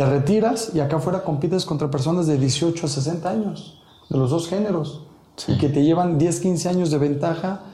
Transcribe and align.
te 0.00 0.06
retiras 0.06 0.70
y 0.72 0.80
acá 0.80 0.96
afuera 0.96 1.24
compites 1.24 1.66
contra 1.66 1.90
personas 1.90 2.26
de 2.26 2.38
18 2.38 2.86
a 2.86 2.88
60 2.88 3.28
años, 3.28 3.82
de 4.08 4.16
los 4.16 4.30
dos 4.30 4.48
géneros, 4.48 5.02
y 5.46 5.58
que 5.58 5.68
te 5.68 5.84
llevan 5.84 6.16
10, 6.16 6.40
15 6.40 6.68
años 6.70 6.90
de 6.90 6.96
ventaja 6.96 7.64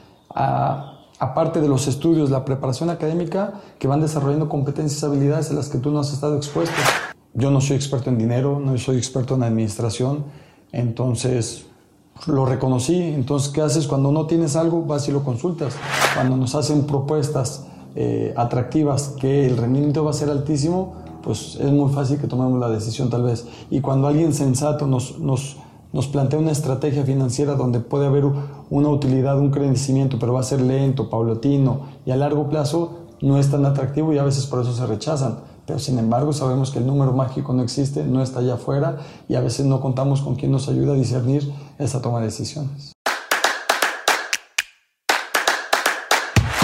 aparte 1.19 1.61
de 1.61 1.69
los 1.69 1.87
estudios, 1.87 2.29
la 2.29 2.43
preparación 2.43 2.89
académica, 2.89 3.61
que 3.79 3.87
van 3.87 4.01
desarrollando 4.01 4.49
competencias, 4.49 5.05
habilidades 5.05 5.51
a 5.51 5.53
las 5.53 5.69
que 5.69 5.77
tú 5.77 5.89
no 5.89 6.01
has 6.01 6.11
estado 6.11 6.35
expuesto. 6.35 6.75
Yo 7.33 7.49
no 7.49 7.61
soy 7.61 7.77
experto 7.77 8.09
en 8.09 8.17
dinero, 8.17 8.59
no 8.59 8.77
soy 8.77 8.97
experto 8.97 9.35
en 9.35 9.43
administración, 9.43 10.25
entonces 10.73 11.65
lo 12.25 12.45
reconocí. 12.45 13.03
Entonces, 13.03 13.53
¿qué 13.53 13.61
haces 13.61 13.87
cuando 13.87 14.11
no 14.11 14.27
tienes 14.27 14.57
algo? 14.57 14.81
Vas 14.81 15.07
y 15.07 15.13
lo 15.13 15.23
consultas. 15.23 15.77
Cuando 16.13 16.35
nos 16.35 16.55
hacen 16.55 16.87
propuestas 16.87 17.67
eh, 17.95 18.33
atractivas 18.35 19.13
que 19.17 19.45
el 19.45 19.55
rendimiento 19.55 20.03
va 20.03 20.11
a 20.11 20.13
ser 20.13 20.29
altísimo, 20.29 21.06
pues 21.21 21.55
es 21.55 21.71
muy 21.71 21.91
fácil 21.93 22.19
que 22.19 22.27
tomemos 22.27 22.59
la 22.59 22.69
decisión 22.69 23.09
tal 23.09 23.23
vez. 23.23 23.47
Y 23.69 23.81
cuando 23.81 24.07
alguien 24.07 24.33
sensato 24.33 24.87
nos, 24.87 25.19
nos, 25.19 25.57
nos 25.93 26.07
plantea 26.07 26.39
una 26.39 26.51
estrategia 26.51 27.03
financiera 27.03 27.55
donde 27.55 27.79
puede 27.79 28.07
haber 28.07 28.25
una 28.69 28.89
utilidad, 28.89 29.39
un 29.39 29.51
crecimiento, 29.51 30.17
pero 30.19 30.33
va 30.33 30.41
a 30.41 30.43
ser 30.43 30.61
lento, 30.61 31.09
paulatino 31.09 31.81
y 32.05 32.11
a 32.11 32.15
largo 32.15 32.49
plazo, 32.49 33.07
no 33.21 33.37
es 33.37 33.49
tan 33.49 33.65
atractivo 33.65 34.13
y 34.13 34.17
a 34.17 34.23
veces 34.23 34.45
por 34.45 34.61
eso 34.61 34.73
se 34.73 34.85
rechazan. 34.85 35.39
Pero 35.65 35.79
sin 35.79 35.99
embargo 35.99 36.31
sabemos 36.31 36.71
que 36.71 36.79
el 36.79 36.87
número 36.87 37.11
mágico 37.11 37.53
no 37.53 37.61
existe, 37.61 38.03
no 38.03 38.21
está 38.21 38.39
allá 38.39 38.53
afuera 38.53 38.99
y 39.27 39.35
a 39.35 39.41
veces 39.41 39.65
no 39.65 39.81
contamos 39.81 40.21
con 40.21 40.35
quien 40.35 40.51
nos 40.51 40.69
ayuda 40.69 40.93
a 40.93 40.95
discernir 40.95 41.51
esa 41.77 42.01
toma 42.01 42.19
de 42.19 42.27
decisiones. 42.27 42.93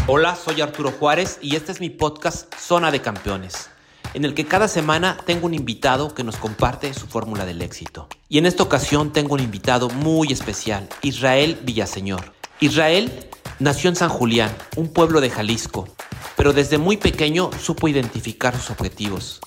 Hola, 0.05 0.35
soy 0.35 0.60
Arturo 0.62 0.91
Juárez 0.91 1.40
y 1.41 1.55
este 1.55 1.72
es 1.72 1.80
mi 1.80 1.90
podcast 1.90 2.54
Zona 2.55 2.91
de 2.91 3.02
Campeones, 3.02 3.70
en 4.13 4.26
el 4.26 4.34
que 4.34 4.45
cada 4.45 4.67
semana 4.67 5.17
tengo 5.26 5.45
un 5.48 5.53
invitado 5.53 6.13
que 6.13 6.23
nos 6.23 6.38
comparte 6.38 6.94
su 6.94 7.08
fórmula 7.08 7.45
del 7.45 7.62
éxito. 7.62 8.08
Y 8.30 8.38
en 8.38 8.45
esta 8.45 8.63
ocasión 8.63 9.12
tengo 9.12 9.34
un 9.34 9.40
invitado 9.40 9.90
muy 9.90 10.32
especial, 10.32 10.88
Israel 11.01 11.60
Villaseñor. 11.63 12.34
Israel 12.60 13.29
nació 13.60 13.90
en 13.90 13.96
San 13.96 14.10
Julián, 14.10 14.55
un 14.76 14.93
pueblo 14.93 15.21
de 15.21 15.29
Jalisco, 15.29 15.88
pero 16.35 16.54
desde 16.54 16.77
muy 16.77 16.98
pequeño 16.98 17.49
supo 17.60 17.88
identificar 17.88 18.55
sus 18.55 18.70
objetivos 18.70 19.41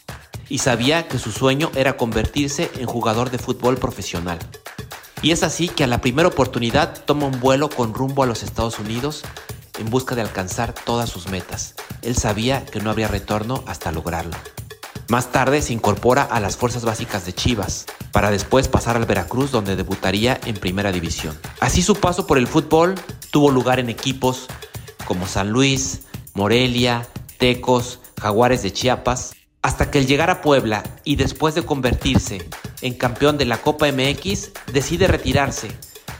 y 0.48 0.58
sabía 0.58 1.08
que 1.08 1.19
su 1.19 1.32
sueño 1.32 1.70
era 1.74 1.96
convertirse 1.96 2.70
en 2.78 2.86
jugador 2.86 3.30
de 3.30 3.38
fútbol 3.38 3.78
profesional. 3.78 4.38
Y 5.22 5.30
es 5.30 5.42
así 5.42 5.69
que 5.69 5.82
a 5.82 5.86
la 5.86 6.00
primera 6.00 6.28
oportunidad 6.28 7.04
toma 7.04 7.26
un 7.26 7.41
vuelo 7.41 7.69
con 7.69 7.94
rumbo 7.94 8.22
a 8.22 8.26
los 8.26 8.42
Estados 8.42 8.78
Unidos 8.78 9.22
en 9.78 9.91
busca 9.91 10.14
de 10.14 10.22
alcanzar 10.22 10.72
todas 10.72 11.10
sus 11.10 11.28
metas. 11.28 11.74
Él 12.02 12.16
sabía 12.16 12.64
que 12.64 12.80
no 12.80 12.91
habría 12.91 13.08
retorno 13.08 13.62
hasta 13.66 13.92
lograrlo. 13.92 14.36
Más 15.08 15.30
tarde 15.30 15.62
se 15.62 15.72
incorpora 15.72 16.22
a 16.22 16.41
las 16.41 16.56
fuerzas 16.56 16.84
básicas 16.84 17.24
de 17.27 17.32
Chivas, 17.32 17.86
para 18.10 18.30
después 18.30 18.66
pasar 18.66 18.97
al 18.97 19.04
Veracruz 19.04 19.50
donde 19.50 19.77
debutaría 19.77 20.41
en 20.47 20.56
Primera 20.56 20.91
División. 20.91 21.38
Así 21.60 21.82
su 21.82 21.97
paso 21.97 22.27
por 22.27 22.38
el 22.38 22.47
fútbol 22.47 22.94
tuvo 23.30 23.50
lugar 23.50 23.78
en 23.78 23.91
equipos 23.91 24.47
como 25.04 25.27
San 25.27 25.50
Luis, 25.50 26.00
Morelia, 26.34 27.06
Tecos, 27.38 28.00
Jaguares 28.20 28.62
de 28.62 28.72
Chiapas, 28.72 29.34
hasta 29.62 29.91
que 29.91 29.98
al 29.98 30.06
llegar 30.06 30.30
a 30.30 30.42
Puebla 30.42 30.82
y 31.04 31.16
después 31.16 31.54
de 31.54 31.64
convertirse 31.64 32.48
en 32.80 32.94
campeón 32.94 33.36
de 33.38 33.44
la 33.44 33.58
Copa 33.58 33.86
MX, 33.91 34.50
decide 34.72 35.06
retirarse, 35.08 35.70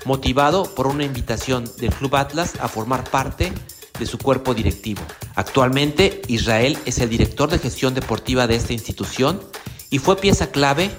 motivado 0.07 0.75
por 0.75 0.87
una 0.87 1.05
invitación 1.05 1.71
del 1.79 1.93
Club 1.93 2.17
Atlas 2.17 2.55
a 2.61 2.69
formar 2.69 3.05
parte 3.11 3.53
de 3.99 4.07
su 4.07 4.19
cuerpo 4.19 4.55
directivo. 4.55 5.03
Actualmente, 5.35 6.23
Israel 6.29 6.79
es 6.87 6.99
el 6.99 7.11
director 7.11 7.51
de 7.51 7.59
gestión 7.59 7.93
deportiva 7.93 8.47
de 8.47 8.55
esta 8.55 8.73
institución 8.73 9.43
y 9.91 9.99
fue 9.99 10.17
pieza 10.17 10.51
clave 10.51 10.91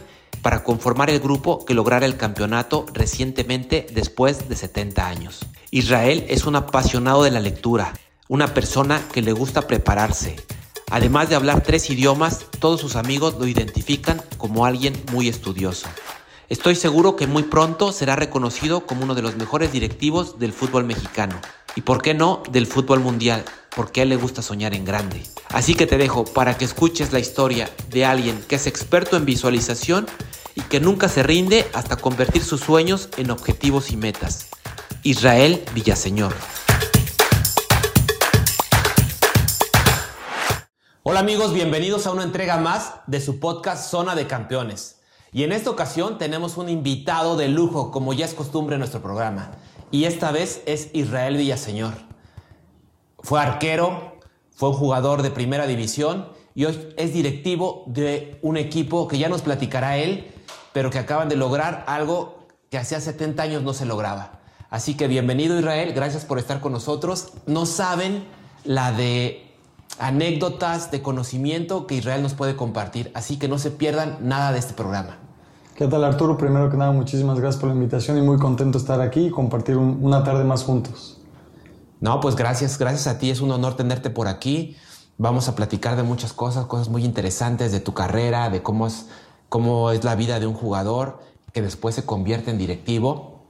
para 0.41 0.63
conformar 0.63 1.09
el 1.09 1.19
grupo 1.19 1.65
que 1.65 1.73
lograra 1.73 2.05
el 2.05 2.17
campeonato 2.17 2.85
recientemente 2.93 3.87
después 3.93 4.49
de 4.49 4.55
70 4.55 5.07
años. 5.07 5.39
Israel 5.71 6.25
es 6.29 6.45
un 6.45 6.55
apasionado 6.55 7.23
de 7.23 7.31
la 7.31 7.39
lectura, 7.39 7.93
una 8.27 8.53
persona 8.53 9.01
que 9.11 9.21
le 9.21 9.31
gusta 9.31 9.67
prepararse. 9.67 10.35
Además 10.89 11.29
de 11.29 11.35
hablar 11.35 11.63
tres 11.63 11.89
idiomas, 11.89 12.45
todos 12.59 12.79
sus 12.79 12.95
amigos 12.95 13.35
lo 13.39 13.47
identifican 13.47 14.21
como 14.37 14.65
alguien 14.65 14.93
muy 15.11 15.27
estudioso. 15.27 15.87
Estoy 16.49 16.75
seguro 16.75 17.17
que 17.17 17.27
muy 17.27 17.43
pronto 17.43 17.91
será 17.91 18.15
reconocido 18.15 18.85
como 18.85 19.03
uno 19.03 19.15
de 19.15 19.21
los 19.21 19.35
mejores 19.35 19.73
directivos 19.73 20.39
del 20.39 20.53
fútbol 20.53 20.85
mexicano. 20.85 21.35
Y 21.75 21.81
por 21.81 22.01
qué 22.01 22.13
no 22.13 22.41
del 22.49 22.67
fútbol 22.67 23.01
mundial, 23.01 23.43
porque 23.75 23.99
a 23.99 24.03
él 24.03 24.09
le 24.09 24.15
gusta 24.15 24.41
soñar 24.41 24.73
en 24.73 24.85
grande. 24.85 25.21
Así 25.49 25.75
que 25.75 25.87
te 25.87 25.97
dejo 25.97 26.23
para 26.23 26.57
que 26.57 26.63
escuches 26.63 27.11
la 27.11 27.19
historia 27.19 27.69
de 27.89 28.05
alguien 28.05 28.41
que 28.47 28.55
es 28.55 28.65
experto 28.65 29.17
en 29.17 29.25
visualización 29.25 30.07
y 30.55 30.61
que 30.61 30.79
nunca 30.79 31.09
se 31.09 31.21
rinde 31.21 31.69
hasta 31.73 31.97
convertir 31.97 32.41
sus 32.41 32.61
sueños 32.61 33.09
en 33.17 33.29
objetivos 33.29 33.91
y 33.91 33.97
metas. 33.97 34.47
Israel 35.03 35.61
Villaseñor. 35.73 36.33
Hola 41.03 41.19
amigos, 41.19 41.53
bienvenidos 41.53 42.07
a 42.07 42.11
una 42.11 42.23
entrega 42.23 42.55
más 42.55 42.93
de 43.05 43.19
su 43.19 43.41
podcast 43.41 43.91
Zona 43.91 44.15
de 44.15 44.27
Campeones. 44.27 44.96
Y 45.37 45.43
en 45.43 45.51
esta 45.51 45.69
ocasión 45.69 46.17
tenemos 46.17 46.57
un 46.57 46.67
invitado 46.67 47.37
de 47.37 47.47
lujo, 47.47 47.91
como 47.91 48.11
ya 48.11 48.25
es 48.25 48.33
costumbre 48.33 48.73
en 48.73 48.79
nuestro 48.79 49.03
programa. 49.03 49.51
Y 49.91 50.05
esta 50.05 50.31
vez 50.31 50.63
es 50.65 50.89
Israel 50.93 51.37
Villaseñor. 51.37 51.93
Fue 53.19 53.39
arquero, 53.39 54.17
fue 54.55 54.69
un 54.69 54.75
jugador 54.75 55.21
de 55.21 55.29
primera 55.29 55.67
división 55.67 56.27
y 56.55 56.65
hoy 56.65 56.91
es 56.97 57.13
directivo 57.13 57.83
de 57.85 58.39
un 58.41 58.57
equipo 58.57 59.07
que 59.07 59.19
ya 59.19 59.29
nos 59.29 59.43
platicará 59.43 59.99
él, 59.99 60.25
pero 60.73 60.89
que 60.89 60.97
acaban 60.97 61.29
de 61.29 61.35
lograr 61.35 61.85
algo 61.85 62.47
que 62.71 62.79
hacía 62.79 62.99
70 62.99 63.43
años 63.43 63.61
no 63.61 63.75
se 63.75 63.85
lograba. 63.85 64.39
Así 64.71 64.95
que 64.95 65.07
bienvenido 65.07 65.59
Israel, 65.59 65.93
gracias 65.93 66.25
por 66.25 66.39
estar 66.39 66.61
con 66.61 66.71
nosotros. 66.71 67.33
No 67.45 67.67
saben 67.67 68.25
la 68.63 68.91
de 68.91 69.53
anécdotas 69.99 70.89
de 70.89 71.03
conocimiento 71.03 71.85
que 71.85 71.93
Israel 71.93 72.23
nos 72.23 72.33
puede 72.33 72.55
compartir. 72.55 73.11
Así 73.13 73.37
que 73.37 73.47
no 73.47 73.59
se 73.59 73.69
pierdan 73.69 74.17
nada 74.21 74.51
de 74.51 74.57
este 74.57 74.73
programa. 74.73 75.26
¿Qué 75.77 75.85
tal 75.85 76.03
Arturo? 76.03 76.39
Primero 76.39 76.71
que 76.71 76.75
nada, 76.75 76.91
muchísimas 76.91 77.39
gracias 77.39 77.61
por 77.61 77.69
la 77.69 77.75
invitación 77.75 78.17
y 78.17 78.21
muy 78.23 78.39
contento 78.39 78.79
de 78.79 78.81
estar 78.81 78.99
aquí 78.99 79.27
y 79.27 79.29
compartir 79.29 79.77
una 79.77 80.23
tarde 80.23 80.43
más 80.43 80.63
juntos. 80.63 81.19
No, 81.99 82.19
pues 82.19 82.35
gracias, 82.35 82.79
gracias 82.79 83.05
a 83.05 83.19
ti, 83.19 83.29
es 83.29 83.41
un 83.41 83.51
honor 83.51 83.75
tenerte 83.75 84.09
por 84.09 84.27
aquí. 84.27 84.75
Vamos 85.19 85.47
a 85.49 85.55
platicar 85.55 85.95
de 85.95 86.01
muchas 86.01 86.33
cosas, 86.33 86.65
cosas 86.65 86.89
muy 86.89 87.05
interesantes 87.05 87.71
de 87.71 87.79
tu 87.79 87.93
carrera, 87.93 88.49
de 88.49 88.63
cómo 88.63 88.87
es, 88.87 89.05
cómo 89.49 89.91
es 89.91 90.03
la 90.03 90.15
vida 90.15 90.39
de 90.39 90.47
un 90.47 90.55
jugador 90.55 91.19
que 91.53 91.61
después 91.61 91.93
se 91.93 92.07
convierte 92.07 92.49
en 92.49 92.57
directivo, 92.57 93.43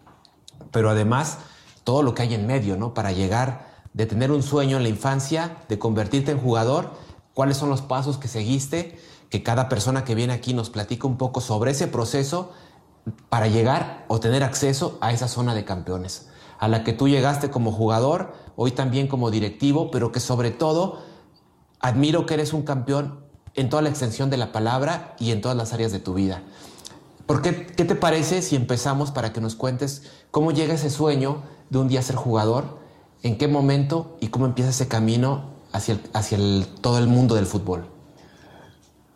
pero 0.73 0.89
además 0.89 1.37
todo 1.85 2.03
lo 2.03 2.13
que 2.13 2.23
hay 2.23 2.33
en 2.33 2.45
medio, 2.45 2.75
¿no? 2.75 2.93
Para 2.93 3.13
llegar 3.13 3.67
de 3.93 4.05
tener 4.05 4.33
un 4.33 4.43
sueño 4.43 4.75
en 4.75 4.83
la 4.83 4.89
infancia, 4.89 5.59
de 5.69 5.79
convertirte 5.79 6.31
en 6.31 6.39
jugador, 6.39 6.91
cuáles 7.33 7.55
son 7.55 7.69
los 7.69 7.81
pasos 7.81 8.17
que 8.17 8.27
seguiste, 8.27 8.99
que 9.29 9.43
cada 9.43 9.69
persona 9.69 10.03
que 10.03 10.15
viene 10.15 10.33
aquí 10.33 10.53
nos 10.53 10.69
platica 10.69 11.07
un 11.07 11.17
poco 11.17 11.41
sobre 11.41 11.71
ese 11.71 11.87
proceso 11.87 12.51
para 13.29 13.47
llegar 13.47 14.05
o 14.07 14.19
tener 14.19 14.43
acceso 14.43 14.97
a 15.01 15.11
esa 15.11 15.27
zona 15.27 15.55
de 15.55 15.65
campeones, 15.65 16.29
a 16.59 16.67
la 16.67 16.83
que 16.83 16.93
tú 16.93 17.07
llegaste 17.07 17.49
como 17.49 17.71
jugador, 17.71 18.33
hoy 18.55 18.71
también 18.71 19.07
como 19.07 19.31
directivo, 19.31 19.91
pero 19.91 20.11
que 20.11 20.19
sobre 20.19 20.51
todo 20.51 21.01
admiro 21.79 22.25
que 22.25 22.33
eres 22.33 22.53
un 22.53 22.63
campeón 22.63 23.19
en 23.53 23.69
toda 23.69 23.81
la 23.81 23.89
extensión 23.89 24.29
de 24.29 24.37
la 24.37 24.51
palabra 24.51 25.15
y 25.19 25.31
en 25.31 25.41
todas 25.41 25.57
las 25.57 25.73
áreas 25.73 25.91
de 25.91 25.99
tu 25.99 26.13
vida. 26.13 26.43
¿Por 27.25 27.41
qué, 27.41 27.65
qué 27.65 27.85
te 27.85 27.95
parece 27.95 28.41
si 28.41 28.55
empezamos 28.55 29.11
para 29.11 29.33
que 29.33 29.41
nos 29.41 29.55
cuentes 29.55 30.03
cómo 30.31 30.51
llega 30.51 30.75
ese 30.75 30.89
sueño 30.89 31.43
de 31.69 31.79
un 31.79 31.87
día 31.87 32.01
ser 32.01 32.15
jugador? 32.15 32.79
¿En 33.23 33.37
qué 33.37 33.47
momento 33.47 34.17
y 34.21 34.27
cómo 34.27 34.45
empieza 34.45 34.69
ese 34.69 34.87
camino 34.87 35.45
hacia, 35.73 35.99
hacia 36.13 36.37
todo 36.81 36.99
el 36.99 37.07
mundo 37.07 37.35
del 37.35 37.45
fútbol? 37.45 37.96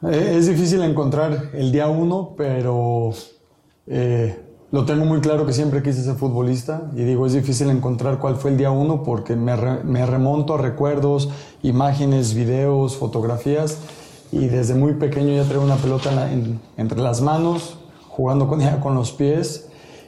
Eh, 0.04 0.36
es 0.38 0.48
difícil 0.48 0.82
encontrar 0.82 1.52
el 1.54 1.72
día 1.72 1.88
uno, 1.88 2.34
pero 2.36 3.12
eh, 3.86 4.36
lo 4.72 4.86
tengo 4.86 5.06
muy 5.06 5.22
claro 5.22 5.46
que 5.46 5.54
siempre 5.54 5.84
quise 5.84 6.04
ser 6.04 6.16
futbolista 6.16 6.90
y 6.96 7.04
digo, 7.04 7.28
es 7.28 7.34
difícil 7.34 7.70
encontrar 7.70 8.18
cuál 8.18 8.36
fue 8.36 8.52
el 8.52 8.58
día 8.58 8.72
uno 8.72 9.04
porque 9.04 9.36
me, 9.36 9.56
remonto 10.06 10.56
a 10.56 10.58
recuerdos, 10.58 11.30
imágenes, 11.62 12.34
videos, 12.34 12.96
fotografías 12.96 13.78
y 14.32 14.48
desde 14.48 14.74
muy 14.74 14.94
pequeño 14.94 15.36
ya 15.36 15.44
traigo 15.44 15.64
una 15.64 15.76
pelota 15.76 16.32
entre 16.78 17.00
las 17.00 17.22
manos, 17.22 17.78
jugando 18.08 18.48
con 18.48 18.62
ella 18.62 18.80
con 18.80 18.96
los 18.96 19.12
pies 19.12 19.68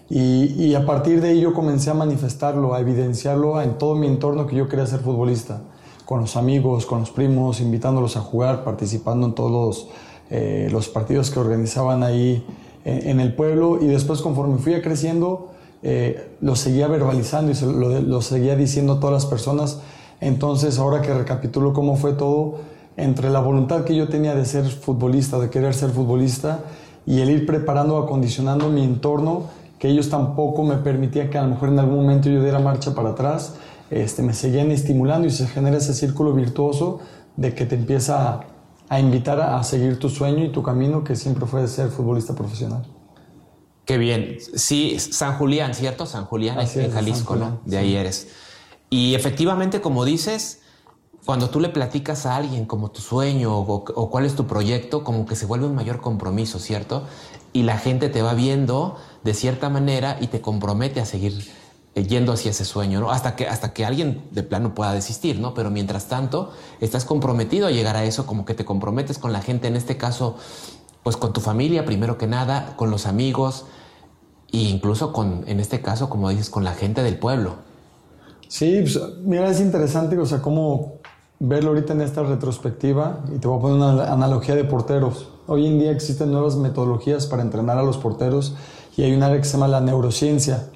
y, 0.09 0.73
a 0.75 0.85
partir 0.85 1.21
de 1.21 1.29
ahí 1.29 1.41
yo 1.41 1.53
comencé 1.53 1.89
a 1.89 1.93
manifestarlo, 1.93 2.73
a 2.73 2.79
evidenciarlo 2.79 3.61
en 3.61 3.77
todo 3.77 3.95
mi 3.95 4.07
entorno 4.07 4.47
que 4.47 4.55
yo 4.55 4.67
quería 4.67 4.85
ser 4.85 4.99
futbolista, 4.99 5.61
con 6.05 6.21
los 6.21 6.35
amigos, 6.35 6.85
con 6.85 6.99
los 6.99 7.11
primos, 7.11 7.61
invitándolos 7.61 8.17
a 8.17 8.21
jugar, 8.21 8.63
participando 8.63 9.27
en 9.27 9.33
todos 9.33 9.51
los, 9.51 9.87
eh, 10.29 10.69
los 10.71 10.89
partidos 10.89 11.31
que 11.31 11.39
organizaban 11.39 12.03
ahí 12.03 12.45
en, 12.85 13.19
el 13.19 13.33
pueblo 13.33 13.79
y 13.81 13.87
después 13.87 14.21
conforme 14.21 14.57
fui 14.57 14.81
creciendo 14.81 15.51
eh, 15.83 16.35
lo 16.39 16.55
seguía 16.55 16.87
verbalizando 16.87 17.51
y 17.51 17.55
lo, 17.65 18.01
lo, 18.01 18.21
seguía 18.21 18.55
diciendo 18.55 18.93
a 18.93 18.99
todas 18.99 19.13
las 19.13 19.25
personas. 19.25 19.79
Entonces 20.21 20.79
ahora 20.79 21.01
que 21.01 21.13
recapitulo 21.13 21.73
cómo 21.73 21.97
fue 21.97 22.13
todo, 22.13 22.55
entre 22.95 23.29
la 23.29 23.41
voluntad 23.41 23.83
que 23.83 23.95
yo 23.95 24.07
tenía 24.07 24.33
de 24.33 24.45
ser 24.45 24.65
futbolista, 24.65 25.39
de 25.39 25.49
querer 25.49 25.73
ser 25.73 25.89
futbolista, 25.89 26.61
y 27.05 27.19
el 27.19 27.29
ir 27.29 27.45
preparando, 27.45 27.97
acondicionando 27.97 28.69
mi 28.69 28.83
entorno, 28.83 29.43
que 29.77 29.89
ellos 29.89 30.09
tampoco 30.09 30.63
me 30.63 30.77
permitían 30.77 31.29
que 31.29 31.37
a 31.37 31.43
lo 31.43 31.49
mejor 31.49 31.69
en 31.69 31.79
algún 31.79 31.97
momento 31.97 32.29
yo 32.29 32.41
diera 32.41 32.59
marcha 32.59 32.95
para 32.95 33.09
atrás, 33.09 33.55
este, 34.01 34.21
me 34.23 34.33
seguían 34.33 34.71
estimulando 34.71 35.27
y 35.27 35.31
se 35.31 35.47
genera 35.47 35.77
ese 35.77 35.93
círculo 35.93 36.33
virtuoso 36.33 36.99
de 37.35 37.53
que 37.53 37.65
te 37.65 37.75
empieza 37.75 38.41
a, 38.89 38.99
invitar 38.99 39.41
a, 39.41 39.63
seguir 39.63 39.99
tu 39.99 40.09
sueño 40.09 40.43
y 40.43 40.49
tu 40.51 40.63
camino, 40.63 41.03
que 41.03 41.15
siempre 41.15 41.45
fue 41.45 41.67
ser 41.67 41.89
futbolista 41.89 42.35
profesional. 42.35 42.85
Qué 43.85 43.97
bien. 43.97 44.37
Sí, 44.55 44.97
San 44.99 45.37
Julián, 45.37 45.73
¿cierto? 45.73 46.05
San 46.05 46.25
Julián, 46.25 46.57
en 46.59 46.91
Jalisco, 46.91 47.35
¿no? 47.35 47.61
De 47.65 47.77
ahí 47.77 47.95
eres. 47.95 48.29
Y 48.89 49.15
efectivamente, 49.15 49.81
como 49.81 50.05
dices, 50.05 50.61
cuando 51.25 51.49
tú 51.49 51.59
le 51.59 51.69
platicas 51.69 52.25
a 52.25 52.35
alguien 52.35 52.65
como 52.65 52.91
tu 52.91 53.01
sueño 53.01 53.57
o, 53.57 54.09
cuál 54.09 54.25
es 54.25 54.35
tu 54.35 54.45
proyecto, 54.45 55.03
como 55.03 55.25
que 55.25 55.35
se 55.35 55.45
vuelve 55.45 55.65
un 55.65 55.75
mayor 55.75 56.01
compromiso, 56.01 56.59
¿cierto? 56.59 57.03
Y 57.53 57.63
la 57.63 57.77
gente 57.77 58.09
te 58.09 58.21
va 58.21 58.33
viendo 58.33 58.97
de 59.23 59.33
cierta 59.33 59.69
manera 59.69 60.17
y 60.19 60.27
te 60.27 60.41
compromete 60.41 60.99
a 60.99 61.05
seguir 61.05 61.49
yendo 61.95 62.33
hacia 62.33 62.51
ese 62.51 62.65
sueño, 62.65 62.99
¿no? 62.99 63.11
Hasta 63.11 63.35
que, 63.35 63.47
hasta 63.47 63.73
que 63.73 63.85
alguien 63.85 64.23
de 64.31 64.43
plano 64.43 64.73
pueda 64.73 64.93
desistir, 64.93 65.39
¿no? 65.39 65.53
Pero 65.53 65.69
mientras 65.69 66.07
tanto, 66.07 66.51
estás 66.81 67.05
comprometido 67.05 67.67
a 67.67 67.71
llegar 67.71 67.95
a 67.95 68.03
eso, 68.03 68.25
como 68.25 68.45
que 68.45 68.53
te 68.53 68.65
comprometes 68.65 69.19
con 69.19 69.31
la 69.31 69.41
gente, 69.41 69.67
en 69.67 69.75
este 69.75 69.97
caso, 69.97 70.37
pues 71.03 71.17
con 71.17 71.33
tu 71.33 71.41
familia, 71.41 71.85
primero 71.85 72.17
que 72.17 72.27
nada, 72.27 72.73
con 72.77 72.89
los 72.89 73.05
amigos 73.05 73.65
e 74.51 74.57
incluso 74.57 75.13
con, 75.13 75.43
en 75.47 75.59
este 75.59 75.81
caso, 75.81 76.09
como 76.09 76.29
dices, 76.29 76.49
con 76.49 76.63
la 76.63 76.73
gente 76.73 77.03
del 77.03 77.17
pueblo. 77.17 77.55
Sí, 78.47 78.79
pues, 78.81 78.99
mira, 79.23 79.49
es 79.49 79.59
interesante, 79.59 80.17
o 80.17 80.25
sea, 80.25 80.41
cómo 80.41 80.99
verlo 81.39 81.69
ahorita 81.69 81.93
en 81.93 82.01
esta 82.01 82.23
retrospectiva, 82.23 83.23
y 83.35 83.39
te 83.39 83.47
voy 83.47 83.57
a 83.57 83.61
poner 83.61 83.77
una 83.77 84.13
analogía 84.13 84.55
de 84.55 84.63
porteros. 84.63 85.27
Hoy 85.45 85.67
en 85.67 85.77
día 85.77 85.91
existen 85.91 86.31
nuevas 86.31 86.55
metodologías 86.55 87.27
para 87.27 87.41
entrenar 87.41 87.77
a 87.77 87.83
los 87.83 87.97
porteros 87.97 88.55
y 88.95 89.03
hay 89.03 89.13
un 89.13 89.23
área 89.23 89.37
que 89.37 89.43
se 89.43 89.53
llama 89.53 89.67
la 89.67 89.81
neurociencia. 89.81 90.69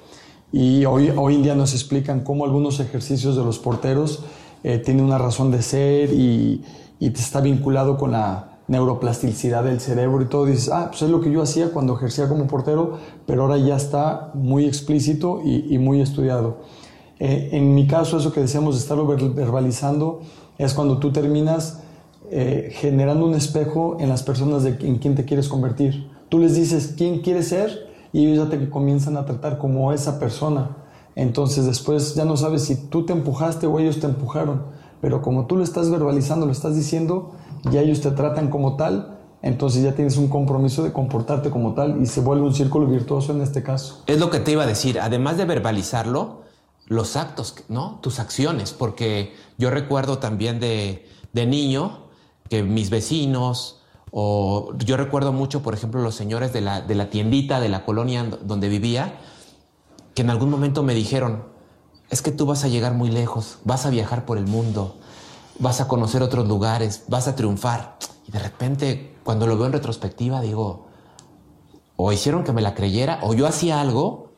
Y 0.52 0.84
hoy, 0.86 1.12
hoy 1.14 1.34
en 1.34 1.42
día 1.42 1.54
nos 1.54 1.74
explican 1.74 2.20
cómo 2.20 2.44
algunos 2.44 2.80
ejercicios 2.80 3.36
de 3.36 3.44
los 3.44 3.58
porteros 3.58 4.24
eh, 4.64 4.78
tienen 4.78 5.04
una 5.04 5.18
razón 5.18 5.50
de 5.50 5.62
ser 5.62 6.12
y, 6.12 6.64
y 6.98 7.06
está 7.08 7.40
vinculado 7.40 7.96
con 7.96 8.12
la 8.12 8.58
neuroplasticidad 8.66 9.64
del 9.64 9.80
cerebro 9.80 10.22
y 10.22 10.26
todo. 10.26 10.46
dices, 10.46 10.70
ah, 10.72 10.88
pues 10.90 11.02
es 11.02 11.10
lo 11.10 11.20
que 11.20 11.30
yo 11.30 11.42
hacía 11.42 11.70
cuando 11.70 11.96
ejercía 11.96 12.28
como 12.28 12.46
portero, 12.46 12.98
pero 13.26 13.42
ahora 13.42 13.58
ya 13.58 13.76
está 13.76 14.30
muy 14.34 14.66
explícito 14.66 15.40
y, 15.44 15.74
y 15.74 15.78
muy 15.78 16.00
estudiado. 16.00 16.58
Eh, 17.18 17.50
en 17.52 17.74
mi 17.74 17.86
caso, 17.86 18.18
eso 18.18 18.32
que 18.32 18.40
decíamos 18.40 18.76
de 18.76 18.80
estarlo 18.80 19.06
verbalizando, 19.06 20.20
es 20.56 20.74
cuando 20.74 20.98
tú 20.98 21.12
terminas 21.12 21.80
eh, 22.30 22.70
generando 22.74 23.26
un 23.26 23.34
espejo 23.34 23.96
en 24.00 24.08
las 24.08 24.22
personas 24.22 24.62
de, 24.62 24.76
en 24.86 24.98
quien 24.98 25.14
te 25.14 25.24
quieres 25.24 25.48
convertir. 25.48 26.08
Tú 26.28 26.38
les 26.38 26.54
dices 26.54 26.94
quién 26.96 27.20
quieres 27.20 27.48
ser 27.48 27.87
y 28.12 28.26
ellos 28.26 28.44
ya 28.44 28.50
te 28.50 28.68
comienzan 28.70 29.16
a 29.16 29.24
tratar 29.24 29.58
como 29.58 29.92
esa 29.92 30.18
persona. 30.18 30.76
Entonces 31.14 31.66
después 31.66 32.14
ya 32.14 32.24
no 32.24 32.36
sabes 32.36 32.64
si 32.64 32.76
tú 32.76 33.04
te 33.04 33.12
empujaste 33.12 33.66
o 33.66 33.78
ellos 33.78 34.00
te 34.00 34.06
empujaron, 34.06 34.62
pero 35.00 35.22
como 35.22 35.46
tú 35.46 35.56
lo 35.56 35.64
estás 35.64 35.90
verbalizando, 35.90 36.46
lo 36.46 36.52
estás 36.52 36.76
diciendo, 36.76 37.32
ya 37.70 37.80
ellos 37.80 38.00
te 38.00 38.10
tratan 38.10 38.50
como 38.50 38.76
tal, 38.76 39.18
entonces 39.42 39.82
ya 39.82 39.94
tienes 39.94 40.16
un 40.16 40.28
compromiso 40.28 40.82
de 40.82 40.92
comportarte 40.92 41.50
como 41.50 41.74
tal 41.74 42.02
y 42.02 42.06
se 42.06 42.20
vuelve 42.20 42.46
un 42.46 42.54
círculo 42.54 42.86
virtuoso 42.86 43.32
en 43.32 43.40
este 43.40 43.62
caso. 43.62 44.02
Es 44.06 44.18
lo 44.18 44.30
que 44.30 44.40
te 44.40 44.52
iba 44.52 44.64
a 44.64 44.66
decir, 44.66 45.00
además 45.00 45.36
de 45.36 45.44
verbalizarlo, 45.44 46.42
los 46.86 47.16
actos, 47.16 47.54
¿no? 47.68 47.98
Tus 48.02 48.18
acciones, 48.18 48.72
porque 48.72 49.34
yo 49.58 49.70
recuerdo 49.70 50.18
también 50.18 50.58
de, 50.58 51.04
niño 51.32 52.08
que 52.50 52.64
mis 52.64 52.90
vecinos, 52.90 53.77
o 54.10 54.72
yo 54.78 54.96
recuerdo 54.96 55.32
mucho, 55.32 55.62
por 55.62 55.74
ejemplo, 55.74 56.02
los 56.02 56.14
señores 56.14 56.52
de 56.52 56.60
la, 56.60 56.80
de 56.80 56.94
la 56.94 57.10
tiendita 57.10 57.60
de 57.60 57.68
la 57.68 57.84
colonia 57.84 58.24
donde 58.42 58.68
vivía, 58.68 59.18
que 60.14 60.22
en 60.22 60.30
algún 60.30 60.50
momento 60.50 60.82
me 60.82 60.94
dijeron, 60.94 61.44
es 62.10 62.22
que 62.22 62.32
tú 62.32 62.46
vas 62.46 62.64
a 62.64 62.68
llegar 62.68 62.94
muy 62.94 63.10
lejos, 63.10 63.58
vas 63.64 63.86
a 63.86 63.90
viajar 63.90 64.24
por 64.24 64.38
el 64.38 64.46
mundo, 64.46 64.96
vas 65.58 65.80
a 65.80 65.88
conocer 65.88 66.22
otros 66.22 66.48
lugares, 66.48 67.04
vas 67.08 67.28
a 67.28 67.36
triunfar. 67.36 67.98
Y 68.26 68.32
de 68.32 68.38
repente, 68.38 69.16
cuando 69.24 69.46
lo 69.46 69.56
veo 69.56 69.66
en 69.66 69.72
retrospectiva, 69.72 70.40
digo, 70.40 70.86
o 71.96 72.12
hicieron 72.12 72.44
que 72.44 72.52
me 72.52 72.62
la 72.62 72.74
creyera, 72.74 73.20
o 73.22 73.34
yo 73.34 73.46
hacía 73.46 73.80
algo 73.80 74.32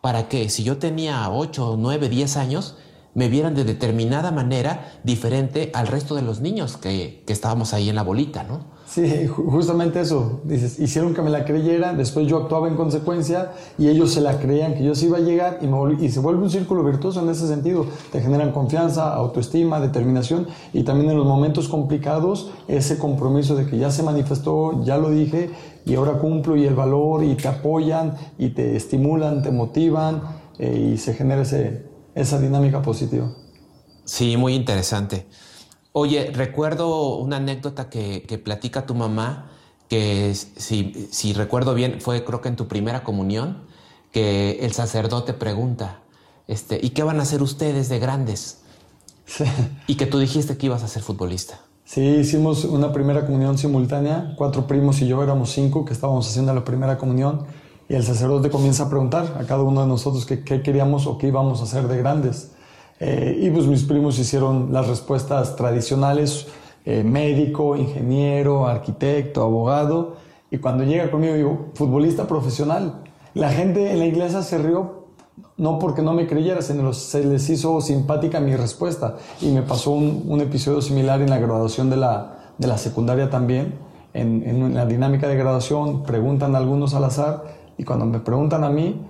para 0.00 0.28
que 0.28 0.48
si 0.48 0.62
yo 0.62 0.78
tenía 0.78 1.28
8, 1.30 1.76
9, 1.78 2.08
10 2.08 2.36
años, 2.36 2.76
me 3.14 3.28
vieran 3.28 3.54
de 3.54 3.64
determinada 3.64 4.30
manera 4.30 5.00
diferente 5.02 5.72
al 5.74 5.88
resto 5.88 6.14
de 6.14 6.22
los 6.22 6.40
niños 6.40 6.76
que, 6.76 7.24
que 7.26 7.32
estábamos 7.32 7.74
ahí 7.74 7.88
en 7.88 7.96
la 7.96 8.02
bolita, 8.02 8.44
¿no? 8.44 8.77
Sí, 8.88 9.26
justamente 9.26 10.00
eso. 10.00 10.40
Dices, 10.44 10.78
hicieron 10.78 11.12
que 11.12 11.20
me 11.20 11.28
la 11.28 11.44
creyera, 11.44 11.92
después 11.92 12.26
yo 12.26 12.38
actuaba 12.38 12.68
en 12.68 12.74
consecuencia 12.74 13.52
y 13.76 13.88
ellos 13.88 14.14
se 14.14 14.22
la 14.22 14.38
creían 14.38 14.74
que 14.74 14.82
yo 14.82 14.94
sí 14.94 15.06
iba 15.06 15.18
a 15.18 15.20
llegar 15.20 15.58
y, 16.00 16.08
se 16.08 16.20
vuelve 16.20 16.42
un 16.42 16.50
círculo 16.50 16.82
virtuoso 16.82 17.20
en 17.20 17.28
ese 17.28 17.46
sentido. 17.46 17.84
Te 18.10 18.22
generan 18.22 18.50
confianza, 18.50 19.12
autoestima, 19.12 19.78
determinación 19.78 20.46
y 20.72 20.84
también 20.84 21.10
en 21.10 21.18
los 21.18 21.26
momentos 21.26 21.68
complicados 21.68 22.50
ese 22.66 22.96
compromiso 22.96 23.54
de 23.56 23.66
que 23.66 23.76
ya 23.76 23.90
se 23.90 24.02
manifestó, 24.02 24.82
ya 24.84 24.96
lo 24.96 25.10
dije 25.10 25.50
y 25.84 25.94
ahora 25.94 26.12
cumplo 26.14 26.56
y 26.56 26.64
el 26.64 26.74
valor 26.74 27.24
y 27.24 27.34
te 27.34 27.48
apoyan 27.48 28.16
y 28.38 28.50
te 28.50 28.74
estimulan, 28.74 29.42
te 29.42 29.50
motivan 29.50 30.22
eh, 30.58 30.92
y 30.94 30.96
se 30.96 31.12
genera 31.12 31.42
esa 31.42 32.40
dinámica 32.40 32.80
positiva. 32.80 33.30
Sí, 34.06 34.38
muy 34.38 34.54
interesante. 34.54 35.26
Oye, 35.92 36.30
recuerdo 36.32 37.16
una 37.16 37.36
anécdota 37.36 37.88
que, 37.88 38.40
platica 38.44 38.86
tu 38.86 38.94
mamá, 38.94 39.50
que 39.88 40.34
si, 40.34 41.08
si, 41.10 41.32
recuerdo 41.32 41.74
bien, 41.74 42.00
fue 42.00 42.24
creo 42.24 42.40
que 42.40 42.48
en 42.48 42.56
tu 42.56 42.68
primera 42.68 43.02
comunión, 43.02 43.62
que 44.12 44.58
el 44.60 44.72
sacerdote 44.72 45.32
pregunta, 45.32 46.00
este, 46.46 46.78
¿y 46.82 46.90
qué 46.90 47.02
van 47.02 47.20
a 47.20 47.22
hacer 47.22 47.42
ustedes 47.42 47.88
de 47.88 47.98
grandes? 47.98 48.62
Sí. 49.26 49.44
Y 49.86 49.96
que 49.96 50.06
tú 50.06 50.18
dijiste 50.18 50.56
que 50.56 50.66
ibas 50.66 50.82
a 50.82 50.88
ser 50.88 51.02
futbolista. 51.02 51.60
Sí, 51.84 52.02
hicimos 52.02 52.64
una 52.64 52.92
primera 52.92 53.24
comunión 53.24 53.56
simultánea, 53.56 54.34
cuatro 54.36 54.66
primos 54.66 55.00
y 55.00 55.08
yo 55.08 55.22
éramos 55.22 55.50
cinco 55.52 55.86
que 55.86 55.94
estábamos 55.94 56.28
haciendo 56.28 56.52
la 56.54 56.64
primera 56.64 56.98
comunión 56.98 57.46
y 57.88 57.94
el 57.94 58.04
sacerdote 58.04 58.50
comienza 58.50 58.84
a 58.84 58.90
preguntar 58.90 59.38
a 59.40 59.46
cada 59.46 59.62
uno 59.62 59.80
de 59.80 59.86
nosotros 59.86 60.26
qué 60.26 60.42
queríamos 60.62 61.06
o 61.06 61.16
qué 61.16 61.28
íbamos 61.28 61.60
a 61.60 61.64
hacer 61.64 61.88
de 61.88 61.96
grandes. 61.96 62.50
Eh, 63.00 63.38
y 63.42 63.50
pues 63.50 63.66
mis 63.66 63.84
primos 63.84 64.18
hicieron 64.18 64.72
las 64.72 64.88
respuestas 64.88 65.56
tradicionales, 65.56 66.48
eh, 66.84 67.04
médico, 67.04 67.76
ingeniero, 67.76 68.66
arquitecto, 68.66 69.42
abogado. 69.42 70.16
Y 70.50 70.58
cuando 70.58 70.84
llega 70.84 71.10
conmigo 71.10 71.34
digo, 71.34 71.66
futbolista 71.74 72.26
profesional. 72.26 73.02
La 73.34 73.50
gente 73.50 73.92
en 73.92 73.98
la 73.98 74.06
iglesia 74.06 74.42
se 74.42 74.58
rió 74.58 74.98
no 75.56 75.78
porque 75.78 76.02
no 76.02 76.14
me 76.14 76.26
creyera, 76.26 76.62
sino 76.62 76.92
se 76.92 77.24
les 77.24 77.48
hizo 77.50 77.80
simpática 77.80 78.40
mi 78.40 78.56
respuesta. 78.56 79.16
Y 79.40 79.50
me 79.50 79.62
pasó 79.62 79.90
un, 79.90 80.40
episodio 80.40 80.80
similar 80.80 81.20
en 81.20 81.30
la 81.30 81.38
graduación 81.38 81.90
de 81.90 81.96
la, 81.96 82.38
de 82.58 82.66
la 82.68 82.78
secundaria 82.78 83.28
también. 83.28 83.74
En, 84.14 84.42
en, 84.44 84.74
la 84.74 84.86
dinámica 84.86 85.28
de 85.28 85.36
graduación 85.36 86.04
preguntan 86.04 86.54
a 86.54 86.58
algunos 86.58 86.94
al 86.94 87.04
azar 87.04 87.44
y 87.76 87.84
cuando 87.84 88.06
me 88.06 88.20
preguntan 88.20 88.64
a 88.64 88.70
mí, 88.70 89.00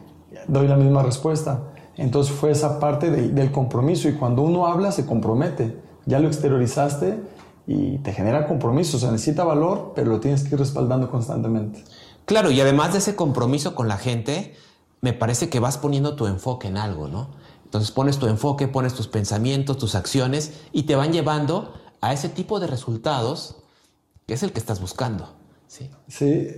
doy 0.48 0.66
la 0.66 0.76
misma 0.76 1.02
respuesta. 1.02 1.60
Entonces 1.98 2.32
fue 2.34 2.52
esa 2.52 2.78
parte 2.78 3.10
del 3.10 3.50
compromiso 3.50 4.08
y 4.08 4.14
cuando 4.14 4.42
uno 4.42 4.66
habla 4.66 4.92
se 4.92 5.04
compromete. 5.04 5.76
Ya 6.06 6.20
lo 6.20 6.28
exteriorizaste 6.28 7.18
y 7.66 7.98
te 7.98 8.12
genera 8.12 8.46
compromiso. 8.46 8.96
O 8.96 9.00
sea, 9.00 9.10
necesita 9.10 9.44
valor, 9.44 9.92
pero 9.94 10.12
lo 10.12 10.20
tienes 10.20 10.44
que 10.44 10.54
ir 10.54 10.60
respaldando 10.60 11.10
constantemente. 11.10 11.84
Claro, 12.24 12.52
y 12.52 12.60
además 12.60 12.92
de 12.92 13.00
ese 13.00 13.16
compromiso 13.16 13.74
con 13.74 13.88
la 13.88 13.96
gente, 13.96 14.54
me 15.00 15.12
parece 15.12 15.48
que 15.48 15.58
vas 15.58 15.76
poniendo 15.76 16.14
tu 16.14 16.26
enfoque 16.26 16.68
en 16.68 16.76
algo, 16.76 17.08
¿no? 17.08 17.30
Entonces 17.64 17.90
pones 17.90 18.18
tu 18.18 18.28
enfoque, 18.28 18.68
pones 18.68 18.94
tus 18.94 19.08
pensamientos, 19.08 19.76
tus 19.76 19.96
acciones 19.96 20.52
y 20.72 20.84
te 20.84 20.94
van 20.94 21.12
llevando 21.12 21.74
a 22.00 22.12
ese 22.12 22.28
tipo 22.28 22.60
de 22.60 22.68
resultados 22.68 23.56
que 24.26 24.34
es 24.34 24.42
el 24.44 24.52
que 24.52 24.60
estás 24.60 24.80
buscando. 24.80 25.34
Sí, 25.66 25.90
sí 26.06 26.48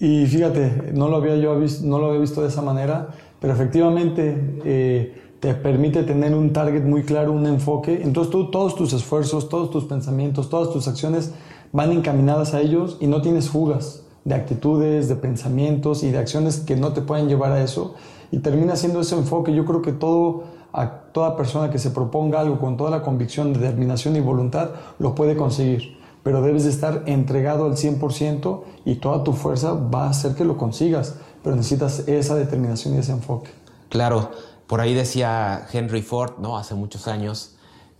y 0.00 0.26
fíjate, 0.26 0.92
no 0.92 1.08
lo 1.08 1.16
había 1.16 1.36
yo 1.36 1.58
visto, 1.58 1.86
no 1.86 1.98
lo 1.98 2.08
había 2.08 2.20
visto 2.20 2.42
de 2.42 2.48
esa 2.48 2.60
manera 2.60 3.08
pero 3.40 3.54
efectivamente 3.54 4.60
eh, 4.64 5.20
te 5.40 5.54
permite 5.54 6.02
tener 6.02 6.34
un 6.34 6.52
target 6.52 6.84
muy 6.84 7.02
claro, 7.02 7.32
un 7.32 7.46
enfoque. 7.46 8.02
Entonces 8.02 8.30
tú, 8.30 8.50
todos 8.50 8.76
tus 8.76 8.92
esfuerzos, 8.92 9.48
todos 9.48 9.70
tus 9.70 9.84
pensamientos, 9.84 10.50
todas 10.50 10.70
tus 10.70 10.86
acciones 10.86 11.32
van 11.72 11.92
encaminadas 11.92 12.52
a 12.52 12.60
ellos 12.60 12.98
y 13.00 13.06
no 13.06 13.22
tienes 13.22 13.48
fugas 13.48 14.04
de 14.24 14.34
actitudes, 14.34 15.08
de 15.08 15.16
pensamientos 15.16 16.02
y 16.02 16.10
de 16.10 16.18
acciones 16.18 16.58
que 16.58 16.76
no 16.76 16.92
te 16.92 17.00
pueden 17.00 17.28
llevar 17.28 17.52
a 17.52 17.62
eso. 17.62 17.94
Y 18.30 18.38
termina 18.40 18.76
siendo 18.76 19.00
ese 19.00 19.16
enfoque. 19.16 19.54
Yo 19.54 19.64
creo 19.64 19.80
que 19.80 19.92
todo, 19.92 20.44
a 20.72 20.88
toda 21.12 21.36
persona 21.36 21.70
que 21.70 21.78
se 21.78 21.90
proponga 21.90 22.40
algo 22.40 22.58
con 22.58 22.76
toda 22.76 22.90
la 22.90 23.02
convicción, 23.02 23.54
determinación 23.54 24.16
y 24.16 24.20
voluntad, 24.20 24.70
lo 24.98 25.14
puede 25.14 25.36
conseguir. 25.36 25.98
Pero 26.22 26.42
debes 26.42 26.64
de 26.64 26.70
estar 26.70 27.04
entregado 27.06 27.64
al 27.64 27.76
100% 27.76 28.60
y 28.84 28.96
toda 28.96 29.24
tu 29.24 29.32
fuerza 29.32 29.72
va 29.72 30.04
a 30.04 30.10
hacer 30.10 30.34
que 30.34 30.44
lo 30.44 30.58
consigas 30.58 31.18
pero 31.42 31.56
necesitas 31.56 32.00
esa 32.08 32.34
determinación 32.34 32.94
y 32.94 32.98
ese 32.98 33.12
enfoque. 33.12 33.50
Claro, 33.88 34.30
por 34.66 34.80
ahí 34.80 34.94
decía 34.94 35.66
Henry 35.72 36.02
Ford, 36.02 36.38
¿no? 36.38 36.56
Hace 36.56 36.74
muchos 36.74 37.08
años, 37.08 37.56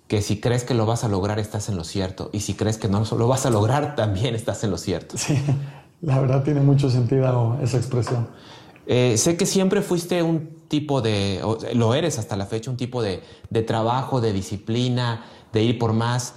que 0.06 0.22
si 0.22 0.40
crees 0.40 0.64
que 0.64 0.74
lo 0.74 0.86
vas 0.86 1.04
a 1.04 1.08
lograr 1.08 1.38
estás 1.38 1.68
en 1.68 1.76
lo 1.76 1.84
cierto 1.84 2.30
y 2.32 2.40
si 2.40 2.54
crees 2.54 2.78
que 2.78 2.88
no 2.88 3.04
lo 3.04 3.28
vas 3.28 3.46
a 3.46 3.50
lograr 3.50 3.94
también 3.94 4.34
estás 4.34 4.64
en 4.64 4.70
lo 4.70 4.78
cierto. 4.78 5.16
Sí, 5.16 5.38
la 6.00 6.18
verdad 6.18 6.42
tiene 6.42 6.60
mucho 6.60 6.90
sentido 6.90 7.58
esa 7.62 7.76
expresión. 7.76 8.28
Eh, 8.86 9.16
sé 9.18 9.36
que 9.36 9.46
siempre 9.46 9.82
fuiste 9.82 10.22
un 10.22 10.60
tipo 10.66 11.00
de, 11.00 11.40
lo 11.74 11.94
eres 11.94 12.18
hasta 12.18 12.36
la 12.36 12.46
fecha, 12.46 12.70
un 12.70 12.76
tipo 12.76 13.02
de, 13.02 13.22
trabajo, 13.66 14.20
de 14.20 14.32
disciplina, 14.32 15.24
de 15.52 15.62
ir 15.62 15.78
por 15.78 15.92
más, 15.92 16.34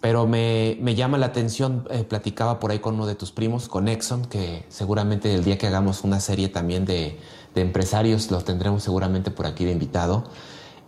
pero 0.00 0.26
me, 0.26 0.76
llama 0.94 1.18
la 1.18 1.26
atención, 1.26 1.86
eh, 1.90 2.04
platicaba 2.04 2.58
por 2.58 2.70
ahí 2.70 2.78
con 2.78 2.94
uno 2.94 3.06
de 3.06 3.14
tus 3.14 3.32
primos, 3.32 3.68
con 3.68 3.88
Exxon, 3.88 4.24
que 4.24 4.64
seguramente 4.68 5.34
el 5.34 5.44
día 5.44 5.58
que 5.58 5.66
hagamos 5.66 6.04
una 6.04 6.20
serie 6.20 6.48
también 6.48 6.84
de, 6.84 7.18
de 7.54 7.60
empresarios, 7.60 8.30
los 8.30 8.44
tendremos 8.44 8.82
seguramente 8.82 9.30
por 9.30 9.46
aquí 9.46 9.64
de 9.64 9.72
invitado. 9.72 10.24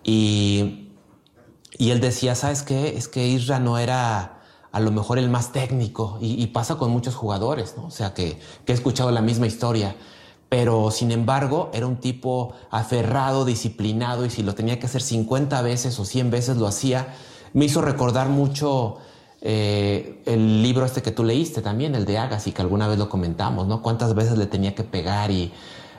Y 0.03 0.85
y 1.77 1.91
él 1.91 2.01
decía, 2.01 2.35
¿sabes 2.35 2.63
qué? 2.63 2.97
Es 2.97 3.09
que 3.09 3.27
Isra 3.27 3.59
no 3.59 3.79
era 3.79 4.41
a 4.71 4.81
lo 4.81 4.91
mejor 4.91 5.19
el 5.19 5.29
más 5.29 5.53
técnico 5.53 6.19
y, 6.21 6.47
pasa 6.49 6.77
con 6.77 6.91
muchos 6.91 7.15
jugadores, 7.15 7.75
¿no? 7.77 7.87
O 7.87 7.91
sea, 7.91 8.13
que, 8.13 8.41
he 8.67 8.73
escuchado 8.73 9.11
la 9.13 9.23
misma 9.23 9.47
historia, 9.47 9.95
pero 10.49 10.91
sin 10.91 11.13
embargo 11.13 11.71
era 11.73 11.87
un 11.87 11.97
tipo 11.97 12.55
aferrado, 12.71 13.45
disciplinado 13.45 14.25
y 14.25 14.31
si 14.31 14.43
lo 14.43 14.55
tenía 14.55 14.79
que 14.79 14.87
hacer 14.87 15.03
50 15.03 15.63
veces 15.63 15.99
o 15.99 16.05
100 16.05 16.31
veces 16.31 16.57
lo 16.57 16.67
hacía. 16.67 17.15
Me 17.55 17.65
hizo 17.65 17.81
recordar 17.81 18.29
mucho 18.29 18.99
eh, 19.41 20.23
el 20.27 20.63
libro 20.63 20.85
este 20.85 21.01
que 21.01 21.11
tú 21.11 21.25
leíste 21.25 21.63
también, 21.63 21.95
el 21.95 22.05
de 22.05 22.19
Agassi, 22.19 22.53
que 22.53 22.61
alguna 22.61 22.87
vez 22.87 22.99
lo 22.99 23.09
comentamos, 23.09 23.67
¿no? 23.67 23.81
Cuántas 23.81 24.15
veces 24.15 24.37
le 24.37 24.47
tenía 24.47 24.75
que 24.75 24.85
pegar 24.85 25.31
y 25.31 25.53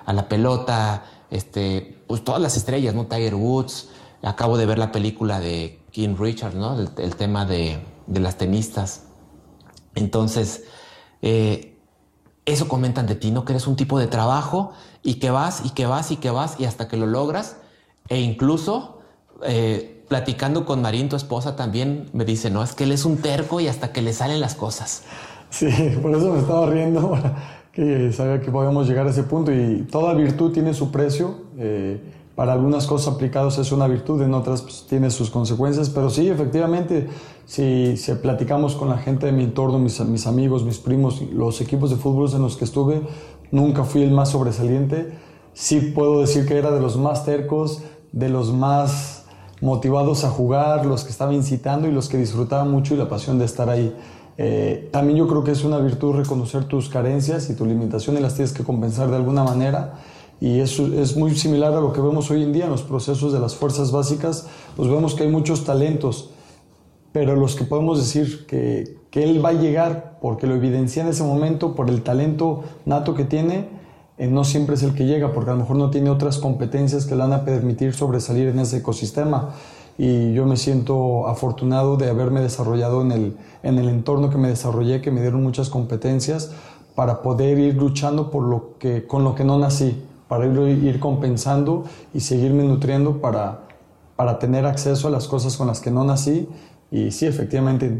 a 0.05 0.13
la 0.13 0.29
pelota, 0.29 1.05
este, 1.31 2.03
pues 2.07 2.24
todas 2.24 2.39
las 2.39 2.55
estrellas, 2.55 2.93
¿no? 2.93 3.07
Tiger 3.07 3.33
Woods, 3.33 3.89
Acabo 4.25 4.57
de 4.57 4.65
ver 4.65 4.79
la 4.79 4.91
película 4.91 5.39
de 5.39 5.79
King 5.91 6.15
Richard, 6.17 6.55
¿no? 6.55 6.79
El, 6.79 7.15
tema 7.15 7.45
de, 7.45 7.79
las 8.07 8.39
tenistas. 8.39 9.03
Entonces, 9.93 10.63
eh, 11.21 11.77
eso 12.45 12.67
comentan 12.67 13.05
de 13.05 13.13
ti, 13.13 13.29
¿no? 13.29 13.45
Que 13.45 13.53
eres 13.53 13.67
un 13.67 13.75
tipo 13.75 14.00
de 14.00 14.07
trabajo 14.07 14.71
y 15.03 15.15
que 15.15 15.29
vas 15.29 15.63
y 15.63 15.69
que 15.69 15.85
vas 15.85 16.09
y 16.09 16.17
que 16.17 16.31
vas 16.31 16.59
y 16.59 16.65
hasta 16.65 16.88
que 16.88 16.97
lo 16.97 17.05
logras. 17.05 17.57
E 18.09 18.19
incluso 18.19 18.97
eh, 19.43 19.94
platicando 20.07 20.65
con 20.65 20.81
Marín, 20.81 21.09
tu 21.09 21.15
esposa, 21.15 21.55
también 21.55 22.09
me 22.13 22.25
dice, 22.25 22.50
no, 22.50 22.63
es 22.63 22.74
que 22.74 22.83
él 22.83 22.91
es 22.91 23.05
un 23.05 23.17
terco 23.17 23.59
y 23.59 23.67
hasta 23.67 23.91
que 23.91 24.01
le 24.01 24.13
salen 24.13 24.39
las 24.39 24.55
cosas. 24.55 25.03
Sí, 25.50 25.67
por 26.01 26.15
eso 26.15 26.33
me 26.33 26.39
estaba 26.39 26.67
riendo, 26.67 27.17
que 27.71 28.12
sabía 28.12 28.41
que 28.41 28.51
podíamos 28.51 28.88
llegar 28.88 29.07
a 29.07 29.09
ese 29.09 29.24
punto 29.24 29.51
y 29.51 29.88
toda 29.91 30.13
virtud 30.13 30.51
tiene 30.51 30.74
su 30.74 30.91
precio. 30.91 31.35
Eh, 31.57 32.00
para 32.35 32.51
algunas 32.51 32.85
cosas 32.85 33.13
aplicadas 33.13 33.57
es 33.59 33.71
una 33.71 33.88
virtud, 33.88 34.21
en 34.21 34.33
otras 34.33 34.62
pues, 34.62 34.85
tiene 34.89 35.09
sus 35.09 35.29
consecuencias, 35.29 35.89
pero 35.89 36.09
sí, 36.09 36.27
efectivamente, 36.27 37.07
si, 37.45 37.95
si 37.95 38.13
platicamos 38.15 38.75
con 38.75 38.89
la 38.89 38.97
gente 38.97 39.27
de 39.27 39.31
mi 39.31 39.45
entorno, 39.45 39.79
mis, 39.79 40.01
mis, 40.01 40.27
amigos, 40.27 40.65
mis 40.65 40.77
primos, 40.79 41.21
los 41.31 41.62
equipos 41.62 41.91
de 41.91 41.95
fútbol 41.95 42.29
en 42.33 42.41
los 42.41 42.57
que 42.57 42.65
estuve, 42.65 43.01
nunca 43.51 43.85
fui 43.85 44.03
el 44.03 44.12
más 44.12 44.29
sobresaliente. 44.29 45.13
Sí 45.53 45.79
puedo 45.79 46.19
decir 46.19 46.45
que 46.45 46.57
era 46.57 46.71
de 46.71 46.81
los 46.81 46.97
más 46.97 47.24
tercos, 47.24 47.83
de 48.12 48.27
los 48.27 48.51
más 48.51 49.25
motivados 49.62 50.24
a 50.24 50.29
jugar, 50.29 50.85
los 50.85 51.03
que 51.03 51.12
estaba 51.12 51.33
incitando 51.33 51.88
y 51.88 51.91
los 51.91 52.09
que 52.09 52.17
disfrutaban 52.17 52.71
mucho 52.71 52.93
y 52.93 52.97
la 52.97 53.09
pasión 53.09 53.39
de 53.39 53.45
estar 53.45 53.69
ahí. 53.69 53.95
Eh, 54.38 54.89
también 54.91 55.17
yo 55.17 55.27
creo 55.27 55.43
que 55.43 55.51
es 55.51 55.63
una 55.63 55.77
virtud 55.79 56.15
reconocer 56.15 56.65
tus 56.65 56.89
carencias 56.89 57.50
y 57.50 57.55
tus 57.55 57.67
limitaciones, 57.67 58.21
las 58.21 58.35
tienes 58.35 58.51
que 58.51 58.63
compensar 58.63 59.09
de 59.09 59.15
alguna 59.15 59.43
manera 59.43 59.93
y 60.41 60.59
eso 60.59 60.88
es 60.88 61.15
muy 61.15 61.33
similar 61.35 61.74
a 61.74 61.79
lo 61.79 61.93
que 61.93 62.01
vemos 62.01 62.29
hoy 62.29 62.43
en 62.43 62.51
día 62.51 62.65
en 62.65 62.71
los 62.71 62.83
procesos 62.83 63.31
de 63.31 63.39
las 63.39 63.55
fuerzas 63.55 63.91
básicas, 63.91 64.47
pues 64.75 64.89
vemos 64.89 65.15
que 65.15 65.24
hay 65.24 65.29
muchos 65.29 65.63
talentos, 65.63 66.31
pero 67.13 67.35
los 67.35 67.55
que 67.55 67.63
podemos 67.63 67.97
decir 67.97 68.45
que, 68.45 68.97
que 69.09 69.24
él 69.24 69.43
va 69.43 69.50
a 69.50 69.53
llegar 69.53 70.17
porque 70.21 70.47
lo 70.47 70.55
evidencia 70.55 71.03
en 71.03 71.09
ese 71.09 71.24
momento 71.24 71.74
por 71.74 71.89
el 71.89 72.01
talento 72.01 72.63
nato 72.85 73.15
que 73.15 73.24
tiene, 73.24 73.69
eh, 74.17 74.27
no 74.27 74.43
siempre 74.43 74.75
es 74.75 74.84
el 74.84 74.93
que 74.93 75.05
llega, 75.05 75.34
porque 75.34 75.51
a 75.51 75.53
lo 75.53 75.60
mejor 75.60 75.77
no 75.77 75.89
tiene 75.89 76.10
otras 76.10 76.38
competencias 76.38 77.05
que 77.05 77.15
le 77.15 77.22
van 77.22 77.34
a 77.34 77.45
permitir 77.45 77.93
sobresalir 77.93 78.48
en 78.48 78.60
ese 78.60 78.77
ecosistema. 78.77 79.51
Y 79.98 80.34
yo 80.34 80.45
me 80.45 80.57
siento 80.57 81.27
afortunado 81.27 81.95
de 81.95 82.10
haberme 82.10 82.41
desarrollado 82.41 83.01
en 83.01 83.12
el, 83.12 83.38
en 83.63 83.77
el 83.77 83.88
entorno 83.89 84.29
que 84.29 84.38
me 84.38 84.50
desarrollé, 84.50 85.01
que 85.01 85.12
me 85.12 85.22
dieron 85.22 85.41
muchas 85.41 85.69
competencias 85.69 86.51
para 86.95 87.22
poder 87.22 87.60
ir 87.60 87.75
luchando 87.75 88.31
por 88.31 88.43
lo 88.43 88.77
que, 88.77 89.05
con 89.05 89.24
lo 89.24 89.36
que 89.36 89.43
no 89.43 89.57
nací 89.57 90.01
para 90.27 90.45
ir, 90.48 91.00
compensando 91.00 91.84
y 92.13 92.19
seguirme 92.19 92.63
nutriendo 92.63 93.22
para, 93.22 93.62
para 94.15 94.39
tener 94.39 94.65
acceso 94.65 95.07
a 95.07 95.12
las 95.12 95.27
cosas 95.27 95.55
con 95.55 95.67
las 95.67 95.79
que 95.79 95.91
no 95.91 96.03
nací. 96.03 96.48
Y 96.91 97.12
sí, 97.12 97.25
efectivamente, 97.25 97.91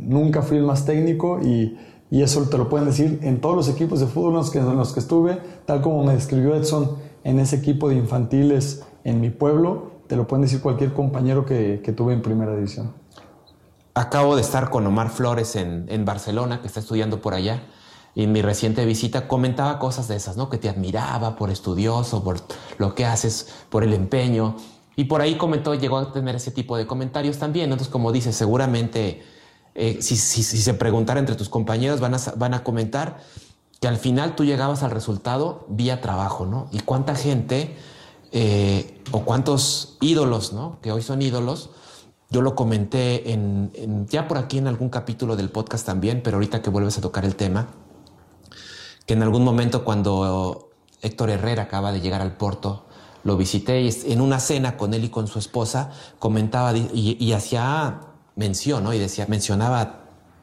nunca 0.00 0.42
fui 0.42 0.58
el 0.58 0.64
más 0.64 0.84
técnico 0.84 1.40
y, 1.42 1.76
y 2.10 2.22
eso 2.22 2.42
te 2.42 2.58
lo 2.58 2.68
pueden 2.68 2.86
decir 2.86 3.20
en 3.22 3.40
todos 3.40 3.56
los 3.56 3.68
equipos 3.68 4.00
de 4.00 4.06
fútbol 4.06 4.32
en 4.32 4.36
los, 4.38 4.50
que, 4.50 4.58
en 4.58 4.76
los 4.76 4.92
que 4.92 5.00
estuve, 5.00 5.38
tal 5.66 5.80
como 5.80 6.04
me 6.04 6.14
describió 6.14 6.54
Edson 6.54 6.96
en 7.24 7.38
ese 7.38 7.56
equipo 7.56 7.88
de 7.88 7.96
infantiles 7.96 8.82
en 9.04 9.20
mi 9.20 9.30
pueblo, 9.30 9.92
te 10.06 10.16
lo 10.16 10.26
pueden 10.26 10.42
decir 10.42 10.60
cualquier 10.60 10.92
compañero 10.92 11.46
que, 11.46 11.78
tuve 11.96 12.12
en 12.12 12.22
primera 12.22 12.54
división. 12.54 12.92
Acabo 13.94 14.34
de 14.34 14.42
estar 14.42 14.70
con 14.70 14.86
Omar 14.86 15.10
Flores 15.10 15.56
en, 15.56 15.86
en 15.88 16.04
Barcelona, 16.04 16.60
que 16.60 16.66
está 16.66 16.80
estudiando 16.80 17.20
por 17.20 17.34
allá 17.34 17.62
y 18.14 18.24
en 18.24 18.32
mi 18.32 18.42
reciente 18.42 18.84
visita 18.84 19.28
comentaba 19.28 19.78
cosas 19.78 20.08
de 20.08 20.16
esas, 20.16 20.36
¿no? 20.36 20.48
Que 20.50 20.58
te 20.58 20.68
admiraba 20.68 21.36
por 21.36 21.50
estudioso, 21.50 22.24
por 22.24 22.38
lo 22.78 22.94
que 22.94 23.06
haces, 23.06 23.48
por 23.68 23.84
el 23.84 23.92
empeño. 23.92 24.56
Y 24.96 25.04
por 25.04 25.20
ahí 25.20 25.36
comentó, 25.36 25.74
llegó 25.74 25.98
a 25.98 26.12
tener 26.12 26.34
ese 26.34 26.50
tipo 26.50 26.76
de 26.76 26.86
comentarios 26.86 27.38
también. 27.38 27.66
Entonces, 27.66 27.88
como 27.88 28.10
dices, 28.10 28.34
seguramente 28.34 29.22
eh, 29.74 29.98
si, 30.02 30.16
se 30.16 30.74
preguntara 30.74 31.20
entre 31.20 31.36
tus 31.36 31.48
compañeros, 31.48 32.00
van 32.00 32.14
a, 32.14 32.18
van 32.36 32.54
a 32.54 32.64
comentar 32.64 33.18
que 33.80 33.88
al 33.88 33.96
final 33.96 34.36
tú 34.36 34.44
llegabas 34.44 34.82
al 34.82 34.90
resultado 34.90 35.64
vía 35.68 36.00
trabajo, 36.00 36.46
¿no? 36.46 36.68
Y 36.70 36.80
cuánta 36.80 37.14
gente 37.14 37.76
eh, 38.32 39.00
o 39.10 39.24
cuántos 39.24 39.96
ídolos, 40.00 40.52
¿no? 40.52 40.78
Que 40.82 40.92
hoy 40.92 41.02
son 41.02 41.22
ídolos. 41.22 41.70
Yo 42.30 42.42
lo 42.42 42.54
comenté 42.54 43.32
en, 43.32 44.06
ya 44.08 44.28
por 44.28 44.38
aquí 44.38 44.58
en 44.58 44.68
algún 44.68 44.88
capítulo 44.88 45.34
del 45.34 45.50
podcast 45.50 45.84
también, 45.84 46.22
pero 46.22 46.36
ahorita 46.36 46.62
que 46.62 46.70
vuelves 46.70 46.96
a 46.98 47.00
tocar 47.00 47.24
el 47.24 47.34
tema, 47.34 47.68
que 49.06 49.14
en 49.14 49.22
algún 49.22 49.42
momento 49.42 49.84
cuando 49.84 50.70
Héctor 51.02 51.30
Herrera 51.30 51.64
acaba 51.64 51.90
de 51.90 52.00
llegar 52.00 52.20
al 52.20 52.36
Porto, 52.36 52.84
lo 53.24 53.36
visité 53.36 53.80
y 53.80 53.90
en 54.06 54.20
una 54.20 54.38
cena 54.38 54.76
con 54.76 54.94
él 54.94 55.04
y 55.04 55.08
con 55.08 55.26
su 55.26 55.38
esposa 55.38 55.90
comentaba 56.18 56.76
y, 56.76 57.32
hacía 57.32 58.00
mención, 58.36 58.84
¿no? 58.84 58.92
Y 58.92 58.98
decía, 58.98 59.26
mencionaba 59.28 60.00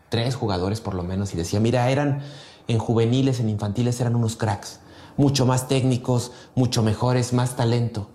tres 0.10 0.36
jugadores 0.36 0.82
por 0.82 0.94
lo 0.94 1.04
menos 1.04 1.34
y 1.34 1.38
decía, 1.38 1.60
mira, 1.60 1.90
eran 1.90 2.22
en 2.68 2.80
juveniles, 2.80 3.40
en 3.40 3.50
infantiles, 3.50 4.00
eran 4.00 4.16
unos 4.16 4.36
cracks, 4.36 4.80
mucho 5.16 5.46
más 5.46 5.68
técnicos, 5.68 6.32
mucho 6.56 6.84
mejores, 6.84 7.34
más 7.34 7.56
talento. 7.56 8.10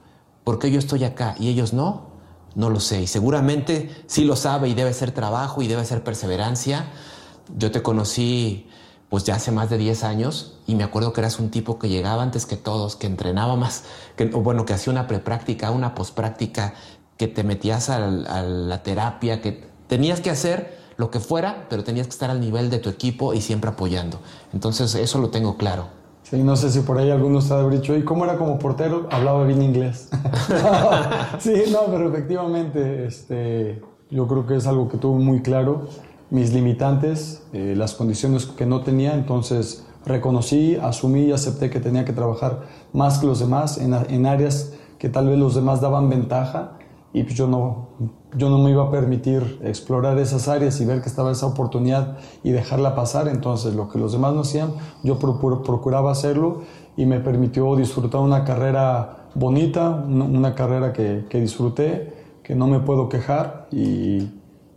¿Por 0.45 0.59
qué 0.59 0.71
yo 0.71 0.79
estoy 0.79 1.05
acá 1.05 1.35
y 1.39 1.49
ellos 1.49 1.73
no? 1.73 2.13
No 2.55 2.69
lo 2.69 2.81
sé. 2.81 3.03
Y 3.03 3.07
seguramente 3.07 3.91
sí 4.07 4.25
lo 4.25 4.37
sabe 4.37 4.69
y 4.69 4.75
debe 4.75 4.93
ser 4.93 5.13
trabajo 5.13 5.63
y 5.63 5.69
debe 5.69 5.85
ser 5.85 6.05
perseverancia. 6.05 6.87
Yo 7.57 7.71
te 7.71 7.83
conocí 7.83 8.69
pues 9.09 9.25
ya 9.25 9.35
hace 9.35 9.53
más 9.53 9.69
de 9.69 9.77
10 9.77 10.05
años 10.05 10.55
y 10.67 10.75
me 10.75 10.85
acuerdo 10.85 11.13
que 11.13 11.21
eras 11.21 11.39
un 11.39 11.51
tipo 11.51 11.79
que 11.79 11.91
llegaba 11.91 12.23
antes 12.23 12.47
que 12.47 12.57
todos, 12.57 12.97
que 12.97 13.07
entrenaba 13.07 13.57
más, 13.57 13.85
que, 14.17 14.25
bueno, 14.25 14.65
que 14.65 14.73
hacía 14.73 14.91
una 14.91 15.07
prepráctica, 15.07 15.71
una 15.71 15.95
pospráctica, 15.95 16.73
que 17.23 17.29
te 17.29 17.45
metías 17.45 17.89
a, 17.89 18.01
la 18.01 18.83
terapia, 18.83 19.41
que 19.41 19.63
tenías 19.87 20.21
que 20.21 20.29
hacer 20.29 20.77
lo 20.97 21.13
que 21.13 21.21
fuera, 21.21 21.67
pero 21.71 21.85
tenías 21.85 22.09
que 22.09 22.11
estar 22.11 22.31
al 22.31 22.41
nivel 22.41 22.69
de 22.69 22.81
tu 22.81 22.91
equipo 22.91 23.33
y 23.33 23.41
siempre 23.41 23.71
apoyando. 23.71 24.19
Entonces 24.53 24.93
eso 24.97 25.21
lo 25.21 25.31
tengo 25.31 25.57
claro. 25.57 25.87
Sí, 26.25 26.43
no 26.43 26.57
sé 26.57 26.69
si 26.73 26.81
por 26.81 26.99
ahí 26.99 27.13
alguno 27.13 27.39
está 27.39 27.63
de 27.63 27.77
dicho, 27.77 27.97
¿y 27.97 28.03
cómo 28.03 28.25
era 28.25 28.37
como 28.39 28.59
portero? 28.59 29.07
Hablaba 29.13 29.45
bien 29.45 29.63
inglés. 29.63 30.09
sí, 31.39 31.63
no, 31.71 31.83
pero 31.93 32.09
efectivamente, 32.09 33.07
este, 33.07 33.81
yo 34.11 34.27
creo 34.27 34.45
que 34.45 34.57
es 34.57 34.67
algo 34.67 34.89
que 34.89 34.97
tuvo 34.97 35.15
muy 35.19 35.43
claro 35.43 35.87
mis 36.29 36.53
limitantes, 36.53 37.45
eh, 37.53 37.75
las 37.77 37.95
condiciones 37.95 38.47
que 38.47 38.67
no 38.67 38.81
tenía, 38.81 39.15
entonces 39.15 39.87
reconocí, 40.05 40.75
asumí 40.75 41.27
y 41.27 41.33
acepté 41.33 41.71
que 41.71 41.79
tenía 41.79 42.05
que 42.05 42.15
trabajar 42.15 42.63
más 42.93 43.21
que 43.21 43.29
los 43.29 43.39
demás 43.39 43.79
en, 43.79 43.95
en 43.95 44.27
áreas 44.27 44.73
que 44.99 45.09
tal 45.09 45.29
vez 45.29 45.39
los 45.39 45.55
demás 45.55 45.81
daban 45.81 46.11
ventaja 46.11 46.79
y 47.13 47.25
pues 47.25 47.35
yo 47.35 47.47
no, 47.47 47.89
yo 48.37 48.49
no 48.49 48.59
me 48.59 48.71
iba 48.71 48.85
a 48.85 48.91
permitir 48.91 49.61
explorar 49.63 50.19
esas 50.19 50.49
áreas 50.49 50.81
y 50.81 50.85
ver 50.85 51.03
que 51.03 51.09
estaba 51.09 51.31
esa 51.31 51.47
oportunidad 51.47 52.19
y 52.43 52.51
dejarla 52.51 52.95
pasar, 52.95 53.29
entonces 53.29 53.75
lo 53.75 53.89
que 53.89 53.99
los 53.99 54.13
demás 54.13 54.35
no 54.35 54.41
hacían, 54.41 54.73
yo 55.03 55.19
procuraba 55.19 56.11
hacerlo 56.11 56.63
y 56.97 57.07
me 57.07 57.21
permitió 57.21 57.75
disfrutar 57.77 58.21
una 58.21 58.45
carrera 58.45 59.29
bonita, 59.35 59.91
una 59.91 60.55
carrera 60.55 60.93
que, 60.93 61.27
que 61.29 61.41
disfruté, 61.41 62.13
que 62.43 62.55
no 62.55 62.67
me 62.67 62.81
puedo 62.81 63.09
quejar 63.09 63.69
y 63.71 64.29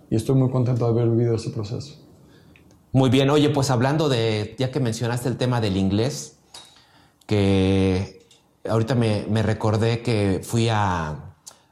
y 0.10 0.16
estoy 0.16 0.36
muy 0.36 0.50
contento 0.50 0.86
de 0.86 0.92
haber 0.92 1.10
vivido 1.10 1.36
ese 1.36 1.50
proceso. 1.50 1.96
Muy 2.92 3.10
bien, 3.10 3.30
oye, 3.30 3.50
pues 3.50 3.70
hablando 3.70 4.08
de, 4.08 4.56
ya 4.58 4.72
que 4.72 4.80
mencionaste 4.80 5.28
el 5.28 5.38
tema 5.38 5.60
del 5.60 5.78
inglés, 5.78 6.38
que 7.26 8.28
ahorita 8.68 8.96
me, 8.96 9.44
recordé 9.44 10.02
que 10.02 10.42
fui 10.44 10.70
a, 10.70 11.25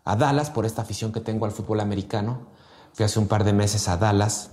Dallas 0.05 0.49
por 0.49 0.65
esta 0.65 0.81
afición 0.81 1.11
que 1.11 1.19
tengo 1.19 1.45
al 1.45 1.51
fútbol 1.51 1.79
americano 1.79 2.41
fui 2.93 3.05
hace 3.05 3.19
un 3.19 3.27
par 3.27 3.43
de 3.43 3.53
meses 3.53 3.87
a 3.87 3.97
Dallas. 3.97 4.51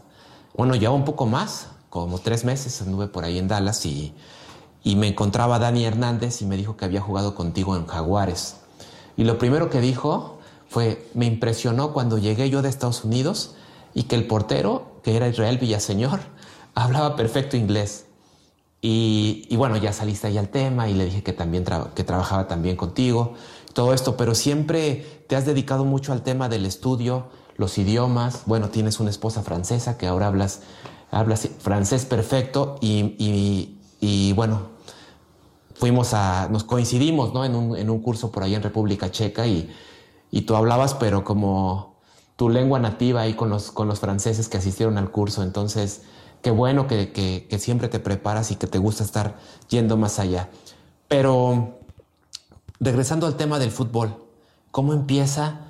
Bueno, 0.56 0.74
ya 0.74 0.90
un 0.90 1.04
poco 1.04 1.26
más, 1.26 1.68
como 1.90 2.18
tres 2.18 2.44
meses 2.44 2.80
anduve 2.82 3.08
por 3.08 3.24
ahí 3.24 3.38
en 3.38 3.48
Dallas 3.48 3.84
y, 3.84 4.14
y 4.82 4.96
me 4.96 5.08
encontraba 5.08 5.58
Dani 5.58 5.84
Hernández 5.84 6.40
y 6.42 6.46
me 6.46 6.56
dijo 6.56 6.76
que 6.76 6.84
había 6.84 7.00
jugado 7.00 7.34
contigo 7.34 7.76
en 7.76 7.86
Jaguares. 7.86 8.56
Y 9.16 9.24
lo 9.24 9.38
primero 9.38 9.68
que 9.70 9.80
dijo 9.80 10.38
fue, 10.68 11.10
me 11.14 11.26
impresionó 11.26 11.92
cuando 11.92 12.16
llegué 12.16 12.48
yo 12.48 12.62
de 12.62 12.68
Estados 12.68 13.04
Unidos 13.04 13.56
y 13.92 14.04
que 14.04 14.16
el 14.16 14.26
portero, 14.26 15.00
que 15.02 15.16
era 15.16 15.28
Israel 15.28 15.58
Villaseñor, 15.58 16.20
hablaba 16.74 17.16
perfecto 17.16 17.56
inglés. 17.56 18.06
Y, 18.82 19.54
bueno, 19.56 19.76
ya 19.76 19.92
saliste 19.92 20.28
ahí 20.28 20.38
al 20.38 20.48
tema 20.48 20.88
y 20.88 20.94
le 20.94 21.04
dije 21.04 21.22
que 21.22 21.34
también 21.34 21.66
que 21.94 22.02
trabajaba 22.02 22.48
también 22.48 22.76
contigo, 22.76 23.34
todo 23.74 23.92
esto, 23.92 24.16
pero 24.16 24.34
siempre 24.34 25.19
te 25.30 25.36
has 25.36 25.46
dedicado 25.46 25.84
mucho 25.84 26.12
al 26.12 26.22
tema 26.22 26.48
del 26.48 26.66
estudio, 26.66 27.28
los 27.56 27.78
idiomas. 27.78 28.42
Bueno, 28.46 28.68
tienes 28.70 28.98
una 28.98 29.10
esposa 29.10 29.44
francesa 29.44 29.96
que 29.96 30.08
ahora 30.08 30.26
hablas, 30.26 30.62
francés 31.60 32.04
perfecto 32.04 32.78
y, 32.80 34.32
bueno, 34.34 34.62
fuimos 35.74 36.14
a, 36.14 36.48
nos 36.50 36.64
coincidimos 36.64 37.32
¿no? 37.32 37.44
en, 37.44 37.54
un, 37.54 38.00
curso 38.00 38.32
por 38.32 38.42
ahí 38.42 38.56
en 38.56 38.62
República 38.64 39.12
Checa 39.12 39.46
y, 39.46 39.70
tú 40.44 40.56
hablabas, 40.56 40.94
pero 40.94 41.22
como 41.22 41.94
tu 42.34 42.48
lengua 42.48 42.80
nativa 42.80 43.20
ahí 43.20 43.34
con 43.34 43.50
los 43.50 44.00
franceses 44.00 44.48
que 44.48 44.56
asistieron 44.56 44.98
al 44.98 45.12
curso. 45.12 45.44
Entonces, 45.44 46.02
qué 46.42 46.50
bueno 46.50 46.88
que, 46.88 47.46
siempre 47.60 47.86
te 47.86 48.00
preparas 48.00 48.50
y 48.50 48.56
que 48.56 48.66
te 48.66 48.78
gusta 48.78 49.04
estar 49.04 49.38
yendo 49.68 49.96
más 49.96 50.18
allá. 50.18 50.50
Pero 51.06 51.78
regresando 52.80 53.28
al 53.28 53.36
tema 53.36 53.60
del 53.60 53.70
fútbol, 53.70 54.29
¿cómo 54.70 54.92
empieza 54.92 55.60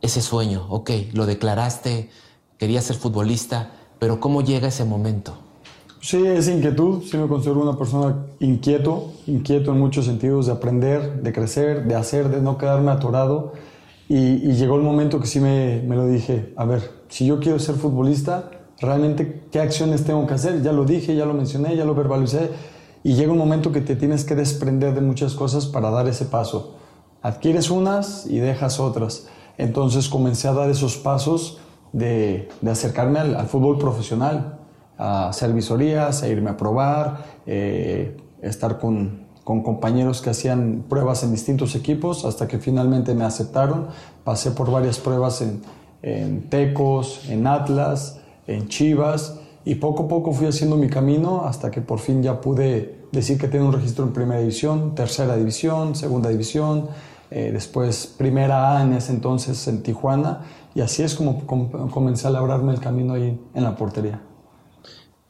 ese 0.00 0.20
sueño? 0.20 0.66
Ok, 0.68 0.90
lo 1.12 1.26
declaraste, 1.26 2.10
querías 2.58 2.84
ser 2.84 2.96
futbolista, 2.96 3.72
pero 3.98 4.20
¿cómo 4.20 4.42
llega 4.42 4.68
ese 4.68 4.84
momento? 4.84 5.38
Sí, 6.00 6.24
es 6.24 6.48
inquietud. 6.48 7.02
Sí 7.02 7.16
me 7.16 7.26
considero 7.26 7.60
una 7.60 7.76
persona 7.76 8.26
inquieto, 8.38 9.12
inquieto 9.26 9.72
en 9.72 9.80
muchos 9.80 10.04
sentidos 10.04 10.46
de 10.46 10.52
aprender, 10.52 11.22
de 11.22 11.32
crecer, 11.32 11.84
de 11.86 11.96
hacer, 11.96 12.28
de 12.28 12.40
no 12.40 12.58
quedarme 12.58 12.92
atorado. 12.92 13.54
Y, 14.08 14.52
llegó 14.52 14.76
el 14.76 14.82
momento 14.82 15.18
que 15.18 15.26
sí 15.26 15.40
me, 15.40 15.82
me, 15.82 15.96
lo 15.96 16.06
dije, 16.06 16.52
a 16.56 16.64
ver, 16.64 16.92
si 17.08 17.26
yo 17.26 17.40
quiero 17.40 17.58
ser 17.58 17.74
futbolista, 17.74 18.50
realmente 18.80 19.46
qué 19.50 19.58
acciones 19.58 20.04
tengo 20.04 20.26
que 20.28 20.34
hacer. 20.34 20.62
Ya 20.62 20.70
lo 20.70 20.84
dije, 20.84 21.16
ya 21.16 21.26
lo 21.26 21.34
mencioné, 21.34 21.76
ya 21.76 21.84
lo 21.84 21.96
verbalicé. 21.96 22.50
Y 23.02 23.14
llega 23.14 23.32
un 23.32 23.38
momento 23.38 23.72
que 23.72 23.80
te 23.80 23.96
tienes 23.96 24.24
que 24.24 24.36
desprender 24.36 24.94
de 24.94 25.00
muchas 25.00 25.34
cosas 25.34 25.66
para 25.66 25.90
dar 25.90 26.06
ese 26.06 26.26
paso. 26.26 26.75
Adquieres 27.26 27.72
unas 27.72 28.24
y 28.28 28.38
dejas 28.38 28.78
otras. 28.78 29.26
Entonces 29.58 30.08
comencé 30.08 30.46
a 30.46 30.52
dar 30.52 30.70
esos 30.70 30.96
pasos 30.96 31.58
de, 31.92 32.48
de 32.60 32.70
acercarme 32.70 33.18
al, 33.18 33.48
fútbol 33.48 33.78
profesional, 33.78 34.60
a 34.96 35.30
hacer 35.30 35.52
visorías, 35.52 36.22
a 36.22 36.28
irme 36.28 36.50
a 36.50 36.56
probar, 36.56 37.24
eh, 37.44 38.16
estar 38.42 38.78
con, 38.78 39.26
con 39.42 39.64
compañeros 39.64 40.22
que 40.22 40.30
hacían 40.30 40.84
pruebas 40.88 41.24
en 41.24 41.32
distintos 41.32 41.74
equipos 41.74 42.24
hasta 42.24 42.46
que 42.46 42.60
finalmente 42.60 43.12
me 43.12 43.24
aceptaron. 43.24 43.88
Pasé 44.22 44.52
por 44.52 44.70
varias 44.70 45.00
pruebas 45.00 45.42
en, 45.42 45.62
en 46.02 46.48
Tecos, 46.48 47.28
en 47.28 47.48
Atlas, 47.48 48.20
en 48.46 48.68
Chivas 48.68 49.40
y 49.64 49.74
poco 49.74 50.04
a 50.04 50.08
poco 50.08 50.30
fui 50.30 50.46
haciendo 50.46 50.76
mi 50.76 50.88
camino 50.88 51.44
hasta 51.44 51.72
que 51.72 51.80
por 51.80 51.98
fin 51.98 52.22
ya 52.22 52.40
pude 52.40 53.00
decir 53.10 53.36
que 53.36 53.48
tengo 53.48 53.66
un 53.66 53.72
registro 53.72 54.04
en 54.04 54.12
primera 54.12 54.38
división, 54.38 54.94
tercera 54.94 55.34
división, 55.34 55.96
segunda 55.96 56.28
división, 56.28 56.86
eh, 57.30 57.50
después 57.52 58.06
primera 58.06 58.76
A 58.76 58.82
en 58.82 58.92
ese 58.92 59.12
entonces 59.12 59.66
en 59.68 59.82
Tijuana 59.82 60.42
y 60.74 60.80
así 60.80 61.02
es 61.02 61.14
como 61.14 61.46
comencé 61.46 62.26
a 62.26 62.30
labrarme 62.30 62.72
el 62.72 62.80
camino 62.80 63.14
ahí 63.14 63.40
en 63.54 63.64
la 63.64 63.76
portería. 63.76 64.20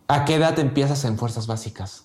¿A 0.09 0.25
qué 0.25 0.35
edad 0.35 0.59
empiezas 0.59 1.05
en 1.05 1.17
fuerzas 1.19 1.47
básicas? 1.47 2.05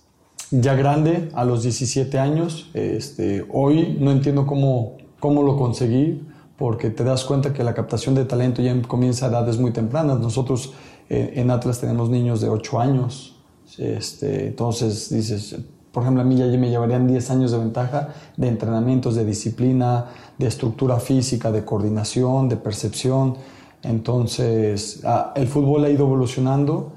Ya 0.51 0.75
grande, 0.75 1.29
a 1.33 1.45
los 1.45 1.63
17 1.63 2.19
años. 2.19 2.69
Este, 2.73 3.45
hoy 3.51 3.97
no 3.99 4.11
entiendo 4.11 4.45
cómo, 4.45 4.97
cómo 5.19 5.43
lo 5.43 5.55
conseguí, 5.57 6.27
porque 6.57 6.89
te 6.89 7.03
das 7.03 7.23
cuenta 7.25 7.53
que 7.53 7.63
la 7.63 7.73
captación 7.73 8.15
de 8.15 8.25
talento 8.25 8.61
ya 8.61 8.79
comienza 8.83 9.25
a 9.25 9.29
edades 9.29 9.57
muy 9.57 9.71
tempranas. 9.71 10.19
Nosotros 10.19 10.73
eh, 11.09 11.33
en 11.35 11.51
Atlas 11.51 11.79
tenemos 11.79 12.09
niños 12.09 12.41
de 12.41 12.49
8 12.49 12.79
años. 12.79 13.39
Este, 13.77 14.47
entonces 14.47 15.09
dices, 15.09 15.57
por 15.91 16.03
ejemplo, 16.03 16.21
a 16.21 16.25
mí 16.25 16.35
ya 16.35 16.45
me 16.45 16.69
llevarían 16.69 17.07
10 17.07 17.31
años 17.31 17.51
de 17.51 17.57
ventaja 17.57 18.09
de 18.37 18.47
entrenamientos, 18.47 19.15
de 19.15 19.25
disciplina, 19.25 20.05
de 20.37 20.47
estructura 20.47 20.99
física, 20.99 21.51
de 21.51 21.65
coordinación, 21.65 22.49
de 22.49 22.57
percepción. 22.57 23.35
Entonces, 23.83 25.01
ah, 25.03 25.33
el 25.35 25.47
fútbol 25.47 25.83
ha 25.85 25.89
ido 25.89 26.05
evolucionando. 26.05 26.93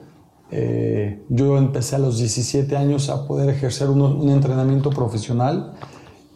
Eh, 0.50 1.24
yo 1.28 1.58
empecé 1.58 1.96
a 1.96 1.98
los 1.98 2.18
17 2.18 2.76
años 2.76 3.08
a 3.08 3.26
poder 3.26 3.48
ejercer 3.48 3.88
un, 3.88 4.00
un 4.02 4.28
entrenamiento 4.30 4.90
profesional 4.90 5.72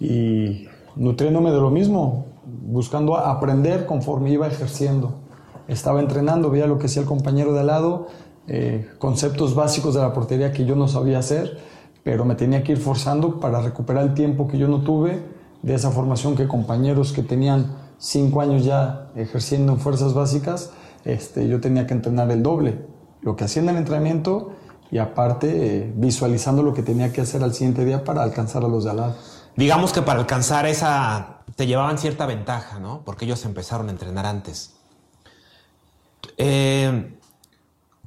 y 0.01 0.67
nutriéndome 0.97 1.51
de 1.51 1.61
lo 1.61 1.71
mismo, 1.71 2.27
buscando 2.45 3.17
aprender 3.17 3.87
conforme 3.87 4.31
iba 4.33 4.47
ejerciendo 4.49 5.29
estaba 5.69 6.01
entrenando, 6.01 6.51
veía 6.51 6.67
lo 6.67 6.79
que 6.79 6.87
hacía 6.87 7.03
el 7.03 7.09
compañero 7.09 7.53
de 7.53 7.61
al 7.61 7.67
lado, 7.67 8.09
eh, 8.49 8.89
conceptos 8.99 9.55
básicos 9.55 9.95
de 9.95 10.01
la 10.01 10.13
portería 10.15 10.51
que 10.51 10.65
yo 10.65 10.75
no 10.75 10.89
sabía 10.89 11.19
hacer, 11.19 11.59
pero 12.09 12.25
me 12.25 12.37
tenía 12.37 12.65
que 12.65 12.73
ir 12.73 12.79
forzando 12.79 13.39
para 13.39 13.61
recuperar 13.61 14.03
el 14.03 14.15
tiempo 14.15 14.49
que 14.49 14.57
yo 14.57 14.67
no 14.67 14.81
tuve 14.81 15.23
de 15.61 15.75
esa 15.75 15.91
formación 15.91 16.37
que 16.37 16.49
compañeros 16.49 17.13
que 17.13 17.23
tenían 17.23 17.77
cinco 17.99 18.41
años 18.41 18.65
ya 18.65 19.11
ejerciendo 19.15 19.75
en 19.75 19.79
fuerzas 19.79 20.15
básicas, 20.15 20.71
este, 21.05 21.47
yo 21.49 21.61
tenía 21.61 21.87
que 21.87 21.93
entrenar 21.93 22.31
el 22.31 22.43
doble. 22.43 22.79
Lo 23.21 23.37
que 23.37 23.45
hacía 23.45 23.61
en 23.61 23.69
el 23.69 23.77
entrenamiento 23.77 24.53
y 24.91 24.97
aparte 24.97 25.49
eh, 25.51 25.93
visualizando 25.97 26.63
lo 26.63 26.73
que 26.73 26.83
tenía 26.83 27.13
que 27.13 27.21
hacer 27.21 27.43
al 27.43 27.53
siguiente 27.53 27.85
día 27.85 28.03
para 28.05 28.23
alcanzar 28.23 28.65
a 28.65 28.69
los 28.69 28.85
de 28.85 28.91
al 28.91 28.97
lado. 28.97 29.17
Digamos 29.55 29.93
que 29.93 30.01
para 30.01 30.19
alcanzar 30.19 30.65
esa 30.65 31.41
te 31.57 31.67
llevaban 31.67 31.99
cierta 31.99 32.25
ventaja, 32.25 32.79
¿no? 32.79 33.03
Porque 33.05 33.27
ellos 33.27 33.45
empezaron 33.45 33.89
a 33.89 33.91
entrenar 33.91 34.25
antes. 34.25 34.77
Eh, 36.39 37.19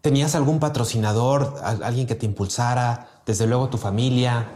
¿Tenías 0.01 0.33
algún 0.33 0.59
patrocinador, 0.59 1.57
alguien 1.61 2.07
que 2.07 2.15
te 2.15 2.25
impulsara? 2.25 3.10
Desde 3.25 3.47
luego 3.47 3.69
tu 3.69 3.77
familia. 3.77 4.47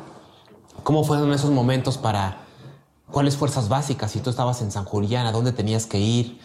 ¿Cómo 0.84 1.04
fueron 1.04 1.32
esos 1.32 1.52
momentos 1.52 1.98
para 1.98 2.38
cuáles 3.12 3.38
fuerzas 3.38 3.70
básicas? 3.70 4.12
Si 4.12 4.20
tú 4.20 4.30
estabas 4.30 4.62
en 4.62 4.72
San 4.72 4.86
Julián, 4.86 5.26
¿a 5.26 5.32
dónde 5.32 5.52
tenías 5.52 5.86
que 5.86 6.00
ir? 6.00 6.40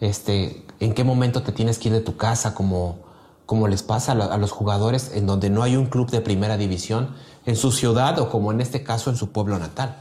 Este, 0.00 0.64
¿En 0.80 0.94
qué 0.94 1.04
momento 1.04 1.42
te 1.42 1.52
tienes 1.52 1.78
que 1.78 1.88
ir 1.88 1.94
de 1.94 2.00
tu 2.00 2.16
casa 2.16 2.54
como, 2.54 2.98
como 3.46 3.68
les 3.68 3.82
pasa 3.82 4.12
a, 4.12 4.36
los 4.38 4.50
jugadores 4.50 5.12
en 5.14 5.26
donde 5.26 5.50
no 5.50 5.62
hay 5.62 5.76
un 5.76 5.86
club 5.86 6.10
de 6.10 6.20
primera 6.20 6.56
división 6.56 7.14
en 7.44 7.56
su 7.56 7.72
ciudad 7.72 8.18
o 8.18 8.28
como 8.28 8.52
en 8.52 8.60
este 8.60 8.82
caso 8.82 9.10
en 9.10 9.16
su 9.16 9.30
pueblo 9.30 9.58
natal? 9.58 9.96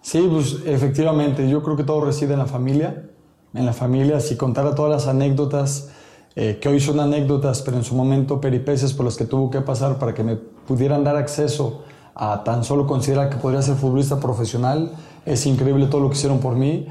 Sí, 0.00 0.26
pues 0.30 0.56
efectivamente, 0.66 1.48
yo 1.48 1.62
creo 1.62 1.76
que 1.76 1.84
todo 1.84 2.04
reside 2.04 2.32
en 2.32 2.40
la 2.40 2.46
familia. 2.46 3.08
En 3.54 3.66
la 3.66 3.72
familia, 3.72 4.18
si 4.20 4.36
contara 4.36 4.74
todas 4.74 4.90
las 4.90 5.06
anécdotas 5.06 5.90
eh, 6.34 6.58
que 6.60 6.68
hoy 6.68 6.80
son 6.80 6.98
anécdotas, 6.98 7.60
pero 7.60 7.76
en 7.76 7.84
su 7.84 7.94
momento 7.94 8.40
peripecias 8.40 8.94
por 8.94 9.04
las 9.04 9.16
que 9.16 9.26
tuvo 9.26 9.50
que 9.50 9.60
pasar 9.60 9.98
para 9.98 10.14
que 10.14 10.24
me 10.24 10.38
pudieran 10.66 11.04
dar 11.04 11.16
acceso 11.16 11.84
a 12.14 12.44
tan 12.44 12.64
solo 12.64 12.86
considerar 12.86 13.30
que 13.30 13.36
podría 13.36 13.62
ser 13.62 13.76
futbolista 13.76 14.20
profesional. 14.20 14.92
Es 15.24 15.46
increíble 15.46 15.86
todo 15.86 16.00
lo 16.00 16.08
que 16.08 16.16
hicieron 16.16 16.38
por 16.38 16.56
mí. 16.56 16.86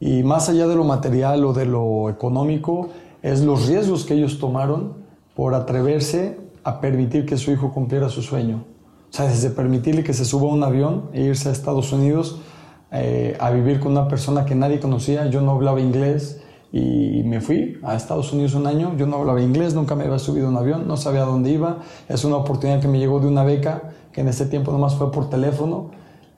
Y 0.00 0.22
más 0.22 0.48
allá 0.48 0.66
de 0.66 0.76
lo 0.76 0.84
material 0.84 1.44
o 1.44 1.52
de 1.52 1.66
lo 1.66 2.10
económico, 2.10 2.90
es 3.22 3.40
los 3.40 3.66
riesgos 3.66 4.04
que 4.04 4.14
ellos 4.14 4.38
tomaron 4.38 4.94
por 5.34 5.54
atreverse 5.54 6.38
a 6.64 6.80
permitir 6.80 7.26
que 7.26 7.36
su 7.36 7.50
hijo 7.50 7.72
cumpliera 7.72 8.08
su 8.08 8.22
sueño. 8.22 8.64
O 9.10 9.12
sea, 9.16 9.26
desde 9.26 9.50
permitirle 9.50 10.04
que 10.04 10.12
se 10.12 10.24
suba 10.24 10.50
a 10.50 10.54
un 10.54 10.62
avión 10.62 11.10
e 11.12 11.22
irse 11.22 11.48
a 11.48 11.52
Estados 11.52 11.92
Unidos 11.92 12.40
eh, 12.92 13.36
a 13.40 13.50
vivir 13.50 13.80
con 13.80 13.92
una 13.92 14.08
persona 14.08 14.44
que 14.44 14.54
nadie 14.54 14.80
conocía. 14.80 15.26
Yo 15.26 15.40
no 15.40 15.52
hablaba 15.52 15.80
inglés, 15.80 16.40
y 16.72 17.22
me 17.24 17.40
fui 17.40 17.78
a 17.82 17.94
Estados 17.94 18.32
Unidos 18.32 18.54
un 18.54 18.66
año. 18.66 18.96
Yo 18.96 19.06
no 19.06 19.16
hablaba 19.16 19.40
inglés, 19.40 19.74
nunca 19.74 19.94
me 19.94 20.04
había 20.04 20.18
subido 20.18 20.46
a 20.46 20.50
un 20.50 20.56
avión, 20.56 20.86
no 20.86 20.96
sabía 20.96 21.22
dónde 21.22 21.50
iba. 21.50 21.78
Es 22.08 22.24
una 22.24 22.36
oportunidad 22.36 22.80
que 22.80 22.88
me 22.88 22.98
llegó 22.98 23.20
de 23.20 23.28
una 23.28 23.44
beca 23.44 23.90
que 24.12 24.22
en 24.22 24.28
ese 24.28 24.46
tiempo 24.46 24.72
nomás 24.72 24.94
fue 24.94 25.12
por 25.12 25.28
teléfono 25.28 25.90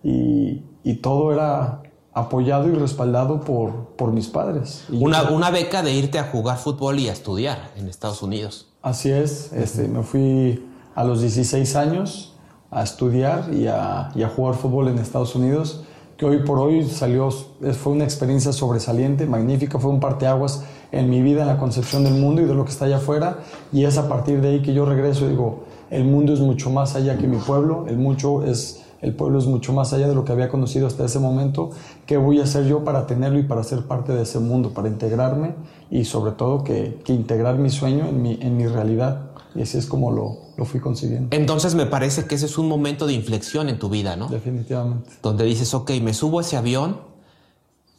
y, 0.02 0.62
y 0.82 0.94
todo 0.96 1.32
era 1.32 1.82
apoyado 2.12 2.68
y 2.68 2.72
respaldado 2.72 3.40
por, 3.40 3.94
por 3.96 4.12
mis 4.12 4.26
padres. 4.28 4.84
una, 4.90 5.30
una, 5.30 5.50
beca 5.50 5.82
de 5.82 5.92
irte 5.92 6.18
a 6.18 6.24
jugar 6.24 6.58
fútbol 6.58 6.98
y 6.98 7.08
a 7.08 7.12
estudiar 7.12 7.70
en 7.76 7.88
Estados 7.88 8.22
Unidos. 8.22 8.68
Así 8.82 9.10
es, 9.10 9.52
este, 9.52 9.86
me 9.86 10.02
fui 10.02 10.64
a 10.94 11.04
los 11.04 11.20
16 11.20 11.76
años 11.76 12.34
a 12.70 12.82
estudiar 12.82 13.54
y 13.54 13.66
a, 13.66 14.10
y 14.14 14.22
a 14.22 14.28
jugar 14.28 14.54
fútbol 14.54 14.88
en 14.88 14.98
Estados 14.98 15.34
Unidos 15.34 15.84
que 16.18 16.26
hoy 16.26 16.38
por 16.38 16.58
hoy 16.58 16.84
salió, 16.84 17.30
fue 17.30 17.92
una 17.92 18.02
experiencia 18.02 18.52
sobresaliente, 18.52 19.24
magnífica, 19.24 19.78
fue 19.78 19.90
un 19.92 20.00
parteaguas 20.00 20.64
en 20.90 21.08
mi 21.08 21.22
vida, 21.22 21.42
en 21.42 21.46
la 21.46 21.58
concepción 21.58 22.02
del 22.02 22.14
mundo 22.14 22.42
y 22.42 22.44
de 22.44 22.54
lo 22.54 22.64
que 22.64 22.72
está 22.72 22.86
allá 22.86 22.96
afuera, 22.96 23.38
y 23.72 23.84
es 23.84 23.96
a 23.98 24.08
partir 24.08 24.40
de 24.40 24.48
ahí 24.48 24.62
que 24.62 24.74
yo 24.74 24.84
regreso 24.84 25.26
y 25.26 25.28
digo, 25.28 25.60
el 25.90 26.04
mundo 26.04 26.32
es 26.32 26.40
mucho 26.40 26.70
más 26.70 26.96
allá 26.96 27.16
que 27.16 27.28
mi 27.28 27.38
pueblo, 27.38 27.86
el 27.88 27.98
mucho 27.98 28.42
es 28.44 28.84
el 29.00 29.14
pueblo 29.14 29.38
es 29.38 29.46
mucho 29.46 29.72
más 29.72 29.92
allá 29.92 30.08
de 30.08 30.14
lo 30.16 30.24
que 30.24 30.32
había 30.32 30.48
conocido 30.48 30.88
hasta 30.88 31.04
ese 31.04 31.20
momento, 31.20 31.70
¿qué 32.04 32.16
voy 32.16 32.40
a 32.40 32.42
hacer 32.42 32.66
yo 32.66 32.82
para 32.82 33.06
tenerlo 33.06 33.38
y 33.38 33.44
para 33.44 33.62
ser 33.62 33.86
parte 33.86 34.12
de 34.12 34.22
ese 34.22 34.40
mundo, 34.40 34.70
para 34.74 34.88
integrarme 34.88 35.54
y 35.88 36.04
sobre 36.04 36.32
todo 36.32 36.64
que, 36.64 36.98
integrar 37.06 37.58
mi 37.58 37.70
sueño 37.70 38.08
en 38.08 38.22
mi, 38.22 38.38
en 38.42 38.56
mi 38.56 38.66
realidad? 38.66 39.27
Y 39.58 39.62
así 39.62 39.76
es 39.76 39.86
como 39.86 40.12
lo, 40.12 40.38
lo 40.56 40.64
fui 40.64 40.78
consiguiendo. 40.78 41.34
Entonces 41.36 41.74
me 41.74 41.84
parece 41.84 42.26
que 42.26 42.36
ese 42.36 42.46
es 42.46 42.58
un 42.58 42.68
momento 42.68 43.08
de 43.08 43.12
inflexión 43.12 43.68
en 43.68 43.80
tu 43.80 43.88
vida, 43.88 44.14
¿no? 44.14 44.28
Definitivamente. 44.28 45.10
Donde 45.20 45.44
dices, 45.44 45.74
ok, 45.74 45.90
me 46.00 46.14
subo 46.14 46.38
a 46.38 46.42
ese 46.42 46.56
avión, 46.56 47.00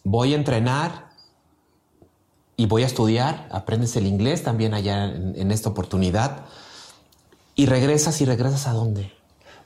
voy 0.05 0.33
a 0.33 0.37
entrenar 0.37 1.09
y 2.55 2.65
voy 2.65 2.83
a 2.83 2.85
estudiar, 2.85 3.49
aprendes 3.51 3.97
el 3.97 4.07
inglés 4.07 4.41
también 4.41 4.73
allá 4.73 5.05
en, 5.05 5.33
en 5.35 5.51
esta 5.51 5.67
oportunidad 5.67 6.45
y 7.55 7.65
regresas 7.65 8.21
y 8.21 8.25
regresas 8.25 8.67
a 8.67 8.71
dónde? 8.71 9.11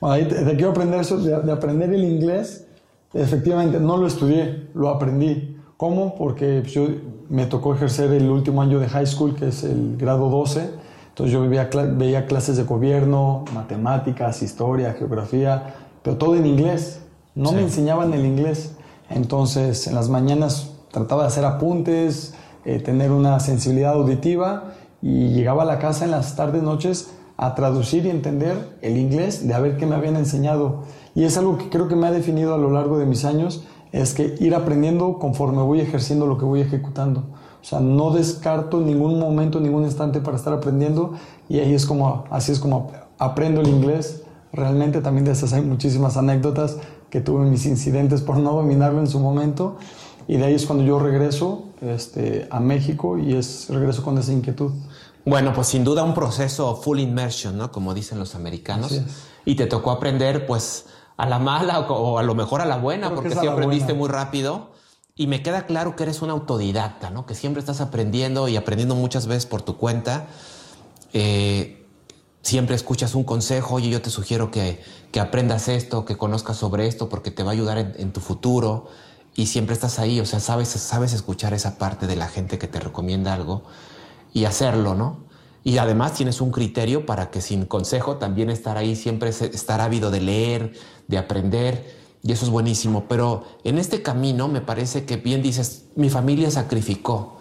Bueno, 0.02 0.16
ahí 0.16 0.26
te, 0.28 0.44
te 0.44 0.56
quiero 0.56 0.72
aprender 0.72 1.00
eso, 1.00 1.20
de, 1.20 1.40
de, 1.44 1.52
aprender 1.52 1.94
el 1.94 2.04
inglés. 2.04 2.66
Efectivamente, 3.14 3.80
no 3.80 3.98
lo 3.98 4.08
estudié, 4.08 4.68
lo 4.74 4.90
aprendí. 4.90 5.58
¿Cómo? 5.78 6.16
Porque 6.16 6.64
yo, 6.64 6.88
me 7.30 7.46
tocó 7.46 7.76
ejercer 7.76 8.12
el 8.12 8.30
último 8.32 8.64
año 8.64 8.80
de 8.80 8.88
high 8.90 9.06
school, 9.06 9.36
que 9.36 9.50
es 9.50 9.64
el 9.64 9.96
grado 9.98 10.30
12. 10.30 10.83
Entonces 11.14 11.32
yo 11.32 11.48
veía, 11.48 11.70
veía 11.96 12.26
clases 12.26 12.58
de 12.58 12.64
gobierno, 12.64 13.46
matemáticas, 13.54 14.42
historia, 14.42 14.96
geografía, 14.98 15.76
pero 16.02 16.18
todo 16.18 16.36
en 16.36 16.48
inglés. 16.48 17.02
No 17.36 17.50
sí. 17.50 17.56
me 17.56 17.62
enseñaban 17.62 18.14
el 18.14 18.26
inglés. 18.26 18.76
Entonces 19.12 19.86
en 19.86 19.94
las 19.94 20.10
mañanas 20.10 20.72
trataba 20.92 21.22
de 21.22 21.28
hacer 21.28 21.46
apuntes, 21.46 22.34
eh, 22.66 22.80
tener 22.80 23.12
una 23.12 23.40
sensibilidad 23.40 23.94
auditiva 23.94 24.74
y 25.04 25.30
llegaba 25.30 25.62
a 25.62 25.66
la 25.66 25.78
casa 25.78 26.06
en 26.06 26.12
las 26.12 26.36
tardes, 26.36 26.64
noches 26.64 27.12
a 27.38 27.54
traducir 27.54 28.06
y 28.08 28.10
entender 28.10 28.78
el 28.82 28.98
inglés 28.98 29.48
de 29.48 29.54
a 29.54 29.60
ver 29.60 29.78
qué 29.78 29.86
me 29.86 29.96
habían 29.96 30.16
enseñado. 30.16 30.84
Y 31.14 31.26
es 31.26 31.38
algo 31.38 31.58
que 31.60 31.70
creo 31.70 31.88
que 31.88 31.96
me 31.96 32.08
ha 32.08 32.12
definido 32.12 32.56
a 32.56 32.58
lo 32.58 32.72
largo 32.72 32.98
de 32.98 33.06
mis 33.06 33.24
años, 33.24 33.66
es 33.92 34.16
que 34.16 34.36
ir 34.40 34.56
aprendiendo 34.56 35.20
conforme 35.20 35.62
voy 35.62 35.80
ejerciendo 35.80 36.26
lo 36.26 36.40
que 36.40 36.46
voy 36.46 36.62
ejecutando. 36.62 37.26
O 37.64 37.66
sea, 37.66 37.80
no 37.80 38.12
descarto 38.12 38.82
ningún 38.82 39.18
momento, 39.20 39.62
ningún 39.62 39.86
instante 39.86 40.20
para 40.20 40.36
estar 40.36 40.52
aprendiendo 40.52 41.14
y 41.48 41.60
ahí 41.60 41.74
es 41.74 41.86
como, 41.86 42.26
así 42.30 42.52
es 42.52 42.60
como 42.60 42.92
aprendo 43.18 43.62
el 43.62 43.70
inglés. 43.70 44.24
Realmente 44.52 45.00
también 45.00 45.24
de 45.24 45.32
esas 45.32 45.54
hay 45.54 45.62
muchísimas 45.62 46.18
anécdotas 46.18 46.76
que 47.10 47.22
tuve 47.22 47.46
mis 47.46 47.66
incidentes 47.66 48.22
por 48.22 48.38
no 48.38 48.54
dominarlo 48.54 49.00
en 49.00 49.08
su 49.08 49.18
momento 49.20 49.78
y 50.28 50.36
de 50.36 50.46
ahí 50.46 50.56
es 50.56 50.66
cuando 50.66 50.84
yo 50.84 51.00
regreso 51.00 51.64
este, 51.80 52.50
a 52.52 52.60
México 52.60 53.18
y 53.18 53.34
es 53.34 53.70
regreso 53.70 54.04
con 54.04 54.18
esa 54.18 54.34
inquietud. 54.34 54.72
Bueno, 55.26 55.54
pues 55.54 55.68
sin 55.68 55.86
duda 55.86 56.04
un 56.04 56.14
proceso 56.14 56.76
full 56.76 57.00
immersion, 57.00 57.58
¿no? 57.58 57.72
Como 57.72 57.94
dicen 57.94 58.20
los 58.20 58.36
americanos. 58.36 59.02
Y 59.46 59.56
te 59.56 59.68
tocó 59.68 59.92
aprender, 59.92 60.46
pues, 60.46 60.88
a 61.16 61.26
la 61.28 61.40
mala 61.40 61.80
o 61.80 62.18
a 62.18 62.24
lo 62.24 62.36
mejor 62.36 62.60
a 62.60 62.66
la 62.66 62.78
buena, 62.78 63.08
Creo 63.08 63.22
porque 63.22 63.36
sí 63.36 63.48
aprendiste 63.48 63.94
buena. 63.94 64.00
muy 64.00 64.10
rápido. 64.10 64.72
Y 65.16 65.28
me 65.28 65.44
queda 65.44 65.68
claro 65.68 65.96
que 65.96 66.04
eres 66.04 66.24
un 66.24 66.32
autodidacta, 66.32 67.12
¿no? 67.12 67.28
Que 67.28 67.36
siempre 67.36 67.60
estás 67.60 67.82
aprendiendo 67.82 68.48
y 68.48 68.56
aprendiendo 68.58 68.96
muchas 68.96 69.28
veces 69.28 69.46
por 69.46 69.62
tu 69.62 69.78
cuenta. 69.78 70.26
Eh, 71.14 71.86
siempre 72.42 72.76
escuchas 72.76 73.14
un 73.14 73.24
consejo, 73.24 73.76
oye, 73.76 73.90
yo 73.90 74.02
te 74.02 74.10
sugiero 74.10 74.50
que, 74.50 74.82
que, 75.12 75.20
aprendas 75.20 75.68
esto, 75.68 76.04
que 76.04 76.18
conozcas 76.18 76.58
sobre 76.58 76.88
esto, 76.88 77.10
porque 77.10 77.30
te 77.30 77.44
va 77.44 77.52
a 77.52 77.54
ayudar 77.54 77.78
en, 77.78 77.94
en 77.98 78.12
tu 78.12 78.22
futuro. 78.22 78.88
Y 79.36 79.46
siempre 79.46 79.74
estás 79.74 80.00
ahí, 80.00 80.20
o 80.20 80.26
sea, 80.26 80.40
sabes, 80.40 80.70
sabes 80.70 81.14
escuchar 81.14 81.54
esa 81.54 81.78
parte 81.78 82.08
de 82.08 82.16
la 82.16 82.28
gente 82.28 82.58
que 82.58 82.68
te 82.68 82.80
recomienda 82.80 83.36
algo 83.36 83.64
y 84.34 84.46
hacerlo, 84.46 84.96
¿no? 84.96 85.26
Y 85.64 85.78
además 85.78 86.14
tienes 86.14 86.42
un 86.42 86.52
criterio 86.52 87.06
para 87.06 87.30
que 87.30 87.40
sin 87.40 87.66
consejo 87.66 88.18
también 88.18 88.50
estar 88.50 88.78
ahí, 88.78 88.96
siempre 88.96 89.30
estar 89.30 89.80
ávido 89.80 90.10
de 90.10 90.22
leer, 90.22 90.74
de 91.08 91.18
aprender, 91.20 92.03
y 92.24 92.32
eso 92.32 92.46
es 92.46 92.52
buenísimo. 92.52 93.06
Pero 93.08 93.46
en 93.64 93.78
este 93.78 94.02
camino 94.02 94.48
me 94.48 94.62
parece 94.62 95.06
que 95.06 95.18
bien 95.18 95.42
dices, 95.42 95.86
mi 95.96 96.10
familia 96.10 96.50
sacrificó, 96.50 97.38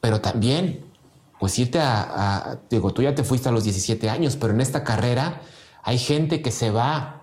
pero 0.00 0.20
también, 0.20 0.84
pues 1.40 1.58
irte 1.58 1.78
a, 1.78 2.02
a, 2.50 2.58
digo, 2.68 2.92
tú 2.92 3.02
ya 3.02 3.14
te 3.14 3.24
fuiste 3.24 3.48
a 3.48 3.52
los 3.52 3.64
17 3.64 4.10
años, 4.10 4.36
pero 4.36 4.52
en 4.52 4.60
esta 4.60 4.84
carrera 4.84 5.40
hay 5.82 5.98
gente 5.98 6.42
que 6.42 6.50
se 6.50 6.70
va 6.70 7.22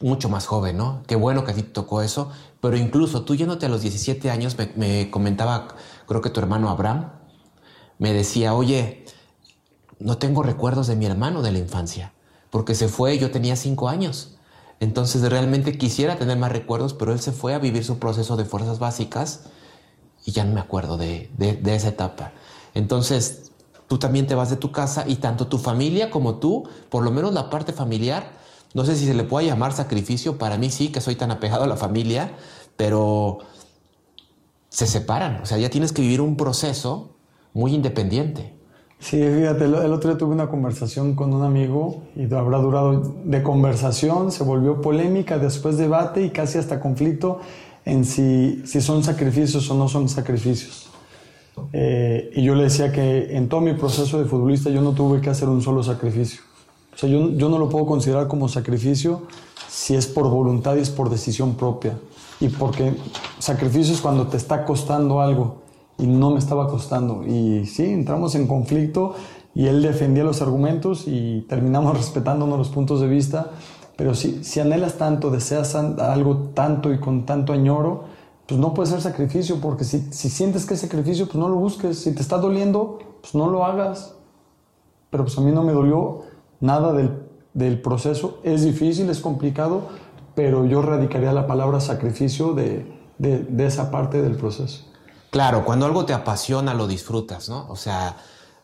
mucho 0.00 0.28
más 0.28 0.46
joven, 0.46 0.76
¿no? 0.76 1.02
Qué 1.06 1.16
bueno 1.16 1.44
que 1.44 1.50
a 1.50 1.54
ti 1.54 1.62
te 1.62 1.70
tocó 1.70 2.02
eso, 2.02 2.30
pero 2.60 2.76
incluso 2.76 3.24
tú 3.24 3.34
yéndote 3.34 3.66
a 3.66 3.68
los 3.68 3.82
17 3.82 4.30
años, 4.30 4.56
me, 4.56 4.72
me 4.76 5.10
comentaba, 5.10 5.68
creo 6.06 6.20
que 6.22 6.30
tu 6.30 6.40
hermano 6.40 6.70
Abraham, 6.70 7.10
me 7.98 8.12
decía, 8.12 8.54
oye, 8.54 9.04
no 9.98 10.18
tengo 10.18 10.44
recuerdos 10.44 10.86
de 10.86 10.94
mi 10.94 11.06
hermano 11.06 11.42
de 11.42 11.50
la 11.50 11.58
infancia, 11.58 12.12
porque 12.50 12.76
se 12.76 12.88
fue, 12.88 13.18
yo 13.18 13.30
tenía 13.30 13.56
5 13.56 13.88
años. 13.88 14.37
Entonces 14.80 15.22
realmente 15.28 15.76
quisiera 15.76 16.16
tener 16.16 16.38
más 16.38 16.52
recuerdos, 16.52 16.94
pero 16.94 17.12
él 17.12 17.20
se 17.20 17.32
fue 17.32 17.54
a 17.54 17.58
vivir 17.58 17.84
su 17.84 17.98
proceso 17.98 18.36
de 18.36 18.44
fuerzas 18.44 18.78
básicas 18.78 19.44
y 20.24 20.32
ya 20.32 20.44
no 20.44 20.54
me 20.54 20.60
acuerdo 20.60 20.96
de, 20.96 21.30
de, 21.36 21.74
esa 21.74 21.88
etapa. 21.88 22.32
Entonces, 22.74 23.50
tú 23.88 23.98
también 23.98 24.26
te 24.26 24.34
vas 24.34 24.50
de 24.50 24.56
tu 24.56 24.70
casa 24.70 25.04
y 25.06 25.16
tanto 25.16 25.48
tu 25.48 25.58
familia 25.58 26.10
como 26.10 26.36
tú, 26.36 26.68
por 26.90 27.02
lo 27.02 27.10
menos 27.10 27.32
la 27.32 27.50
parte 27.50 27.72
familiar, 27.72 28.30
no 28.74 28.84
sé 28.84 28.94
si 28.96 29.06
se 29.06 29.14
le 29.14 29.24
puede 29.24 29.46
llamar 29.46 29.72
sacrificio, 29.72 30.38
para 30.38 30.58
mí 30.58 30.70
sí, 30.70 30.92
que 30.92 31.00
soy 31.00 31.16
tan 31.16 31.30
apegado 31.30 31.64
a 31.64 31.66
la 31.66 31.76
familia, 31.76 32.36
pero 32.76 33.38
se 34.68 34.86
separan, 34.86 35.40
o 35.42 35.46
sea, 35.46 35.58
ya 35.58 35.70
tienes 35.70 35.92
que 35.92 36.02
vivir 36.02 36.20
un 36.20 36.36
proceso 36.36 37.16
muy 37.54 37.74
independiente. 37.74 38.57
Sí, 39.00 39.22
fíjate, 39.22 39.64
el 39.64 39.92
otro 39.92 40.10
día 40.10 40.18
tuve 40.18 40.34
una 40.34 40.48
conversación 40.48 41.14
con 41.14 41.32
un 41.32 41.44
amigo 41.44 42.02
y 42.16 42.24
habrá 42.34 42.58
durado 42.58 43.14
de 43.24 43.42
conversación, 43.44 44.32
se 44.32 44.42
volvió 44.42 44.80
polémica, 44.80 45.38
después 45.38 45.78
debate 45.78 46.22
y 46.22 46.30
casi 46.30 46.58
hasta 46.58 46.80
conflicto 46.80 47.38
en 47.84 48.04
si, 48.04 48.60
si 48.66 48.80
son 48.80 49.04
sacrificios 49.04 49.70
o 49.70 49.74
no 49.74 49.88
son 49.88 50.08
sacrificios. 50.08 50.90
Eh, 51.72 52.30
y 52.34 52.42
yo 52.42 52.56
le 52.56 52.64
decía 52.64 52.92
que 52.92 53.36
en 53.36 53.48
todo 53.48 53.60
mi 53.60 53.72
proceso 53.74 54.18
de 54.18 54.24
futbolista 54.24 54.68
yo 54.68 54.82
no 54.82 54.92
tuve 54.92 55.20
que 55.20 55.30
hacer 55.30 55.48
un 55.48 55.62
solo 55.62 55.82
sacrificio. 55.84 56.42
O 56.92 56.98
sea, 56.98 57.08
yo, 57.08 57.30
yo 57.30 57.48
no 57.48 57.58
lo 57.58 57.68
puedo 57.68 57.86
considerar 57.86 58.26
como 58.26 58.48
sacrificio 58.48 59.22
si 59.68 59.94
es 59.94 60.08
por 60.08 60.28
voluntad 60.28 60.74
y 60.76 60.80
es 60.80 60.90
por 60.90 61.08
decisión 61.08 61.54
propia. 61.54 61.96
Y 62.40 62.48
porque 62.48 62.94
sacrificio 63.38 63.94
es 63.94 64.00
cuando 64.00 64.26
te 64.26 64.36
está 64.36 64.64
costando 64.64 65.20
algo 65.20 65.67
y 65.98 66.06
no 66.06 66.30
me 66.30 66.38
estaba 66.38 66.68
costando. 66.68 67.24
Y 67.26 67.66
sí, 67.66 67.84
entramos 67.84 68.34
en 68.34 68.46
conflicto 68.46 69.14
y 69.54 69.66
él 69.66 69.82
defendía 69.82 70.24
los 70.24 70.40
argumentos 70.40 71.04
y 71.06 71.42
terminamos 71.48 71.96
respetándonos 71.96 72.58
los 72.58 72.68
puntos 72.68 73.00
de 73.00 73.08
vista. 73.08 73.50
Pero 73.96 74.14
si, 74.14 74.44
si 74.44 74.60
anhelas 74.60 74.96
tanto, 74.96 75.30
deseas 75.30 75.74
algo 75.74 76.50
tanto 76.54 76.92
y 76.92 77.00
con 77.00 77.26
tanto 77.26 77.52
añoro, 77.52 78.04
pues 78.46 78.60
no 78.60 78.72
puede 78.72 78.88
ser 78.88 79.00
sacrificio, 79.00 79.60
porque 79.60 79.84
si, 79.84 80.00
si 80.12 80.30
sientes 80.30 80.64
que 80.64 80.74
es 80.74 80.80
sacrificio, 80.80 81.26
pues 81.26 81.36
no 81.36 81.48
lo 81.48 81.56
busques. 81.56 81.98
Si 81.98 82.14
te 82.14 82.22
está 82.22 82.38
doliendo, 82.38 82.98
pues 83.20 83.34
no 83.34 83.50
lo 83.50 83.64
hagas. 83.64 84.14
Pero 85.10 85.24
pues 85.24 85.36
a 85.36 85.40
mí 85.40 85.50
no 85.50 85.64
me 85.64 85.72
dolió 85.72 86.20
nada 86.60 86.92
del, 86.92 87.26
del, 87.54 87.80
proceso. 87.80 88.38
Es 88.44 88.62
difícil, 88.62 89.10
es 89.10 89.20
complicado, 89.20 89.88
pero 90.34 90.64
yo 90.64 90.80
radicaría 90.80 91.32
la 91.32 91.46
palabra 91.46 91.80
sacrificio 91.80 92.52
de, 92.52 92.86
de, 93.18 93.40
de, 93.40 93.66
esa 93.66 93.90
parte 93.90 94.22
del 94.22 94.36
proceso. 94.36 94.84
Claro, 95.30 95.64
cuando 95.64 95.86
algo 95.86 96.04
te 96.06 96.14
apasiona, 96.14 96.74
lo 96.74 96.86
disfrutas, 96.86 97.48
¿no? 97.48 97.66
O 97.68 97.76
sea, 97.76 98.16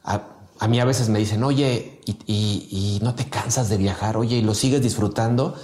a, 0.05 0.68
mí 0.68 0.81
a 0.81 0.85
veces 0.85 1.09
me 1.09 1.18
dicen, 1.18 1.44
oye, 1.44 2.00
y, 2.27 2.98
no 3.03 3.14
te 3.14 3.29
cansas 3.29 3.68
de 3.68 3.77
viajar, 3.77 4.16
oye, 4.16 4.37
y 4.37 4.42
lo 4.42 4.55
sigues 4.55 4.83
disfrutando. 4.83 5.55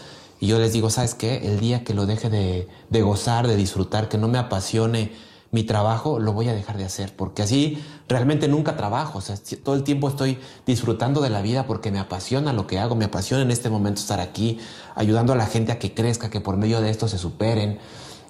Y 0.41 0.47
yo 0.47 0.59
les 0.59 0.73
digo, 0.73 0.91
¿sabes 0.91 1.15
qué? 1.15 1.47
El 1.47 1.61
día 1.61 1.85
que 1.85 1.95
lo 1.95 2.07
deje 2.07 2.29
de, 2.31 2.69
de 2.89 3.03
gozar, 3.03 3.47
de 3.47 3.57
disfrutar, 3.57 4.09
que 4.09 4.19
no 4.19 4.29
me 4.29 4.39
apasione, 4.39 5.13
mi 5.53 5.65
trabajo 5.65 6.19
lo 6.21 6.33
voy 6.33 6.49
a 6.49 6.55
dejar 6.55 6.77
de 6.77 6.85
hacer, 6.85 7.15
porque 7.17 7.43
así 7.43 7.83
realmente 8.09 8.47
nunca 8.47 8.77
trabajo, 8.77 9.19
o 9.19 9.21
sea, 9.21 9.37
todo 9.65 9.75
el 9.75 9.83
tiempo 9.83 10.09
estoy 10.09 10.39
disfrutando 10.65 11.21
de 11.21 11.31
la 11.31 11.43
vida 11.43 11.67
porque 11.67 11.91
me 11.91 11.99
apasiona 11.99 12.53
lo 12.53 12.67
que 12.67 12.79
hago, 12.79 12.95
me 12.95 13.07
apasiona 13.07 13.43
en 13.43 13.51
este 13.51 13.69
momento 13.69 14.01
estar 14.01 14.21
aquí, 14.21 14.59
ayudando 14.95 15.33
a 15.33 15.37
la 15.37 15.47
gente 15.47 15.73
a 15.73 15.79
que 15.79 15.93
crezca, 15.93 16.31
que 16.31 16.41
por 16.41 16.57
medio 16.57 16.81
de 16.81 16.91
esto 16.91 17.09
se 17.09 17.19
superen. 17.19 17.79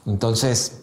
Entonces, 0.06 0.79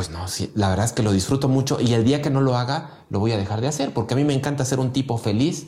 pues 0.00 0.08
no, 0.08 0.28
sí, 0.28 0.50
la 0.54 0.70
verdad 0.70 0.86
es 0.86 0.94
que 0.94 1.02
lo 1.02 1.12
disfruto 1.12 1.46
mucho 1.46 1.78
y 1.78 1.92
el 1.92 2.04
día 2.04 2.22
que 2.22 2.30
no 2.30 2.40
lo 2.40 2.56
haga, 2.56 3.04
lo 3.10 3.20
voy 3.20 3.32
a 3.32 3.36
dejar 3.36 3.60
de 3.60 3.68
hacer, 3.68 3.92
porque 3.92 4.14
a 4.14 4.16
mí 4.16 4.24
me 4.24 4.32
encanta 4.32 4.64
ser 4.64 4.80
un 4.80 4.94
tipo 4.94 5.18
feliz 5.18 5.66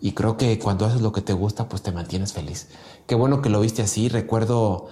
y 0.00 0.14
creo 0.14 0.36
que 0.36 0.58
cuando 0.58 0.84
haces 0.84 1.00
lo 1.00 1.12
que 1.12 1.20
te 1.20 1.32
gusta, 1.32 1.68
pues 1.68 1.82
te 1.82 1.92
mantienes 1.92 2.32
feliz. 2.32 2.66
Qué 3.06 3.14
bueno 3.14 3.40
que 3.40 3.50
lo 3.50 3.60
viste 3.60 3.82
así, 3.82 4.08
recuerdo 4.08 4.88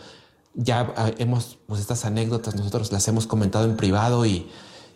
ya 0.54 0.94
ah, 0.96 1.10
hemos, 1.18 1.58
pues 1.66 1.80
estas 1.80 2.04
anécdotas 2.04 2.54
nosotros 2.54 2.92
las 2.92 3.08
hemos 3.08 3.26
comentado 3.26 3.64
en 3.64 3.76
privado 3.76 4.24
y, 4.24 4.46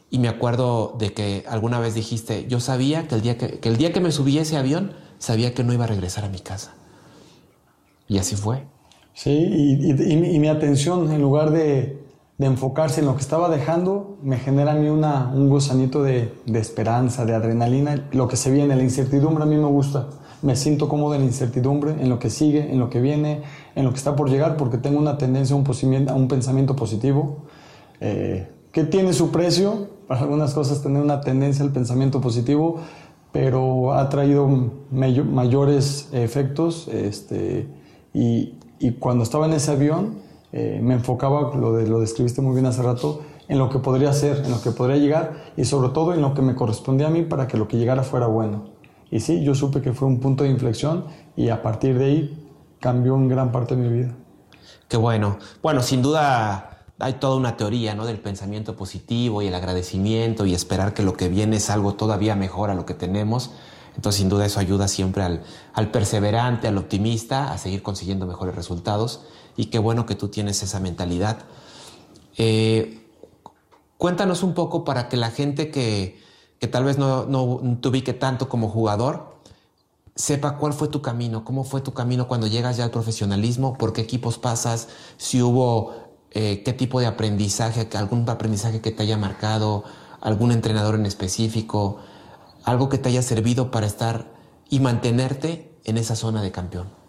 y, 0.09 0.20
me 0.20 0.29
acuerdo 0.29 0.94
de 0.96 1.12
que 1.12 1.44
alguna 1.48 1.81
vez 1.81 1.94
dijiste, 1.94 2.46
yo 2.46 2.61
sabía 2.61 3.09
que 3.09 3.16
el, 3.16 3.22
día 3.22 3.38
que, 3.38 3.59
el 3.61 3.76
día 3.76 3.92
que 3.92 3.98
me 3.98 4.12
subí 4.12 4.38
ese 4.38 4.57
avión, 4.57 4.92
sabía 5.18 5.53
que 5.53 5.64
no 5.64 5.72
iba 5.72 5.83
a 5.83 5.88
regresar 5.88 6.24
a 6.24 6.29
mi 6.29 6.38
casa. 6.38 6.74
Y 8.07 8.18
así 8.18 8.37
fue. 8.37 8.68
Sí, 9.14 9.33
y, 9.33 9.90
y 9.90 10.38
mi 10.38 10.46
atención, 10.46 11.11
en 11.11 11.20
lugar 11.20 11.50
de, 11.50 11.99
de, 12.40 12.46
enfocarse 12.46 13.00
en 13.00 13.07
lo 13.07 13.14
que 13.14 13.20
estaba 13.20 13.48
dejando, 13.48 14.18
me 14.22 14.38
genera 14.38 14.72
a 14.72 14.74
mí 14.74 14.88
una, 14.88 15.31
un 15.35 15.48
gusanito 15.48 16.03
de, 16.03 16.33
de 16.46 16.59
esperanza, 16.59 17.24
de 17.24 17.35
adrenalina. 17.35 18.09
Lo 18.12 18.29
que 18.29 18.37
se 18.37 18.50
viene, 18.50 18.76
la 18.76 18.83
incertidumbre 18.83 19.44
a 19.44 19.46
mí 19.46 19.57
me 19.57 19.66
gusta. 19.66 20.09
me 20.42 20.57
siento 20.57 20.88
cómodo 20.88 21.14
en 21.14 21.20
la 21.20 21.26
incertidumbre, 21.26 21.92
en 22.00 22.09
lo 22.09 22.18
que 22.18 22.31
sigue, 22.31 22.72
en 22.72 22.79
lo 22.79 22.88
que 22.88 23.00
viene, 23.00 23.42
en 23.74 23.85
lo 23.85 23.90
que 23.90 23.96
está 23.96 24.16
por 24.16 24.31
llegar, 24.31 24.57
porque 24.57 24.79
tengo 24.79 24.98
una 24.98 25.18
tendencia 25.18 25.55
a 25.55 25.59
un, 25.59 26.09
a 26.09 26.14
un 26.14 26.29
pensamiento 26.29 26.74
positivo, 26.74 27.44
eh, 28.00 28.48
que 28.72 28.85
tiene 28.85 29.12
su 29.12 29.31
precio, 29.31 29.88
para 30.09 30.22
algunas 30.22 30.55
cosas 30.55 30.83
tener 30.83 31.03
una 31.03 31.20
tendencia 31.20 31.64
al 31.64 31.72
pensamiento 31.72 32.20
positivo, 32.20 32.81
pero 33.33 33.92
ha 33.92 34.09
traído 34.09 34.48
mayores 34.90 36.09
efectos, 36.12 36.88
este, 36.88 37.68
y, 38.12 38.55
y, 38.81 38.92
cuando 38.92 39.22
estaba 39.22 39.46
en 39.46 39.53
ese 39.53 39.70
avión, 39.70 40.30
eh, 40.52 40.80
me 40.82 40.94
enfocaba, 40.94 41.54
lo, 41.54 41.80
lo 41.80 42.00
describiste 42.00 42.40
muy 42.40 42.54
bien 42.54 42.66
hace 42.66 42.82
rato, 42.82 43.22
en 43.48 43.58
lo 43.58 43.68
que 43.68 43.78
podría 43.80 44.12
ser, 44.12 44.44
en 44.44 44.50
lo 44.50 44.62
que 44.62 44.70
podría 44.70 44.96
llegar 44.96 45.52
y 45.56 45.64
sobre 45.64 45.88
todo 45.88 46.14
en 46.14 46.22
lo 46.22 46.34
que 46.34 46.42
me 46.42 46.54
correspondía 46.54 47.08
a 47.08 47.10
mí 47.10 47.22
para 47.22 47.48
que 47.48 47.56
lo 47.56 47.66
que 47.66 47.76
llegara 47.76 48.02
fuera 48.02 48.26
bueno. 48.26 48.70
Y 49.10 49.20
sí, 49.20 49.42
yo 49.42 49.54
supe 49.54 49.82
que 49.82 49.92
fue 49.92 50.06
un 50.06 50.20
punto 50.20 50.44
de 50.44 50.50
inflexión 50.50 51.06
y 51.36 51.48
a 51.48 51.60
partir 51.60 51.98
de 51.98 52.04
ahí 52.04 52.48
cambió 52.78 53.16
en 53.16 53.28
gran 53.28 53.50
parte 53.50 53.74
de 53.74 53.82
mi 53.82 53.92
vida. 53.92 54.14
Qué 54.88 54.96
bueno. 54.96 55.38
Bueno, 55.62 55.82
sin 55.82 56.00
duda 56.00 56.84
hay 57.00 57.14
toda 57.14 57.36
una 57.36 57.56
teoría 57.56 57.94
¿no? 57.94 58.06
del 58.06 58.20
pensamiento 58.20 58.76
positivo 58.76 59.42
y 59.42 59.48
el 59.48 59.54
agradecimiento 59.54 60.46
y 60.46 60.54
esperar 60.54 60.94
que 60.94 61.02
lo 61.02 61.14
que 61.14 61.28
viene 61.28 61.56
es 61.56 61.70
algo 61.70 61.94
todavía 61.94 62.36
mejor 62.36 62.70
a 62.70 62.74
lo 62.74 62.86
que 62.86 62.94
tenemos. 62.94 63.50
Entonces, 63.96 64.20
sin 64.20 64.28
duda, 64.28 64.46
eso 64.46 64.60
ayuda 64.60 64.86
siempre 64.86 65.24
al, 65.24 65.42
al 65.74 65.90
perseverante, 65.90 66.68
al 66.68 66.78
optimista, 66.78 67.52
a 67.52 67.58
seguir 67.58 67.82
consiguiendo 67.82 68.26
mejores 68.26 68.54
resultados. 68.54 69.26
Y 69.61 69.66
qué 69.66 69.79
bueno 69.79 70.07
que 70.07 70.14
tú 70.14 70.29
tienes 70.29 70.62
esa 70.62 70.81
mentalidad. 70.81 71.40
Eh, 72.38 73.07
cuéntanos 73.99 74.42
un 74.42 74.55
poco 74.55 74.85
para 74.85 75.11
que 75.11 75.18
la 75.18 75.31
gente 75.31 75.70
que, 75.70 76.18
que 76.59 76.66
tal 76.66 76.85
vez 76.85 76.96
no, 76.96 77.27
no 77.27 77.61
te 77.79 77.88
ubique 77.88 78.14
tanto 78.14 78.49
como 78.49 78.70
jugador, 78.70 79.37
sepa 80.14 80.57
cuál 80.57 80.73
fue 80.73 80.88
tu 80.88 81.03
camino, 81.03 81.44
cómo 81.44 81.64
fue 81.64 81.83
tu 81.83 81.92
camino 81.92 82.27
cuando 82.27 82.46
llegas 82.46 82.79
ya 82.79 82.85
al 82.85 82.90
profesionalismo, 82.90 83.77
por 83.77 83.92
qué 83.92 84.01
equipos 84.01 84.38
pasas, 84.38 84.88
si 85.18 85.42
hubo 85.42 85.92
eh, 86.31 86.62
qué 86.64 86.73
tipo 86.73 86.99
de 86.99 87.07
aprendizaje, 87.07 87.87
algún 87.99 88.27
aprendizaje 88.31 88.81
que 88.81 88.92
te 88.92 89.03
haya 89.03 89.18
marcado, 89.18 89.85
algún 90.23 90.53
entrenador 90.53 90.94
en 90.94 91.05
específico, 91.05 91.99
algo 92.64 92.88
que 92.88 92.96
te 92.96 93.11
haya 93.11 93.20
servido 93.20 93.70
para 93.70 93.87
estar 93.87 94.33
y 94.70 94.81
mantenerte 94.81 95.79
en 95.85 95.99
esa 95.99 96.16
zona 96.16 96.40
de 96.40 96.51
campeón. 96.51 96.99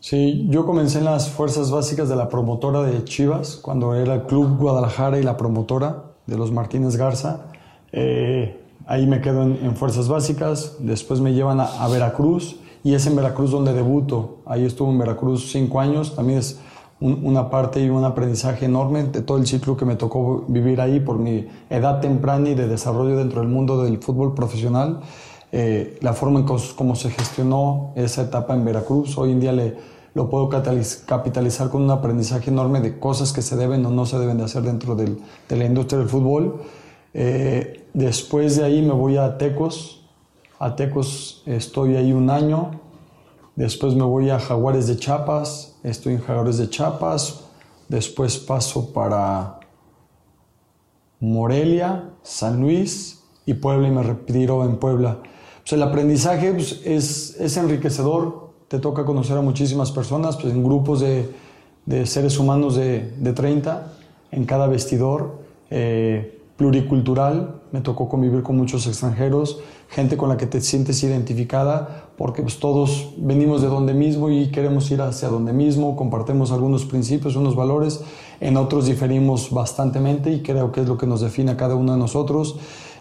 Sí, 0.00 0.46
yo 0.48 0.64
comencé 0.64 0.98
en 0.98 1.04
las 1.04 1.28
fuerzas 1.28 1.70
básicas 1.70 2.08
de 2.08 2.16
la 2.16 2.30
promotora 2.30 2.80
de 2.80 3.04
Chivas, 3.04 3.56
cuando 3.56 3.94
era 3.94 4.14
el 4.14 4.22
Club 4.22 4.56
Guadalajara 4.56 5.18
y 5.18 5.22
la 5.22 5.36
promotora 5.36 6.04
de 6.26 6.38
los 6.38 6.50
Martínez 6.50 6.96
Garza. 6.96 7.48
Eh, 7.92 8.64
ahí 8.86 9.06
me 9.06 9.20
quedo 9.20 9.42
en, 9.42 9.76
fuerzas 9.76 10.08
básicas, 10.08 10.76
después 10.78 11.20
me 11.20 11.34
llevan 11.34 11.60
a, 11.60 11.86
Veracruz 11.88 12.56
y 12.82 12.94
es 12.94 13.06
en 13.06 13.14
Veracruz 13.14 13.50
donde 13.50 13.74
debuto. 13.74 14.38
Ahí 14.46 14.64
estuve 14.64 14.88
en 14.88 14.98
Veracruz 14.98 15.52
cinco 15.52 15.80
años, 15.80 16.16
también 16.16 16.38
es 16.38 16.58
una 16.98 17.50
parte 17.50 17.84
y 17.84 17.90
un 17.90 18.04
aprendizaje 18.04 18.64
enorme 18.64 19.04
de 19.04 19.20
todo 19.20 19.36
el 19.36 19.46
ciclo 19.46 19.76
que 19.76 19.84
me 19.84 19.96
tocó 19.96 20.46
vivir 20.48 20.80
ahí 20.80 21.00
por 21.00 21.18
mi 21.18 21.46
edad 21.68 22.00
temprana 22.00 22.48
y 22.48 22.54
de 22.54 22.68
desarrollo 22.68 23.18
dentro 23.18 23.40
del 23.42 23.50
mundo 23.50 23.82
del 23.84 23.98
fútbol 23.98 24.34
profesional. 24.34 25.00
Eh, 25.52 25.98
la 26.00 26.12
forma 26.12 26.40
en 26.40 26.46
cómo 26.46 26.94
se 26.94 27.10
gestionó 27.10 27.92
esa 27.96 28.22
etapa 28.22 28.54
en 28.54 28.64
Veracruz, 28.64 29.18
hoy 29.18 29.32
en 29.32 29.40
día 29.40 29.52
le, 29.52 29.76
lo 30.14 30.30
puedo 30.30 30.48
capitalizar 30.48 31.70
con 31.70 31.82
un 31.82 31.90
aprendizaje 31.90 32.50
enorme 32.50 32.80
de 32.80 32.98
cosas 32.98 33.32
que 33.32 33.42
se 33.42 33.56
deben 33.56 33.84
o 33.86 33.90
no 33.90 34.06
se 34.06 34.18
deben 34.18 34.38
de 34.38 34.44
hacer 34.44 34.62
dentro 34.62 34.94
del, 34.94 35.18
de 35.48 35.56
la 35.56 35.64
industria 35.64 35.98
del 35.98 36.08
fútbol. 36.08 36.62
Eh, 37.14 37.88
después 37.94 38.56
de 38.56 38.64
ahí 38.64 38.82
me 38.82 38.92
voy 38.92 39.16
a 39.16 39.38
Tecos. 39.38 40.08
A 40.58 40.76
Tecos 40.76 41.42
estoy 41.46 41.96
ahí 41.96 42.12
un 42.12 42.30
año. 42.30 42.80
Después 43.56 43.94
me 43.94 44.04
voy 44.04 44.30
a 44.30 44.38
Jaguares 44.38 44.86
de 44.86 44.96
Chiapas 44.96 45.70
estoy 45.82 46.14
en 46.14 46.20
Jaguares 46.20 46.58
de 46.58 46.68
Chiapas, 46.68 47.44
después 47.88 48.38
paso 48.38 48.92
para 48.92 49.60
Morelia, 51.20 52.10
San 52.22 52.60
Luis 52.60 53.22
y 53.46 53.54
Puebla 53.54 53.88
y 53.88 53.90
me 53.90 54.02
retiro 54.02 54.64
en 54.64 54.76
Puebla. 54.76 55.18
El 55.72 55.82
aprendizaje 55.82 56.52
pues, 56.52 56.80
es, 56.84 57.36
es, 57.38 57.56
enriquecedor, 57.56 58.50
te 58.68 58.78
toca 58.78 59.04
conocer 59.04 59.36
a 59.36 59.40
muchísimas 59.40 59.92
personas, 59.92 60.36
pues, 60.36 60.52
en 60.52 60.62
grupos 60.64 61.00
de, 61.00 61.28
de 61.86 62.06
seres 62.06 62.38
humanos 62.38 62.76
de, 62.76 63.12
de, 63.18 63.32
30 63.32 63.92
en 64.32 64.44
cada 64.44 64.66
vestidor. 64.66 65.38
Eh, 65.70 66.40
pluricultural, 66.60 67.62
me 67.72 67.80
tocó 67.80 68.06
convivir 68.06 68.42
con 68.42 68.54
muchos 68.54 68.86
extranjeros, 68.86 69.60
gente 69.88 70.18
con 70.18 70.28
la 70.28 70.36
que 70.36 70.44
te 70.44 70.60
sientes 70.60 71.02
identificada, 71.02 72.10
porque 72.18 72.42
pues, 72.42 72.60
todos 72.60 73.14
venimos 73.16 73.62
de 73.62 73.68
donde 73.68 73.94
mismo 73.94 74.28
y 74.28 74.50
queremos 74.50 74.90
ir 74.90 75.00
hacia 75.00 75.28
donde 75.28 75.54
mismo, 75.54 75.96
compartimos 75.96 76.52
algunos 76.52 76.84
principios, 76.84 77.34
unos 77.34 77.56
valores, 77.56 78.02
en 78.42 78.58
otros 78.58 78.84
diferimos 78.84 79.50
bastantemente 79.50 80.30
y 80.34 80.42
creo 80.42 80.70
que 80.70 80.82
es 80.82 80.86
lo 80.86 80.98
que 80.98 81.06
nos 81.06 81.22
define 81.22 81.52
a 81.52 81.56
cada 81.56 81.76
uno 81.76 81.92
de 81.92 81.98
nosotros. 81.98 82.56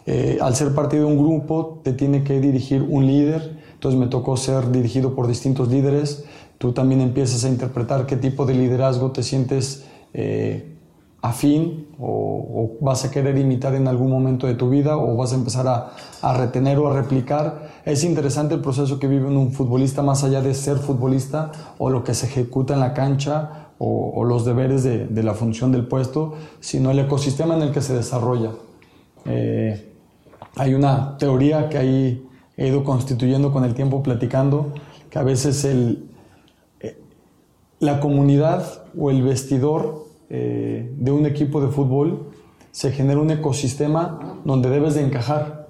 Eh, 0.06 0.38
al 0.42 0.56
ser 0.56 0.74
parte 0.74 0.98
de 0.98 1.06
un 1.06 1.18
grupo, 1.18 1.82
te 1.84 1.94
tiene 1.94 2.24
que 2.24 2.40
dirigir 2.40 2.82
un 2.82 3.06
líder, 3.06 3.60
entonces 3.74 4.00
me 4.00 4.08
tocó 4.08 4.38
ser 4.38 4.72
dirigido 4.72 5.16
por 5.16 5.28
distintos 5.28 5.70
líderes, 5.70 6.26
tú 6.58 6.74
también 6.74 7.02
empiezas 7.02 7.44
a 7.46 7.50
interpretar 7.50 8.06
qué 8.06 8.16
tipo 8.16 8.46
de 8.46 8.54
liderazgo 8.54 9.12
te 9.12 9.24
sientes. 9.24 9.86
Eh, 10.14 10.76
afín 11.22 11.88
o, 12.00 12.78
vas 12.82 13.04
a 13.04 13.12
querer 13.12 13.38
imitar 13.38 13.76
en 13.76 13.88
algún 13.88 14.10
momento 14.10 14.48
de 14.48 14.56
tu 14.56 14.70
vida 14.70 14.98
o 14.98 15.16
vas 15.18 15.34
a 15.34 15.36
empezar 15.36 15.68
a, 15.68 16.34
retener 16.34 16.80
o 16.80 16.88
a 16.88 16.94
replicar. 16.94 17.82
Es 17.86 18.04
interesante 18.04 18.56
el 18.56 18.62
proceso 18.62 19.00
que 19.00 19.08
vive 19.08 19.28
un 19.28 19.52
futbolista 19.52 20.02
más 20.02 20.24
allá 20.24 20.42
de 20.42 20.54
ser 20.54 20.78
futbolista 20.78 21.52
o 21.78 21.90
lo 21.90 22.04
que 22.04 22.14
se 22.14 22.26
ejecuta 22.28 22.74
en 22.74 22.80
la 22.80 22.94
cancha 22.94 23.70
o, 23.78 24.24
los 24.26 24.46
deberes 24.46 24.84
de, 24.84 25.24
la 25.24 25.34
función 25.34 25.72
del 25.72 25.88
puesto, 25.88 26.34
sino 26.60 26.92
el 26.92 27.00
ecosistema 27.00 27.56
en 27.56 27.64
el 27.64 27.72
que 27.72 27.82
se 27.82 27.94
desarrolla. 27.94 28.52
Eh, 29.26 29.89
hay 30.56 30.74
una 30.74 31.18
teoría 31.18 31.70
que 31.70 31.78
ahí 31.78 32.28
he 32.58 32.68
ido 32.68 32.84
constituyendo 32.84 33.52
con 33.54 33.64
el 33.64 33.74
tiempo 33.74 34.04
platicando, 34.04 34.74
que 35.10 35.18
a 35.20 35.24
veces 35.24 35.64
el, 35.66 36.10
eh, 36.80 37.02
la 37.80 38.00
comunidad 38.00 38.84
o 38.98 39.12
el 39.12 39.24
vestidor 39.24 40.06
eh, 40.30 40.94
de 40.96 41.12
un 41.12 41.26
equipo 41.26 41.62
de 41.62 41.70
fútbol 41.70 42.30
se 42.72 42.92
genera 42.92 43.20
un 43.20 43.32
ecosistema 43.32 44.40
donde 44.46 44.70
debes 44.70 44.94
de 44.96 45.02
encajar. 45.02 45.68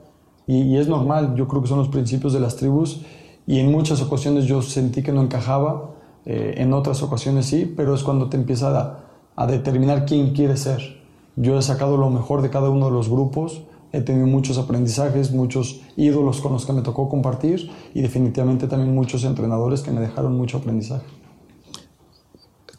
Y, 0.48 0.78
es 0.78 0.88
normal, 0.88 1.36
yo 1.36 1.48
creo 1.48 1.62
que 1.62 1.68
son 1.68 1.78
los 1.78 1.90
principios 1.90 2.34
de 2.34 2.40
las 2.40 2.56
tribus. 2.56 3.06
Y 3.46 3.60
en 3.60 3.72
muchas 3.72 4.02
ocasiones 4.02 4.46
yo 4.46 4.62
sentí 4.62 5.04
que 5.04 5.12
no 5.12 5.22
encajaba, 5.22 5.92
eh, 6.26 6.56
en 6.58 6.74
otras 6.74 7.02
ocasiones 7.04 7.46
sí, 7.46 7.72
pero 7.78 7.94
es 7.94 8.04
cuando 8.04 8.30
te 8.30 8.38
empieza 8.38 8.78
a, 8.78 9.00
a 9.36 9.48
determinar 9.48 10.06
quién 10.06 10.34
quieres 10.34 10.62
ser. 10.62 11.04
Yo 11.36 11.58
he 11.58 11.62
sacado 11.62 11.98
lo 11.98 12.10
mejor 12.10 12.42
de 12.42 12.50
cada 12.50 12.70
uno 12.70 12.88
de 12.88 12.92
los 12.92 13.10
grupos, 13.10 13.62
he 13.92 14.02
tenido 14.02 14.28
muchos 14.28 14.58
aprendizajes, 14.58 15.32
muchos 15.32 15.82
ídolos 15.96 16.42
con 16.42 16.54
los 16.54 16.66
que 16.66 16.74
me 16.74 16.82
tocó 16.82 17.10
compartir 17.10 17.72
y 17.94 18.02
definitivamente 18.02 18.68
también 18.68 18.94
muchos 18.94 19.24
entrenadores 19.24 19.82
que 19.82 19.92
me 19.92 20.02
dejaron 20.02 20.38
mucho 20.38 20.58
aprendizaje. 20.58 21.06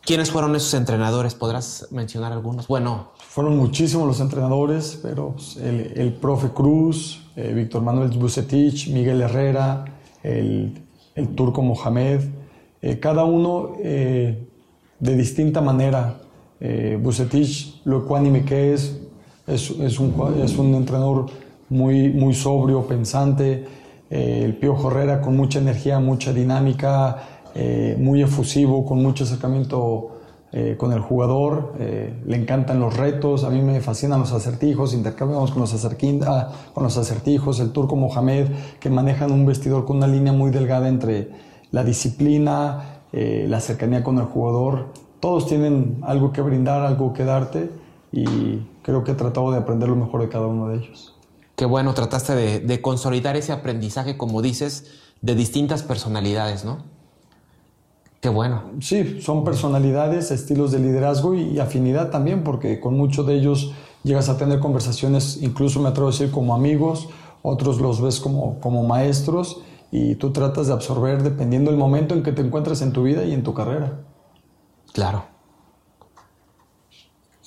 ¿Quiénes 0.03 0.31
fueron 0.31 0.57
esos 0.57 0.75
entrenadores? 0.75 1.35
¿Podrás 1.35 1.89
mencionar 1.91 2.33
algunos? 2.33 2.67
Bueno. 2.67 3.11
Fueron 3.29 3.57
muchísimos 3.57 4.09
los 4.09 4.19
entrenadores, 4.19 4.99
pero 5.01 5.35
pues, 5.35 5.57
el, 5.57 6.15
profe 6.15 6.49
Cruz, 6.49 7.29
eh, 7.37 7.53
Víctor 7.55 7.83
Manuel 7.83 8.11
Bucetich, 8.11 8.89
Miguel 8.89 9.21
Herrera, 9.21 9.85
el, 10.25 10.83
turco 11.37 11.63
Mohamed, 11.63 12.23
eh, 12.83 12.99
cada 12.99 13.23
uno 13.25 13.75
eh, 13.79 14.49
de 14.99 15.17
distinta 15.17 15.61
manera. 15.61 16.23
Bucetich, 17.01 17.81
lo 17.85 18.01
ecuánime 18.01 18.45
que 18.45 18.75
es, 18.75 19.00
es, 19.51 19.99
un, 19.99 20.15
es 20.43 20.57
un 20.59 20.75
entrenador 20.75 21.27
muy, 21.69 22.11
muy 22.11 22.35
sobrio, 22.35 22.87
pensante. 22.87 23.67
el 24.11 24.57
Pío 24.57 24.77
Herrera 24.89 25.21
con 25.21 25.37
mucha 25.37 25.59
energía, 25.59 26.01
mucha 26.01 26.33
dinámica, 26.33 27.41
eh, 27.55 27.97
muy 27.99 28.23
efusivo, 28.23 28.85
con 28.85 29.03
mucho 29.03 29.25
acercamiento 29.25 30.17
eh, 30.53 30.77
con 30.77 30.93
el 30.93 31.01
jugador, 31.01 31.75
eh, 31.79 32.13
le 32.27 32.37
encantan 32.37 32.81
los 32.81 32.97
retos, 32.97 33.45
a 33.45 33.51
mí 33.51 33.61
me 33.61 33.81
fascinan 33.81 34.21
los 34.21 34.33
acertijos, 34.33 34.95
intercambiamos 34.95 35.51
con 35.53 35.61
los, 35.61 35.75
ah, 36.27 36.53
con 36.73 36.85
los 36.85 36.97
acertijos, 36.97 37.61
el 37.61 37.71
turco 37.71 37.97
Mohamed, 37.97 38.47
que 38.79 38.91
manejan 38.91 39.33
un 39.33 39.47
vestidor 39.47 39.85
con 39.85 39.99
una 39.99 40.07
línea 40.07 40.33
muy 40.33 40.51
delgada 40.51 40.89
entre 40.89 41.31
la 41.71 41.85
disciplina, 41.85 42.97
la 43.13 43.61
cercanía 43.61 44.05
con 44.05 44.19
el 44.19 44.25
jugador, 44.25 44.93
todos 45.19 45.47
tienen 45.47 45.99
algo 46.03 46.33
que 46.33 46.43
brindar, 46.43 46.83
algo 46.83 47.13
que 47.13 47.25
darte 47.25 47.71
y 48.13 48.59
creo 48.83 49.05
que 49.05 49.13
he 49.13 49.15
tratado 49.15 49.51
de 49.53 49.59
aprender 49.59 49.89
lo 49.89 49.97
mejor 49.97 50.23
de 50.23 50.29
cada 50.29 50.47
uno 50.47 50.69
de 50.69 50.79
ellos. 50.79 51.17
Qué 51.57 51.67
bueno, 51.67 51.95
trataste 51.95 52.35
de, 52.35 52.61
de 52.61 52.81
consolidar 52.81 53.37
ese 53.37 53.53
aprendizaje, 53.53 54.17
como 54.17 54.43
dices, 54.43 54.87
de 55.21 55.35
distintas 55.35 55.83
personalidades, 55.83 56.65
¿no? 56.65 56.79
Qué 58.21 58.29
bueno. 58.29 58.65
Sí, 58.81 59.21
son 59.23 59.45
personalidades, 59.45 60.31
estilos 60.31 60.73
de 60.73 60.79
liderazgo 60.79 61.35
y, 61.35 61.59
afinidad 61.59 62.11
también, 62.11 62.45
porque 62.45 62.79
con 62.79 62.95
muchos 62.97 63.27
de 63.27 63.35
ellos 63.35 63.73
llegas 64.05 64.29
a 64.29 64.37
tener 64.37 64.61
conversaciones, 64.61 65.43
incluso 65.43 65.81
me 65.81 65.89
atrevo 65.89 66.09
a 66.09 66.13
decir 66.13 66.31
como 66.31 66.55
amigos, 66.55 67.09
otros 67.43 67.81
los 67.81 68.03
ves 68.03 68.21
como, 68.21 68.61
como 68.61 68.83
maestros 68.83 69.63
y 69.91 70.17
tú 70.17 70.33
tratas 70.33 70.67
de 70.67 70.75
absorber 70.75 71.23
dependiendo 71.23 71.71
del 71.71 71.81
momento 71.81 72.15
en 72.15 72.23
que 72.23 72.33
te 72.33 72.43
encuentres 72.43 72.83
en 72.83 72.93
tu 72.93 73.03
vida 73.03 73.25
y 73.25 73.33
en 73.33 73.43
tu 73.43 73.55
carrera. 73.55 74.01
Claro. 74.93 75.25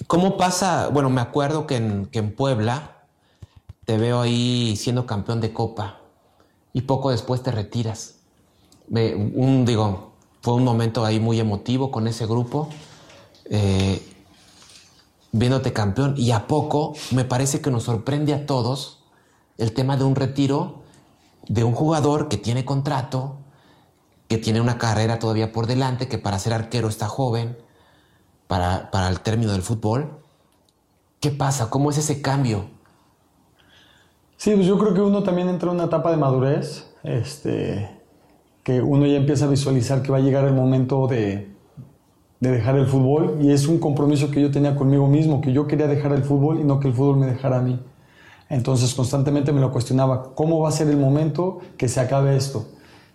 ¿Cómo 0.07 0.37
pasa? 0.37 0.89
Bueno, 0.89 1.09
me 1.09 1.21
acuerdo 1.21 1.67
que 1.67 1.75
en, 1.75 2.35
Puebla 2.35 3.03
te 3.85 3.97
veo 3.97 4.21
ahí 4.21 4.75
siendo 4.75 5.05
campeón 5.05 5.39
de 5.39 5.53
Copa 5.53 5.99
y 6.73 6.81
poco 6.81 7.11
después 7.11 7.43
te 7.43 7.51
retiras. 7.51 8.15
un, 8.89 9.65
digo, 9.65 10.13
fue 10.41 10.55
un 10.55 10.63
momento 10.63 11.05
ahí 11.05 11.19
muy 11.19 11.39
emotivo 11.39 11.91
con 11.91 12.07
ese 12.07 12.25
grupo, 12.25 12.69
eh, 13.45 14.01
viéndote 15.31 15.73
campeón 15.73 16.15
y 16.17 16.31
a 16.31 16.47
poco 16.47 16.93
me 17.11 17.23
parece 17.23 17.61
que 17.61 17.69
nos 17.69 17.83
sorprende 17.83 18.33
a 18.33 18.45
todos 18.47 19.03
el 19.57 19.73
tema 19.73 19.95
de 19.95 20.05
un 20.05 20.15
retiro 20.15 20.81
de 21.47 21.63
un 21.63 21.73
jugador 21.73 22.29
que 22.29 22.37
tiene 22.37 22.65
contrato, 22.65 23.37
que 24.27 24.39
tiene 24.39 24.59
una 24.59 24.79
carrera 24.79 25.19
todavía 25.19 25.51
por 25.51 25.67
delante, 25.67 26.07
que 26.07 26.17
para 26.17 26.39
ser 26.39 26.53
arquero 26.53 26.87
está 26.87 27.07
joven, 27.07 27.57
para, 28.47 28.91
para 28.91 29.09
el 29.09 29.19
término 29.21 29.51
del 29.51 29.61
fútbol. 29.61 30.19
¿Qué 31.19 31.31
pasa? 31.31 31.69
¿Cómo 31.69 31.89
es 31.89 31.97
ese 31.97 32.21
cambio? 32.21 32.65
Sí, 34.37 34.51
pues 34.55 34.67
yo 34.67 34.77
creo 34.77 34.93
que 34.93 35.01
uno 35.01 35.23
también 35.23 35.47
entra 35.49 35.69
en 35.69 35.75
una 35.75 35.85
etapa 35.85 36.11
de 36.11 36.17
madurez, 36.17 36.93
este, 37.03 37.89
que 38.63 38.81
uno 38.81 39.05
ya 39.05 39.15
empieza 39.15 39.45
a 39.45 39.47
visualizar 39.47 40.01
que 40.01 40.11
va 40.11 40.17
a 40.17 40.21
llegar 40.21 40.45
el 40.45 40.53
momento 40.53 41.07
de, 41.07 41.53
de 42.43 42.51
dejar 42.51 42.75
el 42.75 42.87
fútbol 42.87 43.37
y 43.41 43.51
es 43.51 43.67
un 43.67 43.79
compromiso 43.79 44.29
que 44.29 44.41
yo 44.41 44.51
tenía 44.51 44.75
conmigo 44.75 45.07
mismo, 45.07 45.39
que 45.39 45.53
yo 45.53 45.65
quería 45.65 45.87
dejar 45.87 46.11
el 46.11 46.23
fútbol 46.23 46.59
y 46.59 46.65
no 46.65 46.81
que 46.81 46.89
el 46.89 46.93
fútbol 46.93 47.17
me 47.17 47.27
dejara 47.27 47.59
a 47.59 47.61
mí. 47.61 47.79
Entonces 48.49 48.93
constantemente 48.93 49.53
me 49.53 49.61
lo 49.61 49.71
cuestionaba, 49.71 50.35
¿cómo 50.35 50.59
va 50.59 50.67
a 50.67 50.71
ser 50.73 50.89
el 50.89 50.97
momento 50.97 51.59
que 51.77 51.87
se 51.87 52.01
acabe 52.01 52.35
esto? 52.35 52.67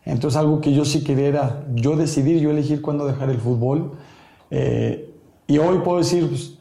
Entonces 0.06 0.38
algo 0.38 0.62
que 0.62 0.72
yo 0.72 0.86
sí 0.86 1.04
quería 1.04 1.26
era 1.26 1.66
yo 1.74 1.94
decidir, 1.94 2.40
yo 2.40 2.50
elegir 2.50 2.80
cuándo 2.80 3.06
dejar 3.06 3.28
el 3.28 3.38
fútbol. 3.38 3.92
Eh, 4.50 5.07
y 5.48 5.58
hoy 5.58 5.78
puedo 5.78 5.98
decir, 5.98 6.28
pues, 6.28 6.58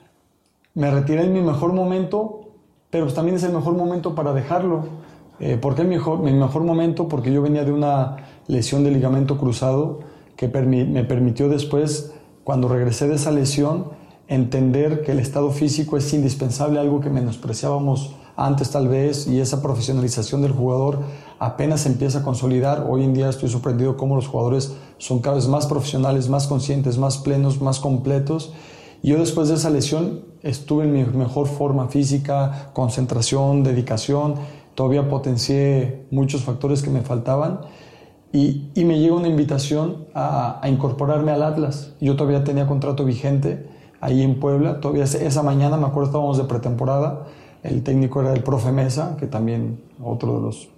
me 0.74 0.90
retiré 0.90 1.26
en 1.26 1.34
mi 1.34 1.42
mejor 1.42 1.74
momento, 1.74 2.52
pero 2.90 3.04
pues, 3.04 3.14
también 3.14 3.36
es 3.36 3.44
el 3.44 3.52
mejor 3.52 3.76
momento 3.76 4.16
para 4.16 4.32
dejarlo. 4.32 4.86
Eh, 5.40 5.58
¿Por 5.58 5.76
qué 5.76 5.84
mi 5.84 5.96
mejor, 5.98 6.20
mi 6.20 6.32
mejor 6.32 6.64
momento? 6.64 7.10
Porque 7.10 7.32
yo 7.32 7.42
venía 7.42 7.66
de 7.66 7.74
una 7.74 8.16
lesión 8.48 8.86
de 8.86 8.92
ligamento 8.92 9.38
cruzado 9.38 10.00
que 10.38 10.48
me 10.48 11.04
permitió 11.04 11.50
después, 11.50 12.14
cuando 12.46 12.70
regresé 12.70 13.10
de 13.10 13.16
esa 13.16 13.32
lesión, 13.32 13.88
entender 14.30 15.04
que 15.04 15.12
el 15.12 15.20
estado 15.20 15.52
físico 15.52 15.98
es 15.98 16.14
indispensable, 16.14 16.80
algo 16.80 17.02
que 17.02 17.10
menospreciábamos 17.10 18.16
antes 18.38 18.70
tal 18.70 18.88
vez, 18.88 19.28
y 19.28 19.42
esa 19.42 19.62
profesionalización 19.62 20.44
del 20.44 20.54
jugador 20.54 21.00
apenas 21.40 21.86
empieza 21.88 22.20
a 22.20 22.24
consolidar. 22.24 22.86
Hoy 22.88 23.04
en 23.04 23.14
día 23.14 23.28
estoy 23.28 23.50
sorprendido 23.50 23.98
cómo 23.98 24.16
los 24.16 24.28
jugadores 24.28 24.76
son 24.98 25.20
cada 25.20 25.36
vez 25.36 25.48
más 25.48 25.66
profesionales, 25.66 26.30
más 26.30 26.48
conscientes, 26.48 26.98
más 26.98 27.18
plenos, 27.18 27.60
más 27.62 27.80
completos. 27.80 28.54
Y 29.02 29.10
yo 29.10 29.20
después 29.20 29.50
de 29.50 29.56
esa 29.56 29.70
lesión 29.70 30.26
estuve 30.42 30.86
en 30.86 30.94
mi 30.94 31.04
mejor 31.04 31.48
forma 31.48 31.88
física, 31.88 32.72
concentración, 32.74 33.64
dedicación, 33.64 34.36
todavía 34.76 35.10
potencié 35.10 36.06
muchos 36.12 36.44
factores 36.44 36.82
que 36.82 36.90
me 36.90 37.02
faltaban. 37.02 37.62
Y, 38.34 38.72
y 38.76 38.84
me 38.84 39.00
llega 39.00 39.16
una 39.16 39.30
invitación 39.30 40.08
a, 40.14 40.60
a, 40.62 40.70
incorporarme 40.70 41.32
al 41.32 41.44
Atlas. 41.44 41.94
Yo 42.02 42.16
todavía 42.16 42.44
tenía 42.44 42.68
contrato 42.68 43.06
vigente 43.06 43.70
ahí 44.02 44.22
en 44.22 44.40
Puebla. 44.40 44.82
Todavía 44.82 45.06
esa 45.06 45.44
mañana, 45.44 45.78
me 45.78 45.86
acuerdo, 45.86 46.10
estábamos 46.10 46.38
de 46.38 46.44
pretemporada 46.44 47.26
el 47.64 47.84
técnico 47.84 48.22
era 48.22 48.34
el 48.34 48.44
profe 48.44 48.72
Mesa, 48.72 49.18
que 49.20 49.28
también 49.28 49.82
otro 50.02 50.36
de 50.36 50.42
los 50.42 50.70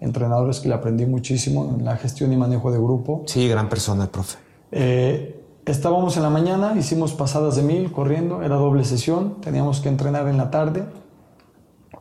entrenadores 0.00 0.60
que 0.60 0.68
le 0.68 0.74
aprendí 0.74 1.06
muchísimo 1.06 1.74
en 1.76 1.84
la 1.84 1.96
gestión 1.96 2.32
y 2.32 2.36
manejo 2.36 2.70
de 2.70 2.78
grupo. 2.78 3.22
Sí, 3.26 3.48
gran 3.48 3.68
persona 3.68 4.04
el 4.04 4.10
profe. 4.10 4.38
Eh, 4.70 5.44
estábamos 5.66 6.16
en 6.16 6.22
la 6.22 6.30
mañana, 6.30 6.74
hicimos 6.78 7.12
pasadas 7.12 7.56
de 7.56 7.62
mil 7.62 7.92
corriendo, 7.92 8.42
era 8.42 8.56
doble 8.56 8.84
sesión, 8.84 9.40
teníamos 9.40 9.80
que 9.80 9.88
entrenar 9.88 10.28
en 10.28 10.36
la 10.36 10.50
tarde. 10.50 10.86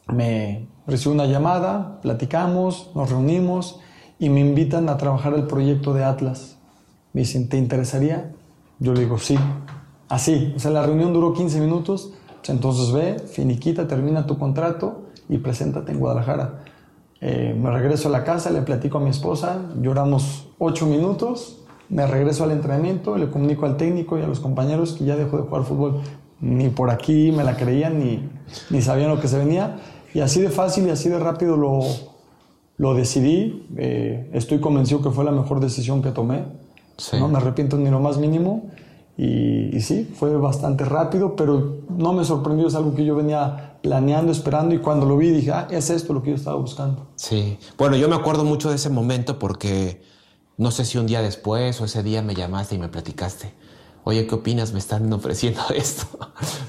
Me 0.08 0.68
recibo 0.88 1.14
una 1.14 1.26
llamada, 1.26 2.00
platicamos, 2.02 2.92
nos 2.96 3.10
reunimos 3.10 3.80
y 4.20 4.30
me 4.30 4.40
invitan 4.40 4.88
a 4.88 4.98
trabajar 4.98 5.34
el 5.34 5.48
proyecto 5.48 5.94
de 5.94 6.04
Atlas. 6.04 6.58
Me 7.14 7.22
dicen, 7.22 7.50
¿te 7.50 7.58
interesaría? 7.58 8.32
Yo 8.80 8.94
le 8.94 9.02
digo, 9.02 9.18
sí. 9.18 9.38
Así, 10.08 10.54
o 10.56 10.60
sea, 10.60 10.72
la 10.72 10.86
reunión 10.86 11.12
duró 11.14 11.34
15 11.34 11.60
minutos 11.60 12.14
entonces 12.52 12.92
ve, 12.92 13.20
finiquita, 13.20 13.88
termina 13.88 14.26
tu 14.26 14.38
contrato 14.38 15.04
y 15.30 15.38
preséntate 15.38 15.92
en 15.92 16.00
Guadalajara. 16.00 16.64
Eh, 17.22 17.58
me 17.60 17.72
regreso 17.72 18.10
a 18.10 18.12
la 18.12 18.24
casa, 18.24 18.52
le 18.52 18.62
platico 18.62 18.98
a 18.98 19.02
mi 19.02 19.10
esposa, 19.10 19.62
lloramos 19.82 20.50
ocho 20.60 20.86
minutos, 20.86 21.65
me 21.90 22.08
regreso 22.08 22.44
al 22.44 22.52
entrenamiento, 22.52 23.18
le 23.18 23.30
comunico 23.30 23.66
al 23.66 23.78
técnico 23.78 24.18
y 24.18 24.22
a 24.22 24.28
los 24.28 24.40
compañeros 24.40 24.94
que 24.94 25.06
ya 25.06 25.16
dejo 25.16 25.38
de 25.38 25.44
jugar 25.44 25.64
fútbol. 25.64 26.02
Ni 26.42 26.70
por 26.70 26.90
aquí 26.90 27.32
me 27.32 27.44
la 27.44 27.56
creían, 27.56 28.00
ni, 28.00 28.30
ni 28.70 28.82
sabían 28.82 29.10
lo 29.10 29.20
que 29.20 29.28
se 29.28 29.38
venía. 29.38 29.78
Y 30.14 30.20
así 30.20 30.42
de 30.42 30.50
fácil 30.50 30.88
y 30.88 30.90
así 30.90 31.10
de 31.10 31.20
rápido 31.20 31.58
lo, 31.58 31.82
lo 32.78 32.94
decidí. 32.94 33.68
Eh, 33.78 34.30
estoy 34.34 34.60
convencido 34.60 35.02
que 35.02 35.12
fue 35.12 35.24
la 35.24 35.32
mejor 35.32 35.60
decisión 35.60 36.02
que 36.02 36.12
tomé. 36.12 36.46
No 37.20 37.28
me 37.28 37.38
arrepiento 37.38 37.78
ni 37.78 37.90
lo 37.90 38.00
más 38.00 38.18
mínimo. 38.18 38.70
Y, 39.18 39.80
sí, 39.80 40.12
fue 40.14 40.36
bastante 40.36 40.84
rápido, 40.84 41.38
pero 41.38 41.78
no 41.90 42.12
me 42.12 42.26
sorprendió, 42.26 42.68
es 42.68 42.76
algo 42.76 42.96
que 42.96 43.06
yo 43.06 43.16
venía 43.16 43.78
planeando, 43.82 44.32
esperando 44.32 44.76
y 44.76 44.80
cuando 44.80 45.06
lo 45.06 45.16
vi 45.16 45.30
dije, 45.30 45.52
ah, 45.52 45.68
es 45.72 45.90
esto 45.90 46.14
lo 46.14 46.22
que 46.22 46.32
yo 46.32 46.36
estaba 46.36 46.58
buscando. 46.58 47.08
Sí, 47.16 47.58
bueno, 47.78 47.96
yo 47.96 48.10
me 48.10 48.16
acuerdo 48.16 48.44
mucho 48.44 48.70
de 48.70 48.76
ese 48.76 48.90
momento 48.90 49.40
porque 49.40 50.02
no 50.58 50.72
sé 50.72 50.86
si 50.86 50.98
un 50.98 51.08
día 51.08 51.22
después 51.22 51.80
o 51.82 51.86
ese 51.86 52.04
día 52.04 52.22
me 52.22 52.34
llamaste 52.34 52.76
y 52.76 52.80
me 52.80 52.88
platicaste. 52.88 53.54
Oye, 54.04 54.28
¿qué 54.28 54.36
opinas? 54.36 54.72
Me 54.72 54.80
están 54.80 55.12
ofreciendo 55.12 55.62
esto. 55.76 56.06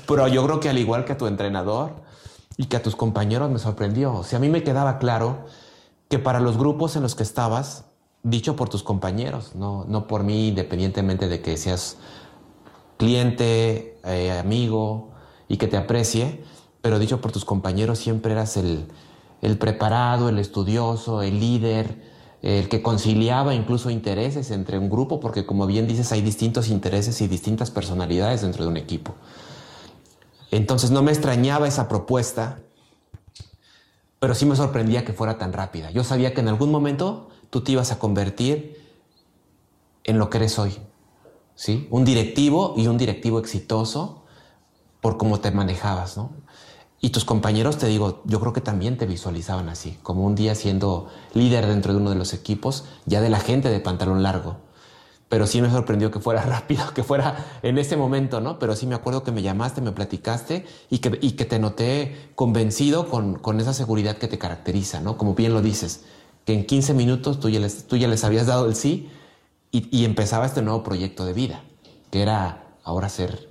Pero 0.09 0.27
yo 0.29 0.44
creo 0.44 0.61
que 0.61 0.68
al 0.68 0.79
igual 0.79 1.05
que 1.05 1.12
a 1.12 1.18
tu 1.18 1.27
entrenador 1.27 1.92
y 2.57 2.66
que 2.66 2.77
a 2.77 2.83
tus 2.83 2.96
compañeros 2.96 3.51
me 3.51 3.59
sorprendió. 3.59 4.14
O 4.14 4.25
sea, 4.25 4.38
a 4.38 4.40
mí 4.40 4.49
me 4.49 4.62
quedaba 4.62 4.99
claro 4.99 5.46
que 6.09 6.18
para 6.18 6.40
los 6.40 6.57
grupos 6.57 6.96
en 6.96 7.03
los 7.03 7.14
que 7.14 7.22
estabas, 7.22 7.85
dicho 8.22 8.57
por 8.57 8.68
tus 8.68 8.83
compañeros, 8.83 9.55
no, 9.55 9.85
no 9.87 10.07
por 10.07 10.25
mí, 10.25 10.49
independientemente 10.49 11.29
de 11.29 11.42
que 11.42 11.57
seas 11.57 11.99
cliente, 12.96 14.01
eh, 14.05 14.33
amigo 14.33 15.11
y 15.49 15.59
que 15.59 15.68
te 15.68 15.77
aprecie, 15.77 16.42
pero 16.81 16.99
dicho 16.99 17.20
por 17.20 17.33
tus 17.33 17.44
compañeros, 17.44 17.99
siempre 17.99 18.33
eras 18.33 18.57
el, 18.57 18.88
el 19.42 19.59
preparado, 19.59 20.29
el 20.29 20.38
estudioso, 20.38 21.22
el 21.22 21.38
líder, 21.38 22.06
el 22.42 22.68
que 22.68 22.83
conciliaba 22.83 23.55
incluso 23.55 23.90
intereses 23.90 24.51
entre 24.51 24.79
un 24.79 24.88
grupo, 24.90 25.20
porque 25.20 25.46
como 25.46 25.66
bien 25.66 25.87
dices, 25.87 26.12
hay 26.12 26.20
distintos 26.20 26.68
intereses 26.68 27.20
y 27.20 27.29
distintas 27.29 27.70
personalidades 27.70 28.42
dentro 28.42 28.64
de 28.64 28.70
un 28.70 28.77
equipo. 28.77 29.14
Entonces 30.51 30.90
no 30.90 31.03
me 31.03 31.12
extrañaba 31.12 31.66
esa 31.66 31.88
propuesta, 31.88 32.61
pero 34.18 34.35
sí 34.35 34.46
me 34.46 34.57
sorprendía 34.57 35.05
que 35.05 35.12
fuera 35.12 35.38
tan 35.38 35.53
rápida. 35.53 35.90
Yo 35.90 36.05
sabía 36.05 36.35
que 36.35 36.40
en 36.40 36.49
algún 36.49 36.70
momento 36.70 37.29
tú 37.51 37.62
te 37.62 37.72
ibas 37.72 37.92
a 37.92 37.99
convertir 37.99 38.81
en 40.05 40.18
lo 40.18 40.31
que 40.31 40.38
eres 40.38 40.59
hoy, 40.59 40.77
¿sí? 41.55 41.88
Un 41.90 42.05
directivo 42.05 42.75
y 42.77 42.87
un 42.87 42.96
directivo 42.96 43.38
exitoso 43.38 44.22
por 45.01 45.16
cómo 45.16 45.40
te 45.40 45.51
manejabas, 45.51 46.16
¿no? 46.16 46.31
Y 47.07 47.11
tus 47.11 47.25
compañeros, 47.25 47.79
te 47.79 47.87
digo, 47.87 48.21
yo 48.25 48.40
creo 48.40 48.53
que 48.53 48.61
también 48.61 48.99
te 48.99 49.07
visualizaban 49.07 49.69
así, 49.69 49.97
como 50.03 50.25
un 50.25 50.35
día 50.35 50.57
siendo 50.57 51.07
líder 51.35 51.69
dentro 51.69 51.92
de 51.92 52.01
uno 52.01 52.11
de 52.11 52.16
los 52.16 52.35
equipos, 52.35 52.85
ya 53.05 53.21
de 53.21 53.31
la 53.31 53.38
gente 53.38 53.71
de 53.71 53.79
pantalón 53.79 54.25
largo. 54.25 54.57
Pero 55.29 55.47
sí 55.47 55.62
me 55.62 55.71
sorprendió 55.71 56.11
que 56.11 56.19
fuera 56.19 56.42
rápido, 56.45 56.92
que 56.95 57.05
fuera 57.05 57.47
en 57.62 57.79
ese 57.79 57.97
momento, 57.97 58.40
¿no? 58.40 58.59
Pero 58.59 58.75
sí 58.75 58.88
me 58.88 58.97
acuerdo 58.97 59.23
que 59.23 59.31
me 59.31 59.42
llamaste, 59.42 59.81
me 59.83 59.92
platicaste 59.92 60.66
y 60.90 60.99
que, 60.99 61.16
y 61.23 61.37
que 61.37 61.45
te 61.45 61.61
noté 61.61 62.33
convencido 62.35 63.09
con, 63.09 63.37
con, 63.37 63.61
esa 63.61 63.73
seguridad 63.73 64.19
que 64.19 64.27
te 64.27 64.38
caracteriza, 64.38 65.01
¿no? 65.01 65.16
Como 65.16 65.37
bien 65.37 65.55
lo 65.55 65.62
dices, 65.62 66.07
que 66.45 66.55
en 66.55 66.66
15 66.66 66.92
minutos 66.92 67.38
tú 67.38 67.49
ya 67.51 67.61
les, 67.61 67.87
tú 67.87 67.97
ya 67.97 68.09
les 68.09 68.25
habías 68.25 68.49
dado 68.49 68.66
el 68.66 68.75
sí 68.75 69.09
y, 69.71 70.05
empezaba 70.05 70.45
este 70.45 70.61
nuevo 70.61 70.83
proyecto 70.83 71.25
de 71.25 71.35
vida, 71.35 71.62
que 72.11 72.21
era 72.21 72.75
ahora 72.83 73.09
ser, 73.09 73.49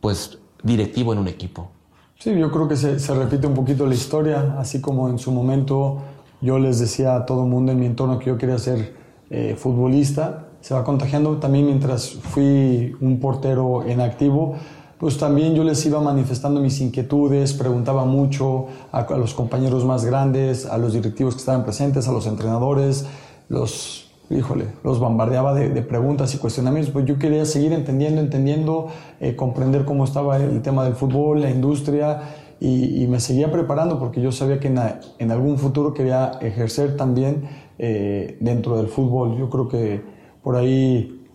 pues, 0.00 0.38
directivo 0.62 1.12
en 1.12 1.18
un 1.18 1.26
equipo. 1.26 1.72
Sí, 2.18 2.34
yo 2.34 2.50
creo 2.50 2.66
que 2.66 2.76
se, 2.76 3.14
repite 3.14 3.46
un 3.46 3.52
poquito 3.52 3.86
la 3.86 3.94
historia, 3.94 4.56
así 4.58 4.80
como 4.80 5.10
en 5.10 5.18
su 5.18 5.30
momento 5.32 5.98
yo 6.40 6.58
les 6.58 6.78
decía 6.78 7.14
a 7.14 7.26
todo 7.26 7.44
el 7.44 7.50
mundo 7.50 7.72
en 7.72 7.78
mi 7.78 7.84
entorno 7.84 8.18
que 8.18 8.26
yo 8.26 8.38
quería 8.38 8.58
ser 8.58 8.94
eh, 9.28 9.54
futbolista, 9.58 10.48
se 10.62 10.72
va 10.72 10.82
contagiando 10.82 11.36
también 11.36 11.66
mientras 11.66 12.10
fui 12.10 12.96
un 13.02 13.20
portero 13.20 13.84
en 13.84 14.00
activo, 14.00 14.56
pues 14.98 15.18
también 15.18 15.54
yo 15.54 15.62
les 15.62 15.84
iba 15.84 16.00
manifestando 16.00 16.58
mis 16.58 16.80
inquietudes, 16.80 17.52
preguntaba 17.52 18.06
mucho 18.06 18.66
a 18.92 19.02
los 19.16 19.34
compañeros 19.34 19.84
más 19.84 20.06
grandes, 20.06 20.64
a 20.64 20.78
los 20.78 20.94
directivos 20.94 21.34
que 21.34 21.40
estaban 21.40 21.64
presentes, 21.64 22.08
a 22.08 22.12
los 22.12 22.26
entrenadores, 22.26 23.04
los 23.50 24.05
híjole, 24.30 24.66
los 24.82 24.98
bombardeaba 24.98 25.54
de, 25.54 25.82
preguntas 25.82 26.34
y 26.34 26.38
cuestionamientos, 26.38 26.92
pues 26.92 27.04
yo 27.04 27.18
quería 27.18 27.44
seguir 27.44 27.72
entendiendo, 27.72 28.20
entendiendo, 28.20 28.88
eh, 29.20 29.36
comprender 29.36 29.84
cómo 29.84 30.04
estaba 30.04 30.36
el 30.36 30.62
tema 30.62 30.84
del 30.84 30.94
fútbol, 30.94 31.42
la 31.42 31.50
industria, 31.50 32.22
y, 32.58 33.06
me 33.06 33.20
seguía 33.20 33.52
preparando 33.52 33.98
porque 33.98 34.20
yo 34.22 34.32
sabía 34.32 34.58
que 34.58 34.68
en, 34.68 35.30
algún 35.30 35.58
futuro 35.58 35.92
quería 35.92 36.32
ejercer 36.40 36.96
también 36.96 37.48
eh, 37.78 38.38
dentro 38.40 38.78
del 38.78 38.88
fútbol. 38.88 39.36
Yo 39.36 39.50
creo 39.50 39.68
que 39.68 40.02
por 40.42 40.56
ahí 40.56 41.26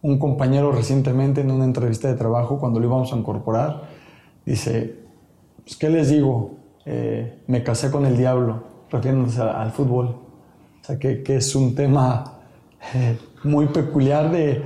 un 0.00 0.18
compañero 0.18 0.72
recientemente 0.72 1.42
en 1.42 1.50
una 1.50 1.64
entrevista 1.64 2.08
de 2.08 2.14
trabajo, 2.14 2.58
cuando 2.58 2.80
lo 2.80 2.86
íbamos 2.86 3.12
a 3.12 3.16
incorporar, 3.16 3.82
dice, 4.46 4.96
pues, 5.62 5.76
¿qué 5.76 5.90
les 5.90 6.08
digo? 6.08 6.56
Eh, 6.86 7.42
me 7.46 7.62
casé 7.62 7.90
con 7.90 8.06
el 8.06 8.16
diablo, 8.16 8.64
refiriéndose 8.90 9.42
al 9.42 9.70
fútbol. 9.72 10.31
O 10.82 10.84
sea, 10.84 10.98
que, 10.98 11.22
que 11.22 11.36
es 11.36 11.54
un 11.54 11.76
tema 11.76 12.40
eh, 12.94 13.16
muy 13.44 13.66
peculiar 13.66 14.32
de, 14.32 14.62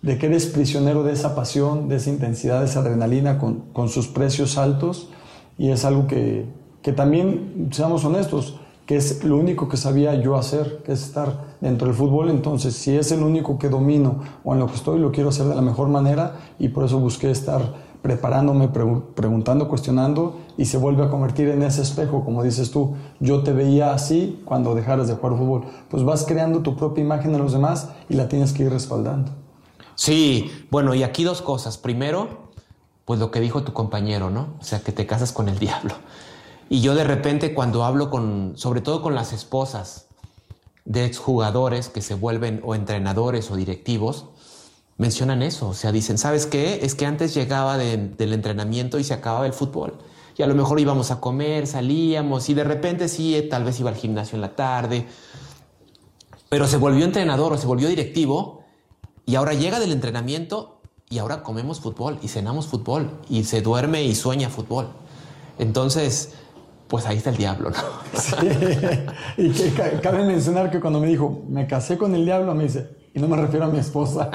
de, 0.00 0.16
que 0.16 0.26
eres 0.26 0.46
prisionero 0.46 1.02
de 1.02 1.12
esa 1.12 1.34
pasión, 1.34 1.88
de 1.88 1.96
esa 1.96 2.10
intensidad, 2.10 2.60
de 2.60 2.66
esa 2.66 2.80
adrenalina 2.80 3.36
con, 3.38 3.62
con 3.72 3.88
sus 3.88 4.06
precios 4.06 4.58
altos. 4.58 5.08
Y 5.58 5.70
es 5.70 5.84
algo 5.84 6.06
que, 6.06 6.46
que 6.82 6.92
también, 6.92 7.68
seamos 7.72 8.04
honestos, 8.04 8.60
que 8.86 8.94
es 8.94 9.24
lo 9.24 9.36
único 9.36 9.68
que 9.68 9.76
sabía 9.76 10.14
yo 10.14 10.36
hacer, 10.36 10.82
que 10.84 10.92
es 10.92 11.02
estar 11.02 11.56
dentro 11.60 11.88
del 11.88 11.96
fútbol. 11.96 12.30
Entonces, 12.30 12.76
si 12.76 12.96
es 12.96 13.10
el 13.10 13.24
único 13.24 13.58
que 13.58 13.68
domino 13.68 14.20
o 14.44 14.54
en 14.54 14.60
lo 14.60 14.68
que 14.68 14.76
estoy, 14.76 15.00
lo 15.00 15.10
quiero 15.10 15.30
hacer 15.30 15.46
de 15.46 15.56
la 15.56 15.62
mejor 15.62 15.88
manera 15.88 16.36
y 16.60 16.68
por 16.68 16.84
eso 16.84 17.00
busqué 17.00 17.32
estar 17.32 17.85
preparándome, 18.06 18.68
preguntando, 18.68 19.66
cuestionando 19.66 20.38
y 20.56 20.66
se 20.66 20.78
vuelve 20.78 21.02
a 21.02 21.10
convertir 21.10 21.48
en 21.48 21.64
ese 21.64 21.82
espejo, 21.82 22.24
como 22.24 22.44
dices 22.44 22.70
tú, 22.70 22.94
yo 23.18 23.42
te 23.42 23.52
veía 23.52 23.92
así 23.92 24.40
cuando 24.44 24.76
dejaras 24.76 25.08
de 25.08 25.14
jugar 25.14 25.36
fútbol. 25.36 25.64
Pues 25.90 26.04
vas 26.04 26.24
creando 26.24 26.60
tu 26.60 26.76
propia 26.76 27.02
imagen 27.02 27.34
en 27.34 27.42
los 27.42 27.52
demás 27.52 27.88
y 28.08 28.14
la 28.14 28.28
tienes 28.28 28.52
que 28.52 28.62
ir 28.62 28.70
respaldando. 28.70 29.32
Sí, 29.96 30.52
bueno, 30.70 30.94
y 30.94 31.02
aquí 31.02 31.24
dos 31.24 31.42
cosas. 31.42 31.78
Primero, 31.78 32.52
pues 33.04 33.18
lo 33.18 33.32
que 33.32 33.40
dijo 33.40 33.64
tu 33.64 33.72
compañero, 33.72 34.30
¿no? 34.30 34.50
O 34.60 34.62
sea, 34.62 34.78
que 34.78 34.92
te 34.92 35.04
casas 35.04 35.32
con 35.32 35.48
el 35.48 35.58
diablo. 35.58 35.94
Y 36.68 36.82
yo 36.82 36.94
de 36.94 37.02
repente 37.02 37.54
cuando 37.54 37.84
hablo 37.84 38.08
con, 38.08 38.52
sobre 38.54 38.82
todo 38.82 39.02
con 39.02 39.16
las 39.16 39.32
esposas 39.32 40.06
de 40.84 41.06
exjugadores 41.06 41.88
que 41.88 42.02
se 42.02 42.14
vuelven 42.14 42.62
o 42.64 42.76
entrenadores 42.76 43.50
o 43.50 43.56
directivos, 43.56 44.26
mencionan 44.98 45.42
eso. 45.42 45.68
O 45.68 45.74
sea, 45.74 45.92
dicen, 45.92 46.18
¿sabes 46.18 46.46
qué? 46.46 46.80
Es 46.82 46.94
que 46.94 47.06
antes 47.06 47.34
llegaba 47.34 47.78
del 47.78 48.32
entrenamiento 48.32 48.98
y 48.98 49.04
se 49.04 49.14
acababa 49.14 49.46
el 49.46 49.52
fútbol. 49.52 49.98
Y 50.36 50.42
a 50.42 50.46
lo 50.46 50.54
mejor 50.54 50.78
íbamos 50.80 51.10
a 51.10 51.20
comer, 51.20 51.66
salíamos 51.66 52.48
y 52.48 52.54
de 52.54 52.64
repente 52.64 53.08
sí, 53.08 53.46
tal 53.50 53.64
vez 53.64 53.80
iba 53.80 53.90
al 53.90 53.96
gimnasio 53.96 54.36
en 54.36 54.42
la 54.42 54.54
tarde. 54.54 55.06
Pero 56.48 56.66
se 56.66 56.76
volvió 56.76 57.04
entrenador 57.04 57.52
o 57.52 57.58
se 57.58 57.66
volvió 57.66 57.88
directivo 57.88 58.64
y 59.24 59.34
ahora 59.36 59.54
llega 59.54 59.80
del 59.80 59.92
entrenamiento 59.92 60.80
y 61.08 61.18
ahora 61.18 61.42
comemos 61.42 61.80
fútbol 61.80 62.18
y 62.22 62.28
cenamos 62.28 62.66
fútbol 62.66 63.20
y 63.28 63.44
se 63.44 63.62
duerme 63.62 64.04
y 64.04 64.14
sueña 64.14 64.50
fútbol. 64.50 64.88
Entonces, 65.58 66.34
pues 66.88 67.06
ahí 67.06 67.16
está 67.16 67.30
el 67.30 67.36
diablo, 67.36 67.70
¿no? 67.70 67.76
Sí. 68.18 68.36
Y 69.36 69.50
que 69.50 70.00
cabe 70.02 70.24
mencionar 70.24 70.70
que 70.70 70.80
cuando 70.80 71.00
me 71.00 71.06
dijo, 71.06 71.42
me 71.48 71.66
casé 71.66 71.96
con 71.96 72.14
el 72.14 72.24
diablo, 72.24 72.54
me 72.54 72.64
dice, 72.64 72.90
y 73.16 73.18
no 73.18 73.28
me 73.28 73.36
refiero 73.38 73.64
a 73.64 73.68
mi 73.68 73.78
esposa, 73.78 74.30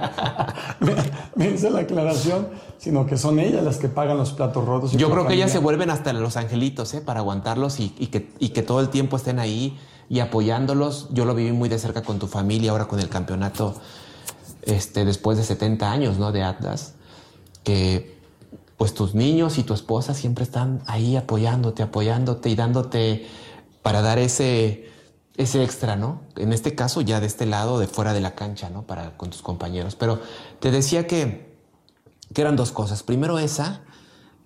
me, 1.36 1.52
hice 1.52 1.70
la 1.70 1.82
aclaración, 1.82 2.48
sino 2.80 3.06
que 3.06 3.16
son 3.16 3.38
ellas 3.38 3.64
las 3.64 3.78
que 3.78 3.88
pagan 3.88 4.18
los 4.18 4.34
platos 4.34 4.66
rotos. 4.66 4.94
Yo 4.94 5.12
creo 5.12 5.28
que 5.28 5.36
ellas 5.36 5.52
se 5.52 5.60
vuelven 5.60 5.92
hasta 5.92 6.12
los 6.14 6.36
angelitos, 6.36 6.92
¿eh? 6.96 7.02
Para 7.02 7.20
aguantarlos 7.20 7.80
y, 7.80 7.90
que, 7.90 8.32
y 8.40 8.50
que 8.50 8.64
todo 8.64 8.80
el 8.80 8.90
tiempo 8.90 9.18
estén 9.18 9.38
ahí 9.38 9.78
y 10.10 10.20
apoyándolos. 10.20 11.10
Yo 11.12 11.26
lo 11.26 11.36
viví 11.36 11.52
muy 11.52 11.70
de 11.70 11.78
cerca 11.78 12.02
con 12.02 12.18
tu 12.18 12.26
familia, 12.26 12.72
ahora 12.72 12.88
con 12.88 13.00
el 13.00 13.08
campeonato, 13.08 13.76
este, 14.64 15.06
después 15.06 15.38
de 15.38 15.44
70 15.44 15.92
años, 15.92 16.18
¿no? 16.18 16.32
De 16.32 16.42
Atlas, 16.42 16.96
que 17.64 18.18
pues 18.78 18.96
tus 18.96 19.14
niños 19.14 19.60
y 19.60 19.64
tu 19.64 19.76
esposa 19.76 20.16
siempre 20.16 20.44
están 20.44 20.82
ahí 20.88 21.18
apoyándote, 21.18 21.84
apoyándote 21.84 22.50
y 22.50 22.56
dándote 22.56 23.28
para 23.84 24.02
dar 24.02 24.18
ese, 24.18 24.90
ese 25.38 25.64
extra, 25.64 25.96
¿no? 25.96 26.22
En 26.36 26.54
este 26.54 26.76
caso 26.76 27.02
ya 27.02 27.20
de 27.20 27.28
este 27.28 27.46
lado, 27.46 27.80
de 27.80 27.88
fuera 27.88 28.14
de 28.14 28.22
la 28.22 28.36
cancha, 28.36 28.70
¿no? 28.70 28.84
Para 28.84 29.18
con 29.18 29.30
tus 29.30 29.42
compañeros. 29.42 29.96
Pero 29.96 30.20
te 30.60 30.72
decía 30.72 31.08
que, 31.08 31.58
que 32.34 32.42
eran 32.42 32.56
dos 32.56 32.72
cosas. 32.72 33.04
Primero 33.04 33.40
esa 33.40 33.82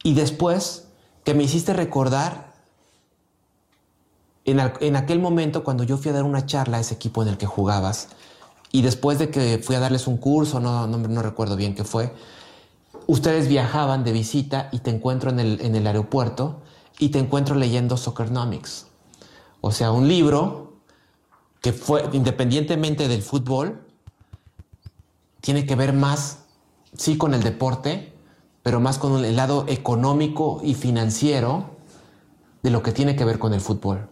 y 0.04 0.14
después 0.14 0.88
que 1.24 1.34
me 1.34 1.44
hiciste 1.44 1.74
recordar 1.74 2.54
en, 4.46 4.60
en, 4.80 4.96
aquel 4.96 5.20
momento 5.20 5.64
cuando 5.64 5.84
yo 5.84 5.98
fui 5.98 6.12
a 6.12 6.14
dar 6.14 6.24
una 6.24 6.46
charla 6.46 6.78
a 6.78 6.80
ese 6.80 6.94
equipo 6.94 7.24
en 7.24 7.30
el 7.30 7.38
que 7.38 7.48
jugabas 7.48 8.10
y 8.72 8.84
después 8.84 9.18
de 9.18 9.32
que 9.32 9.58
fui 9.58 9.76
a 9.76 9.80
darles 9.80 10.06
un 10.06 10.18
curso, 10.18 10.60
no, 10.60 10.86
no, 10.86 11.00
no 11.00 11.22
recuerdo 11.24 11.56
bien 11.56 11.74
qué 11.74 11.84
fue, 11.84 12.14
ustedes 13.08 13.48
viajaban 13.48 14.04
de 14.04 14.12
visita 14.12 14.70
y 14.72 14.80
te 14.80 14.92
encuentro 14.92 15.32
en 15.32 15.40
el, 15.40 15.62
en 15.62 15.76
el 15.76 15.88
aeropuerto 15.88 16.62
y 17.00 17.10
te 17.10 17.18
encuentro 17.18 17.56
leyendo 17.56 17.98
Soccernomics. 17.98 18.86
O 19.62 19.72
sea, 19.72 19.92
un 19.92 20.08
libro 20.08 20.65
que 21.66 21.74
fue, 21.74 22.08
independientemente 22.14 23.08
del 23.08 23.24
fútbol, 23.24 23.82
tiene 25.42 25.66
que 25.66 25.74
ver 25.76 25.94
más, 25.94 26.42
sí, 26.96 27.18
con 27.18 27.34
el 27.34 27.42
deporte, 27.42 28.14
pero 28.62 28.80
más 28.80 29.00
con 29.00 29.26
el 29.26 29.36
lado 29.36 29.66
económico 29.68 30.62
y 30.64 30.76
financiero 30.76 31.72
de 32.62 32.70
lo 32.70 32.84
que 32.84 32.92
tiene 32.92 33.16
que 33.16 33.26
ver 33.26 33.40
con 33.40 33.52
el 33.52 33.62
fútbol. 33.62 34.08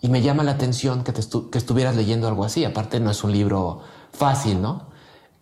Y 0.00 0.08
me 0.08 0.22
llama 0.22 0.42
la 0.42 0.50
atención 0.50 1.04
que, 1.04 1.12
estuvieras 1.12 1.94
leyendo 1.94 2.26
algo 2.26 2.42
así. 2.42 2.64
Aparte, 2.64 2.98
no 2.98 3.12
es 3.12 3.22
un 3.22 3.30
libro 3.30 3.82
fácil, 4.10 4.60
¿no? 4.60 4.88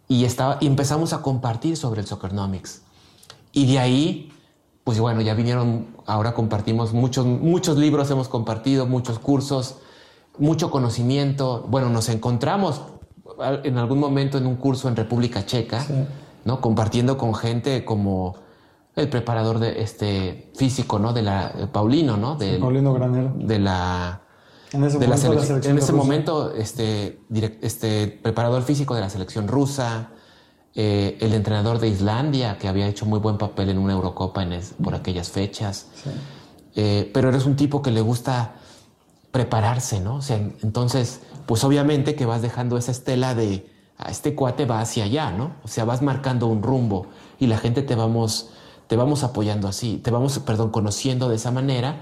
Y, 0.09 0.26
estaba, 0.26 0.59
empezamos 0.61 1.14
a 1.14 1.22
compartir 1.22 1.78
sobre 1.78 2.02
el 2.02 2.07
Soccernomics. 2.07 2.82
Y 3.52 3.64
de 3.64 3.78
ahí, 3.78 4.30
pues 4.84 5.00
bueno, 5.00 5.22
ya 5.22 5.32
vinieron, 5.32 5.86
ahora 6.04 6.34
compartimos 6.34 6.92
muchos, 6.92 7.24
muchos 7.24 7.78
libros, 7.78 8.11
hemos 8.11 8.28
compartido, 8.28 8.84
muchos 8.84 9.18
cursos, 9.18 9.76
mucho 10.39 10.70
conocimiento. 10.70 11.66
Bueno, 11.68 11.89
nos 11.91 12.09
encontramos 12.09 12.82
en 13.64 13.78
algún 13.78 13.99
momento 13.99 14.39
en 14.39 14.47
un 14.47 14.57
curso 14.57 14.89
en 14.89 14.97
República 14.97 15.45
Checa, 15.45 15.84
¿no? 16.45 16.61
Compartiendo 16.61 17.16
con 17.18 17.34
gente 17.34 17.84
como 17.84 18.37
el 18.95 19.09
preparador 19.09 19.59
de 19.59 19.82
este 19.82 20.51
físico, 20.57 20.99
¿no? 20.99 21.12
De 21.12 21.22
la 21.22 21.70
Paulino, 21.72 22.16
¿no? 22.16 22.37
De, 22.37 22.59
Paulino 22.59 22.95
Granero. 22.95 23.34
De 23.37 23.59
la 23.59 24.22
en 24.72 24.84
ese 24.84 24.99
de 24.99 25.07
momento, 25.07 25.34
la 25.34 25.41
selección 25.41 25.72
en 25.72 25.78
ese 25.78 25.93
momento 25.93 26.53
este, 26.53 27.20
este 27.62 28.09
preparador 28.09 28.62
físico 28.62 28.95
de 28.95 29.01
la 29.01 29.11
selección 29.11 29.49
rusa, 29.49 30.11
eh, 30.74 31.16
el 31.20 31.32
entrenador 31.34 31.78
de 31.78 31.89
Islandia, 31.89 32.59
que 32.59 32.68
había 32.68 32.87
hecho 32.87 33.07
muy 33.07 33.18
buen 33.18 33.39
papel 33.39 33.70
en 33.70 33.78
una 33.78 33.93
Eurocopa 33.93 34.43
en 34.43 34.61
por 34.82 34.95
aquellas 34.95 35.30
fechas. 35.30 35.87
Eh, 36.74 37.11
pero 37.14 37.28
eres 37.30 37.47
un 37.47 37.57
tipo 37.57 37.80
que 37.80 37.91
le 37.91 38.01
gusta 38.01 38.57
prepararse, 39.37 40.01
¿no? 40.01 40.14
O 40.16 40.22
sea, 40.22 40.39
entonces, 40.39 41.20
pues 41.45 41.62
obviamente 41.62 42.14
que 42.14 42.24
vas 42.24 42.41
dejando 42.41 42.78
esa 42.78 42.91
estela 42.91 43.34
de, 43.34 43.70
a 43.99 44.11
este 44.11 44.34
cuate 44.34 44.64
va 44.64 44.80
hacia 44.80 45.05
allá, 45.05 45.30
¿no? 45.30 45.51
O 45.62 45.68
sea, 45.68 45.84
vas 45.84 46.01
marcando 46.01 46.47
un 46.47 46.62
rumbo 46.62 47.09
y 47.39 47.47
la 47.47 47.59
gente 47.59 47.82
te 47.82 47.95
vamos, 47.95 48.49
te 48.87 48.97
vamos 48.97 49.24
apoyando 49.24 49.68
así, 49.68 50.01
te 50.03 50.11
vamos, 50.11 50.39
perdón, 50.39 50.70
conociendo 50.70 51.28
de 51.28 51.37
esa 51.37 51.51
manera 51.51 52.01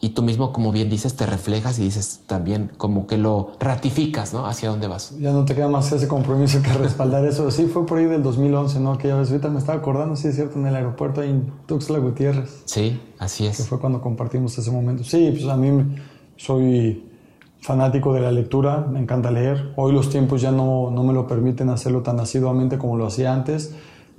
y 0.00 0.08
tú 0.08 0.22
mismo, 0.22 0.52
como 0.52 0.72
bien 0.72 0.90
dices, 0.90 1.14
te 1.14 1.26
reflejas 1.26 1.78
y 1.78 1.82
dices 1.84 2.22
también 2.26 2.72
como 2.76 3.06
que 3.06 3.18
lo 3.18 3.52
ratificas, 3.60 4.34
¿no? 4.34 4.44
Hacia 4.44 4.68
dónde 4.68 4.88
vas. 4.88 5.16
Ya 5.20 5.30
no 5.30 5.44
te 5.44 5.54
queda 5.54 5.68
más 5.68 5.92
ese 5.92 6.08
compromiso 6.08 6.60
que 6.60 6.72
respaldar 6.72 7.24
eso. 7.24 7.52
Sí, 7.52 7.66
fue 7.66 7.86
por 7.86 7.98
ahí 7.98 8.06
del 8.06 8.24
2011, 8.24 8.80
¿no? 8.80 8.94
Aquella 8.94 9.14
vez, 9.14 9.30
ahorita 9.30 9.48
me 9.48 9.60
estaba 9.60 9.78
acordando, 9.78 10.16
sí 10.16 10.26
es 10.26 10.34
cierto, 10.34 10.58
en 10.58 10.66
el 10.66 10.74
aeropuerto 10.74 11.20
ahí 11.20 11.30
en 11.30 11.52
Tuxtla 11.66 12.00
Gutiérrez. 12.00 12.62
Sí, 12.64 13.00
así 13.20 13.46
es. 13.46 13.58
Que 13.58 13.62
fue 13.62 13.78
cuando 13.78 14.02
compartimos 14.02 14.58
ese 14.58 14.72
momento. 14.72 15.04
Sí, 15.04 15.30
pues 15.30 15.46
a 15.46 15.56
mí 15.56 15.70
soy 16.36 17.10
fanático 17.60 18.12
de 18.12 18.20
la 18.20 18.30
lectura, 18.30 18.86
me 18.90 18.98
encanta 18.98 19.30
leer. 19.30 19.72
Hoy 19.76 19.92
los 19.92 20.10
tiempos 20.10 20.42
ya 20.42 20.50
no, 20.50 20.90
no 20.90 21.02
me 21.02 21.12
lo 21.12 21.26
permiten 21.26 21.70
hacerlo 21.70 22.02
tan 22.02 22.20
asiduamente 22.20 22.76
como 22.76 22.96
lo 22.96 23.06
hacía 23.06 23.32
antes, 23.32 23.74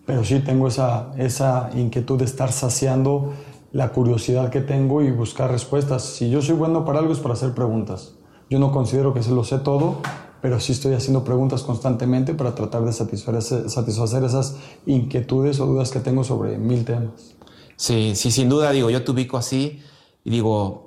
pero 0.05 0.23
sí 0.23 0.39
tengo 0.39 0.67
esa, 0.67 1.11
esa 1.17 1.69
inquietud 1.75 2.17
de 2.17 2.25
estar 2.25 2.51
saciando 2.51 3.33
la 3.71 3.89
curiosidad 3.89 4.49
que 4.49 4.61
tengo 4.61 5.03
y 5.03 5.11
buscar 5.11 5.51
respuestas. 5.51 6.03
Si 6.03 6.29
yo 6.29 6.41
soy 6.41 6.55
bueno 6.55 6.85
para 6.85 6.99
algo 6.99 7.13
es 7.13 7.19
para 7.19 7.33
hacer 7.33 7.53
preguntas. 7.53 8.15
Yo 8.49 8.57
no 8.57 8.71
considero 8.71 9.13
que 9.13 9.21
se 9.21 9.31
lo 9.31 9.43
sé 9.43 9.59
todo, 9.59 9.97
pero 10.41 10.59
sí 10.59 10.71
estoy 10.71 10.93
haciendo 10.93 11.23
preguntas 11.23 11.63
constantemente 11.63 12.33
para 12.33 12.55
tratar 12.55 12.85
de 12.85 12.93
satisfacer, 12.93 13.69
satisfacer 13.69 14.23
esas 14.23 14.57
inquietudes 14.85 15.59
o 15.59 15.65
dudas 15.65 15.91
que 15.91 15.99
tengo 15.99 16.23
sobre 16.23 16.57
mil 16.57 16.85
temas. 16.85 17.35
Sí, 17.75 18.13
sí, 18.15 18.31
sin 18.31 18.47
duda, 18.47 18.71
digo, 18.71 18.89
yo 18.89 19.03
te 19.03 19.11
ubico 19.11 19.37
así 19.37 19.81
y 20.23 20.29
digo, 20.29 20.84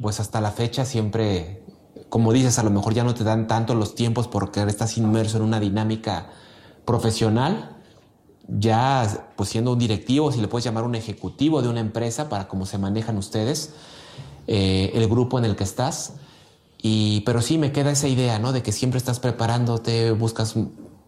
pues 0.00 0.20
hasta 0.20 0.40
la 0.40 0.50
fecha 0.50 0.84
siempre, 0.84 1.64
como 2.08 2.32
dices, 2.32 2.58
a 2.58 2.62
lo 2.62 2.70
mejor 2.70 2.94
ya 2.94 3.04
no 3.04 3.14
te 3.14 3.24
dan 3.24 3.46
tanto 3.46 3.74
los 3.74 3.94
tiempos 3.94 4.28
porque 4.28 4.62
estás 4.62 4.96
inmerso 4.98 5.38
en 5.38 5.44
una 5.44 5.60
dinámica 5.60 6.30
profesional, 6.84 7.76
ya 8.48 9.30
pues 9.36 9.50
siendo 9.50 9.72
un 9.72 9.78
directivo, 9.78 10.32
si 10.32 10.40
le 10.40 10.48
puedes 10.48 10.64
llamar 10.64 10.84
un 10.84 10.94
ejecutivo 10.94 11.62
de 11.62 11.68
una 11.68 11.80
empresa 11.80 12.28
para 12.28 12.48
cómo 12.48 12.66
se 12.66 12.78
manejan 12.78 13.16
ustedes, 13.16 13.74
eh, 14.46 14.90
el 14.94 15.08
grupo 15.08 15.38
en 15.38 15.44
el 15.44 15.56
que 15.56 15.64
estás. 15.64 16.14
Y, 16.84 17.20
pero 17.20 17.40
sí 17.40 17.58
me 17.58 17.70
queda 17.70 17.92
esa 17.92 18.08
idea, 18.08 18.40
¿no? 18.40 18.52
De 18.52 18.62
que 18.62 18.72
siempre 18.72 18.98
estás 18.98 19.20
preparándote, 19.20 20.10
buscas 20.10 20.54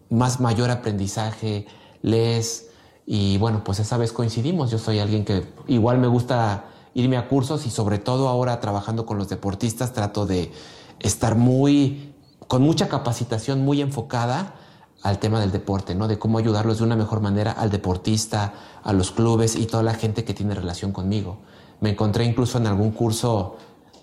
más 0.09 0.39
mayor 0.39 0.71
aprendizaje, 0.71 1.67
lees 2.03 2.69
y 3.07 3.39
bueno, 3.39 3.65
pues 3.65 3.81
esa 3.81 3.97
vez 3.97 4.13
coincidimos. 4.13 4.71
Yo 4.71 4.79
soy 4.79 4.99
alguien 4.99 5.25
que 5.25 5.47
igual 5.67 5.99
me 5.99 6.07
gusta 6.07 6.67
irme 6.95 7.17
a 7.17 7.29
cursos 7.29 7.67
y 7.67 7.71
sobre 7.71 7.99
todo 7.99 8.29
ahora 8.29 8.61
trabajando 8.61 9.05
con 9.05 9.19
los 9.19 9.29
deportistas 9.29 9.93
trato 9.93 10.27
de 10.27 10.53
estar 11.01 11.35
muy 11.35 12.15
con 12.49 12.63
mucha 12.63 12.89
capacitación 12.89 13.65
muy 13.65 13.81
enfocada 13.81 14.55
al 15.03 15.19
tema 15.19 15.41
del 15.41 15.53
deporte, 15.53 15.95
¿no? 15.95 16.09
De 16.09 16.19
cómo 16.19 16.39
ayudarlos 16.39 16.79
de 16.79 16.85
una 16.85 16.97
mejor 16.97 17.21
manera 17.21 17.53
al 17.53 17.71
deportista, 17.71 18.55
a 18.83 18.93
los 18.93 19.11
clubes 19.11 19.57
y 19.57 19.67
toda 19.67 19.83
la 19.83 19.95
gente 19.95 20.25
que 20.25 20.35
tiene 20.35 20.55
relación 20.55 20.93
conmigo. 20.93 21.39
Me 21.81 21.91
encontré 21.91 22.25
incluso 22.25 22.59
en 22.59 22.67
algún 22.67 22.91
curso 22.93 23.57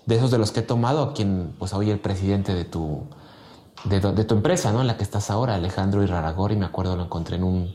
de 0.06 0.16
esos 0.16 0.30
de 0.30 0.38
los 0.38 0.52
que 0.52 0.60
he 0.60 0.62
tomado, 0.64 1.02
a 1.02 1.12
quien 1.14 1.54
pues 1.58 1.72
hoy 1.72 1.90
el 1.90 1.98
presidente 1.98 2.54
de 2.54 2.64
tu, 2.64 3.02
de, 3.84 4.00
tu 4.00 4.34
empresa, 4.34 4.72
¿no? 4.72 4.80
En 4.80 4.86
la 4.86 4.96
que 4.96 5.02
estás 5.02 5.30
ahora, 5.30 5.54
Alejandro 5.54 6.04
Iraragor, 6.04 6.52
y 6.52 6.56
me 6.56 6.66
acuerdo 6.66 6.96
lo 6.96 7.04
encontré 7.04 7.36
en 7.36 7.44
un, 7.44 7.74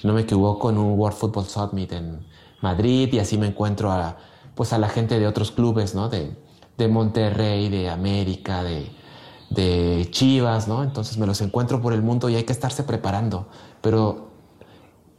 si 0.00 0.06
no 0.06 0.12
me 0.12 0.22
equivoco, 0.22 0.70
en 0.70 0.78
un 0.78 0.98
World 0.98 1.16
Football 1.16 1.46
Summit 1.46 1.92
en 1.92 2.26
Madrid 2.60 3.12
y 3.12 3.18
así 3.18 3.38
me 3.38 3.46
encuentro 3.46 3.92
a, 3.92 4.16
pues 4.54 4.72
a 4.72 4.78
la 4.78 4.88
gente 4.88 5.18
de 5.18 5.26
otros 5.26 5.50
clubes, 5.50 5.94
¿no? 5.94 6.08
De, 6.08 6.36
de 6.76 6.88
Monterrey, 6.88 7.68
de 7.68 7.88
América, 7.88 8.62
de, 8.62 8.90
de 9.50 10.08
Chivas, 10.10 10.68
¿no? 10.68 10.82
Entonces 10.82 11.18
me 11.18 11.26
los 11.26 11.40
encuentro 11.40 11.80
por 11.80 11.92
el 11.92 12.02
mundo 12.02 12.28
y 12.28 12.36
hay 12.36 12.44
que 12.44 12.52
estarse 12.52 12.82
preparando. 12.82 13.46
Pero 13.80 14.30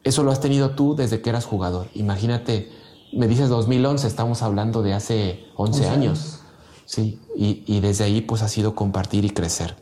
eso 0.04 0.24
lo 0.24 0.32
has 0.32 0.40
tenido 0.40 0.72
tú 0.72 0.96
desde 0.96 1.22
que 1.22 1.30
eras 1.30 1.46
jugador. 1.46 1.88
Imagínate, 1.94 2.72
me 3.14 3.28
dices 3.28 3.50
2011, 3.50 4.08
estamos 4.08 4.42
hablando 4.42 4.84
de 4.84 4.94
hace 4.94 5.46
11, 5.56 5.90
años. 5.90 6.40
Sí, 6.86 7.20
y, 7.36 7.64
y, 7.66 7.80
desde 7.80 8.04
ahí 8.04 8.22
pues 8.22 8.44
ha 8.44 8.48
sido 8.48 8.76
compartir 8.76 9.26
y 9.26 9.32
crecer. 9.32 9.76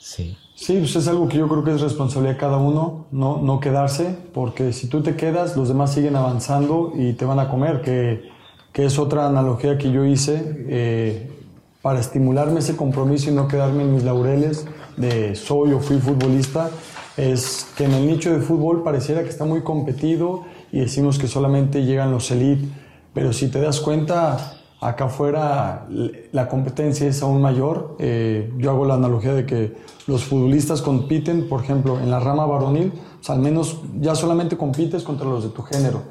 Sí. 0.00 0.36
Sí, 0.56 0.78
pues 0.78 0.96
es 0.96 1.06
algo 1.06 1.28
que 1.28 1.36
yo 1.36 1.48
creo 1.48 1.62
que 1.62 1.74
es 1.74 1.82
responsabilidad 1.82 2.32
de 2.32 2.40
cada 2.40 2.56
uno, 2.56 3.08
no, 3.12 3.42
no 3.42 3.60
quedarse, 3.60 4.16
porque 4.32 4.72
si 4.72 4.88
tú 4.88 5.02
te 5.02 5.14
quedas, 5.14 5.54
los 5.54 5.68
demás 5.68 5.92
siguen 5.92 6.16
avanzando 6.16 6.94
y 6.96 7.12
te 7.12 7.26
van 7.26 7.38
a 7.38 7.50
comer, 7.50 7.82
que, 7.82 8.30
que 8.72 8.86
es 8.86 8.98
otra 8.98 9.26
analogía 9.26 9.76
que 9.76 9.92
yo 9.92 10.06
hice 10.06 10.64
eh, 10.70 11.30
para 11.82 12.00
estimularme 12.00 12.60
ese 12.60 12.74
compromiso 12.74 13.30
y 13.30 13.34
no 13.34 13.48
quedarme 13.48 13.82
en 13.82 13.92
mis 13.92 14.02
laureles 14.02 14.66
de 14.96 15.34
soy 15.34 15.74
o 15.74 15.80
fui 15.80 15.98
futbolista, 15.98 16.70
es 17.18 17.68
que 17.76 17.84
en 17.84 17.92
el 17.92 18.06
nicho 18.06 18.32
de 18.32 18.40
fútbol 18.40 18.82
pareciera 18.82 19.22
que 19.24 19.28
está 19.28 19.44
muy 19.44 19.60
competido 19.60 20.44
y 20.72 20.80
decimos 20.80 21.18
que 21.18 21.28
solamente 21.28 21.84
llegan 21.84 22.10
los 22.10 22.30
elite, 22.30 22.66
pero 23.12 23.34
si 23.34 23.48
te 23.48 23.60
das 23.60 23.78
cuenta, 23.78 24.54
acá 24.80 25.04
afuera 25.04 25.86
la 26.32 26.48
competencia 26.48 27.06
es 27.06 27.22
aún 27.22 27.42
mayor. 27.42 27.96
Eh, 27.98 28.50
yo 28.56 28.70
hago 28.70 28.86
la 28.86 28.94
analogía 28.94 29.34
de 29.34 29.44
que 29.44 29.95
los 30.06 30.24
futbolistas 30.24 30.82
compiten, 30.82 31.48
por 31.48 31.62
ejemplo, 31.62 31.98
en 31.98 32.10
la 32.10 32.20
rama 32.20 32.46
varonil, 32.46 32.92
al 33.26 33.40
menos 33.40 33.78
ya 34.00 34.14
solamente 34.14 34.56
compites 34.56 35.02
contra 35.02 35.28
los 35.28 35.42
de 35.42 35.48
tu 35.48 35.62
género. 35.62 36.02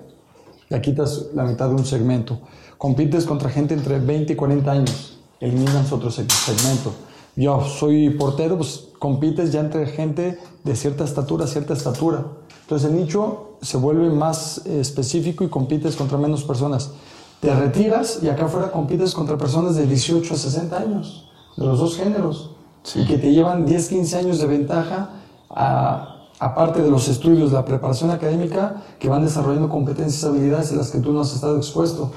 Ya 0.69 0.81
quitas 0.81 1.27
la 1.33 1.43
mitad 1.43 1.69
de 1.69 1.75
un 1.75 1.85
segmento. 1.85 2.39
Compites 2.77 3.25
contra 3.25 3.49
gente 3.49 3.73
entre 3.73 3.99
20 3.99 4.33
y 4.33 4.35
40 4.35 4.71
años. 4.71 5.19
Eliminas 5.39 5.91
otro 5.91 6.11
segmento. 6.11 6.91
Yo 7.37 7.61
soy 7.61 8.09
portero, 8.11 8.57
pues 8.57 8.87
compites 8.99 9.51
ya 9.51 9.59
entre 9.59 9.85
gente 9.87 10.39
de 10.63 10.75
cierta 10.75 11.03
estatura, 11.03 11.47
cierta 11.47 11.73
estatura. 11.73 12.25
Entonces 12.61 12.89
el 12.89 12.97
nicho 12.97 13.57
se 13.61 13.77
vuelve 13.77 14.09
más 14.09 14.65
específico 14.65 15.43
y 15.43 15.49
compites 15.49 15.95
contra 15.95 16.17
menos 16.17 16.43
personas. 16.43 16.91
Te 17.39 17.53
retiras 17.53 18.19
y 18.23 18.29
acá 18.29 18.45
afuera 18.45 18.71
compites 18.71 19.13
contra 19.13 19.37
personas 19.37 19.75
de 19.75 19.85
18 19.85 20.33
a 20.33 20.37
60 20.37 20.77
años, 20.77 21.29
de 21.57 21.65
los 21.65 21.79
dos 21.79 21.97
géneros, 21.97 22.54
y 22.93 23.05
que 23.05 23.17
te 23.17 23.31
llevan 23.31 23.65
10, 23.65 23.89
15 23.89 24.17
años 24.17 24.39
de 24.39 24.47
ventaja, 24.47 25.09
aparte 25.49 26.81
de 26.81 26.91
los 26.91 27.07
estudios, 27.07 27.51
la 27.51 27.65
preparación 27.65 28.11
académica, 28.11 28.83
que 28.99 29.09
van 29.09 29.23
desarrollando 29.23 29.69
competencias, 29.69 30.23
habilidades 30.23 30.71
en 30.71 30.77
las 30.77 30.91
que 30.91 30.99
tú 30.99 31.11
no 31.11 31.21
has 31.21 31.33
estado 31.33 31.57
expuesto. 31.57 32.11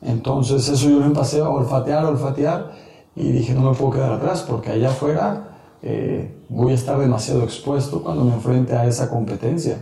Entonces 0.00 0.68
eso 0.68 0.88
yo 0.88 0.98
lo 0.98 1.06
empecé 1.06 1.40
a 1.40 1.48
olfatear, 1.48 2.04
a 2.04 2.08
olfatear, 2.08 2.72
y 3.14 3.30
dije, 3.32 3.54
no 3.54 3.62
me 3.70 3.76
puedo 3.76 3.92
quedar 3.92 4.12
atrás, 4.12 4.44
porque 4.48 4.70
allá 4.70 4.90
afuera 4.90 5.48
eh, 5.82 6.44
voy 6.48 6.72
a 6.72 6.74
estar 6.74 6.98
demasiado 6.98 7.42
expuesto 7.42 8.02
cuando 8.02 8.24
me 8.24 8.34
enfrente 8.34 8.74
a 8.74 8.86
esa 8.86 9.08
competencia. 9.08 9.78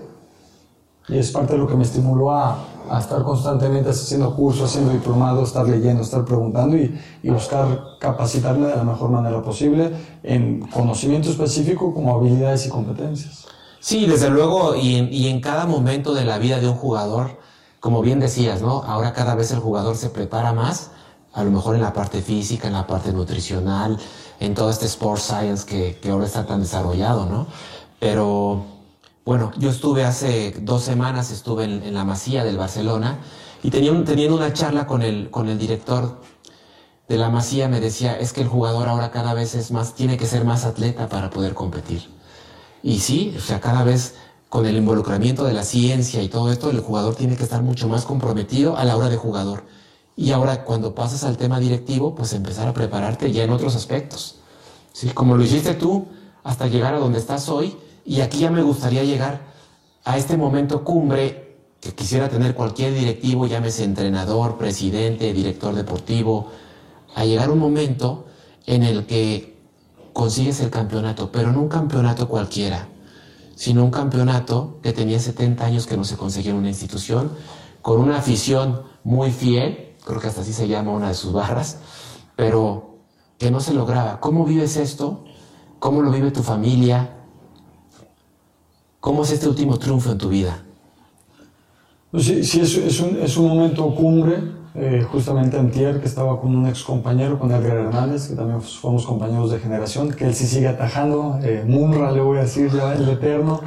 Y 1.08 1.18
es 1.18 1.30
parte 1.30 1.52
de 1.52 1.58
lo 1.58 1.66
que 1.66 1.76
me 1.76 1.84
estimuló 1.84 2.32
a, 2.32 2.58
a 2.90 3.00
estar 3.00 3.22
constantemente 3.22 3.90
haciendo 3.90 4.34
cursos, 4.34 4.70
haciendo 4.70 4.92
diplomados, 4.92 5.48
estar 5.48 5.66
leyendo, 5.68 6.02
estar 6.02 6.24
preguntando 6.24 6.76
y, 6.76 6.98
y, 7.22 7.30
buscar 7.30 7.96
capacitarme 7.98 8.66
de 8.66 8.76
la 8.76 8.84
mejor 8.84 9.10
manera 9.10 9.42
posible 9.42 9.90
en 10.22 10.60
conocimiento 10.68 11.30
específico 11.30 11.92
como 11.92 12.14
habilidades 12.14 12.66
y 12.66 12.68
competencias. 12.68 13.46
Sí, 13.80 14.06
desde 14.06 14.30
luego, 14.30 14.74
y 14.74 14.96
en, 14.96 15.12
y 15.12 15.28
en 15.28 15.40
cada 15.40 15.66
momento 15.66 16.14
de 16.14 16.24
la 16.24 16.38
vida 16.38 16.58
de 16.58 16.68
un 16.68 16.74
jugador, 16.74 17.38
como 17.80 18.02
bien 18.02 18.20
decías, 18.20 18.60
¿no? 18.62 18.82
Ahora 18.82 19.12
cada 19.12 19.34
vez 19.34 19.52
el 19.52 19.60
jugador 19.60 19.96
se 19.96 20.10
prepara 20.10 20.52
más, 20.52 20.90
a 21.32 21.44
lo 21.44 21.50
mejor 21.50 21.76
en 21.76 21.82
la 21.82 21.92
parte 21.92 22.22
física, 22.22 22.66
en 22.66 22.74
la 22.74 22.86
parte 22.86 23.12
nutricional, 23.12 23.98
en 24.40 24.54
todo 24.54 24.70
este 24.70 24.86
sport 24.86 25.20
science 25.20 25.66
que, 25.66 25.98
que 26.00 26.10
ahora 26.10 26.26
está 26.26 26.46
tan 26.46 26.60
desarrollado, 26.60 27.26
¿no? 27.26 27.46
Pero 28.00 28.75
bueno, 29.26 29.50
yo 29.58 29.70
estuve 29.70 30.04
hace 30.04 30.54
dos 30.60 30.84
semanas, 30.84 31.32
estuve 31.32 31.64
en, 31.64 31.92
la 31.92 32.04
Masía 32.04 32.44
del 32.44 32.56
Barcelona 32.56 33.18
y 33.60 33.70
teniendo 33.70 34.36
una 34.36 34.52
charla 34.52 34.86
con 34.86 35.02
el, 35.02 35.30
con 35.30 35.48
el 35.48 35.58
director 35.58 36.20
de 37.08 37.18
la 37.18 37.28
Masía 37.28 37.66
me 37.68 37.80
decía, 37.80 38.16
es 38.16 38.32
que 38.32 38.42
el 38.42 38.46
jugador 38.46 38.86
ahora 38.86 39.10
cada 39.10 39.34
vez 39.34 39.56
es 39.56 39.72
más, 39.72 39.96
tiene 39.96 40.16
que 40.16 40.26
ser 40.26 40.44
más 40.44 40.64
atleta 40.64 41.08
para 41.08 41.30
poder 41.30 41.54
competir. 41.54 42.08
Y 42.84 43.00
sí, 43.00 43.34
o 43.36 43.40
sea, 43.40 43.60
cada 43.60 43.82
vez 43.82 44.14
con 44.48 44.64
el 44.64 44.76
involucramiento 44.76 45.42
de 45.42 45.54
la 45.54 45.64
ciencia 45.64 46.22
y 46.22 46.28
todo 46.28 46.52
esto, 46.52 46.70
el 46.70 46.78
jugador 46.78 47.16
tiene 47.16 47.36
que 47.36 47.42
estar 47.42 47.62
mucho 47.64 47.88
más 47.88 48.04
comprometido 48.04 48.76
a 48.76 48.84
la 48.84 48.96
hora 48.96 49.08
de 49.08 49.16
jugador. 49.16 49.64
Y 50.16 50.30
ahora 50.30 50.62
cuando 50.62 50.94
pasas 50.94 51.24
al 51.24 51.36
tema 51.36 51.58
directivo, 51.58 52.14
pues 52.14 52.32
empezar 52.32 52.68
a 52.68 52.72
prepararte 52.72 53.32
ya 53.32 53.42
en 53.42 53.50
otros 53.50 53.74
aspectos. 53.74 54.36
¿Sí? 54.92 55.08
Como 55.08 55.36
lo 55.36 55.42
hiciste 55.42 55.74
tú, 55.74 56.06
hasta 56.44 56.68
llegar 56.68 56.94
a 56.94 57.00
donde 57.00 57.18
estás 57.18 57.48
hoy, 57.48 57.76
y 58.06 58.20
aquí 58.20 58.38
ya 58.38 58.50
me 58.50 58.62
gustaría 58.62 59.02
llegar 59.02 59.40
a 60.04 60.16
este 60.16 60.36
momento 60.36 60.84
cumbre 60.84 61.58
que 61.80 61.92
quisiera 61.92 62.28
tener 62.28 62.54
cualquier 62.54 62.94
directivo, 62.94 63.46
llámese 63.46 63.84
entrenador, 63.84 64.56
presidente, 64.56 65.32
director 65.32 65.74
deportivo, 65.74 66.50
a 67.14 67.24
llegar 67.24 67.50
un 67.50 67.58
momento 67.58 68.26
en 68.66 68.84
el 68.84 69.06
que 69.06 69.56
consigues 70.12 70.60
el 70.60 70.70
campeonato, 70.70 71.30
pero 71.32 71.52
no 71.52 71.60
un 71.60 71.68
campeonato 71.68 72.28
cualquiera, 72.28 72.88
sino 73.56 73.84
un 73.84 73.90
campeonato 73.90 74.78
que 74.82 74.92
tenía 74.92 75.18
70 75.18 75.64
años 75.64 75.86
que 75.86 75.96
no 75.96 76.04
se 76.04 76.16
conseguía 76.16 76.52
en 76.52 76.58
una 76.58 76.68
institución, 76.68 77.32
con 77.82 78.00
una 78.00 78.18
afición 78.18 78.82
muy 79.02 79.30
fiel, 79.30 79.94
creo 80.04 80.20
que 80.20 80.28
hasta 80.28 80.42
así 80.42 80.52
se 80.52 80.68
llama 80.68 80.92
una 80.92 81.08
de 81.08 81.14
sus 81.14 81.32
barras, 81.32 81.78
pero 82.36 82.98
que 83.38 83.50
no 83.50 83.60
se 83.60 83.74
lograba. 83.74 84.20
¿Cómo 84.20 84.44
vives 84.44 84.76
esto? 84.76 85.24
¿Cómo 85.78 86.02
lo 86.02 86.10
vive 86.10 86.30
tu 86.30 86.42
familia? 86.42 87.15
¿Cómo 89.06 89.22
es 89.22 89.30
este 89.30 89.48
último 89.48 89.78
triunfo 89.78 90.10
en 90.10 90.18
tu 90.18 90.28
vida? 90.30 90.64
Pues 92.10 92.24
sí, 92.24 92.42
sí 92.42 92.60
es, 92.60 92.98
un, 92.98 93.16
es, 93.22 93.36
un, 93.36 93.46
momento 93.46 93.94
cumbre. 93.94 94.36
Eh, 94.74 95.06
justamente 95.08 95.56
antier 95.56 96.00
que 96.00 96.08
estaba 96.08 96.40
con 96.40 96.56
un 96.56 96.66
ex 96.66 96.82
compañero, 96.82 97.38
con 97.38 97.52
Edgar 97.52 97.76
Hernández, 97.76 98.26
que 98.26 98.34
también 98.34 98.60
fuimos 98.60 99.06
compañeros 99.06 99.52
de 99.52 99.60
generación, 99.60 100.10
que 100.10 100.24
él 100.24 100.34
sí 100.34 100.44
sigue 100.44 100.66
atajando, 100.66 101.38
eh, 101.44 101.62
Munra 101.64 102.10
le 102.10 102.20
voy 102.20 102.38
a 102.38 102.40
decir 102.40 102.68
ya, 102.72 102.94
el 102.94 103.08
eterno. 103.08 103.60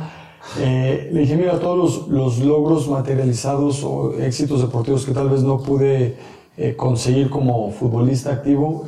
Eh, 0.59 1.09
le 1.13 1.21
dije, 1.21 1.37
mira, 1.37 1.57
todos 1.57 1.77
los, 1.77 2.07
los, 2.09 2.39
logros 2.39 2.89
materializados 2.89 3.81
o 3.85 4.15
éxitos 4.19 4.59
deportivos 4.59 5.05
que 5.05 5.13
tal 5.13 5.29
vez 5.29 5.41
no 5.41 5.59
pude 5.63 6.17
eh, 6.57 6.75
conseguir 6.75 7.29
como 7.29 7.71
futbolista 7.71 8.33
activo, 8.33 8.85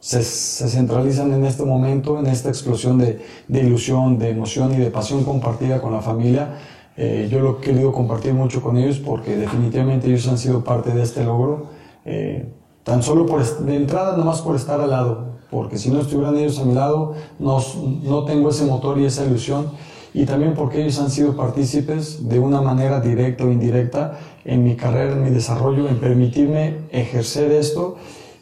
se, 0.00 0.22
centralizan 0.22 1.32
en 1.32 1.44
este 1.44 1.64
momento, 1.64 2.18
en 2.18 2.26
esta 2.26 2.48
explosión 2.48 2.98
de, 2.98 3.20
ilusión, 3.48 4.18
de 4.18 4.30
emoción 4.30 4.74
y 4.74 4.78
de 4.78 4.90
pasión 4.90 5.24
compartida 5.24 5.80
con 5.80 5.92
la 5.92 6.00
familia. 6.00 6.58
Eh, 6.96 7.28
yo 7.30 7.40
lo 7.40 7.58
he 7.58 7.60
querido 7.60 7.92
compartir 7.92 8.32
mucho 8.32 8.62
con 8.62 8.76
ellos 8.76 8.98
porque 8.98 9.36
definitivamente 9.36 10.06
ellos 10.06 10.26
han 10.28 10.38
sido 10.38 10.64
parte 10.64 10.92
de 10.92 11.02
este 11.02 11.24
logro. 11.24 11.66
Eh, 12.04 12.52
tan 12.84 13.02
solo 13.02 13.26
por, 13.26 13.44
de 13.44 13.76
entrada, 13.76 14.16
nomás 14.16 14.40
por 14.42 14.54
estar 14.54 14.80
al 14.80 14.90
lado, 14.90 15.38
porque 15.50 15.76
si 15.76 15.90
no 15.90 16.00
estuvieran 16.00 16.36
ellos 16.36 16.58
a 16.60 16.64
mi 16.64 16.74
lado, 16.74 17.14
no, 17.38 17.58
no 18.04 18.24
tengo 18.24 18.50
ese 18.50 18.64
motor 18.64 18.98
y 18.98 19.06
esa 19.06 19.24
ilusión. 19.24 19.66
Y 20.14 20.24
también 20.24 20.54
porque 20.54 20.80
ellos 20.80 20.98
han 20.98 21.10
sido 21.10 21.36
partícipes 21.36 22.26
de 22.26 22.38
una 22.38 22.62
manera 22.62 23.00
directa 23.00 23.44
o 23.44 23.50
indirecta 23.50 24.18
en 24.44 24.64
mi 24.64 24.76
carrera, 24.76 25.12
en 25.12 25.24
mi 25.24 25.30
desarrollo, 25.30 25.88
en 25.88 25.98
permitirme 25.98 26.78
ejercer 26.90 27.50
esto 27.52 27.96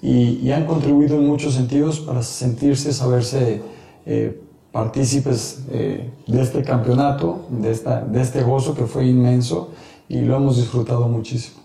y, 0.05 0.53
han 0.53 0.67
contribuido 0.67 1.17
en 1.17 1.27
muchos 1.27 1.55
sentidos 1.55 1.99
para 1.99 2.23
sentirse, 2.23 2.93
saberse 2.93 3.63
eh, 4.05 4.39
partícipes 4.71 5.63
eh, 5.71 6.11
de 6.27 6.43
este 6.43 6.63
campeonato, 6.63 7.47
de, 7.49 7.71
esta, 7.73 8.03
de 8.03 8.21
este 8.21 8.43
gozo 8.43 8.75
que 8.75 8.85
fue 8.85 9.07
inmenso 9.07 9.71
y 10.07 10.21
lo 10.21 10.37
hemos 10.37 10.59
disfrutado 10.59 11.09
muchísimo. 11.09 11.63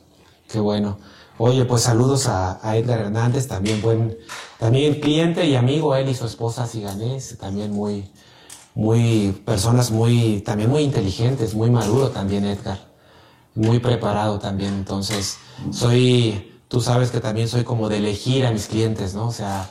Qué 0.48 0.62
bueno. 0.62 0.98
Oye, 1.38 1.66
pues 1.66 1.82
saludos 1.82 2.28
a, 2.28 2.60
Edgar 2.78 3.02
Hernández, 3.02 3.48
también 3.48 3.82
buen, 3.82 4.18
también 4.58 5.02
cliente 5.02 5.46
y 5.46 5.56
amigo, 5.56 5.94
él 5.96 6.08
y 6.08 6.16
su 6.16 6.26
esposa 6.26 6.66
Siganés, 6.66 7.38
también 7.38 7.74
muy, 7.74 8.10
muy, 8.74 9.34
personas 9.44 9.92
muy, 9.92 10.40
también 10.46 10.70
muy 10.70 10.84
inteligentes, 10.84 11.56
muy 11.56 11.70
maduro 11.70 12.10
también 12.10 12.46
Edgar, 12.46 12.80
muy 13.54 13.80
preparado 13.80 14.40
también, 14.40 14.76
entonces 14.76 15.38
soy 15.72 16.49
tú 16.70 16.80
sabes 16.80 17.12
que 17.12 17.20
también 17.20 17.50
soy 17.50 17.66
como 17.66 17.90
de 17.90 17.98
elegir 17.98 18.46
a 18.46 18.52
mis 18.52 18.68
clientes, 18.68 19.16
¿no? 19.16 19.28
O 19.28 19.34
sea, 19.34 19.70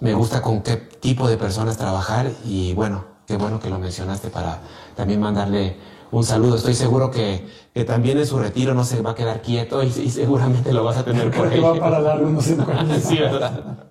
me 0.00 0.12
gusta 0.12 0.42
con 0.42 0.62
qué 0.62 0.76
tipo 0.76 1.28
de 1.28 1.38
personas 1.38 1.78
trabajar 1.78 2.30
y 2.44 2.74
bueno, 2.74 3.04
qué 3.26 3.36
bueno 3.36 3.58
que 3.60 3.70
lo 3.70 3.78
mencionaste 3.78 4.28
para 4.28 4.60
también 4.96 5.20
mandarle 5.20 5.76
un 6.10 6.24
saludo. 6.24 6.56
Estoy 6.56 6.74
seguro 6.74 7.10
que, 7.10 7.46
que 7.72 7.84
también 7.84 8.18
en 8.18 8.26
su 8.26 8.38
retiro 8.38 8.74
no 8.74 8.84
se 8.84 9.00
va 9.00 9.12
a 9.12 9.14
quedar 9.14 9.42
quieto 9.42 9.82
y, 9.82 9.90
seguramente 9.90 10.72
lo 10.72 10.84
vas 10.84 10.98
a 10.98 11.04
tener 11.04 11.30
por 11.36 11.48
ahí. 11.48 11.60
va 11.60 11.78
para 11.78 12.02
darle 12.02 12.26
unos 12.26 12.44
sí, 13.02 13.18
¿verdad? 13.18 13.88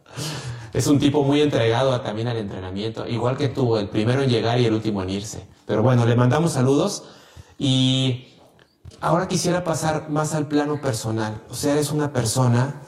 Es 0.73 0.88
un 0.88 0.99
tipo 0.99 1.23
muy 1.23 1.41
entregado 1.41 1.99
también 2.01 2.28
al 2.28 2.38
entrenamiento, 2.38 3.07
igual 3.07 3.38
que 3.38 3.47
tú, 3.47 3.78
el 3.78 3.88
primero 3.88 4.21
en 4.21 4.30
llegar 4.30 4.59
y 4.59 4.65
el 4.65 4.73
último 4.73 5.01
en 5.01 5.09
irse. 5.09 5.47
Pero 5.65 5.82
bueno, 5.82 6.05
le 6.05 6.15
mandamos 6.15 6.51
saludos 6.51 7.03
y 7.57 8.28
ahora 9.01 9.27
quisiera 9.27 9.63
pasar 9.63 10.09
más 10.09 10.33
al 10.33 10.47
plano 10.47 10.81
personal. 10.81 11.41
O 11.49 11.53
sea, 11.53 11.73
eres 11.73 11.91
una 11.91 12.11
persona 12.11 12.81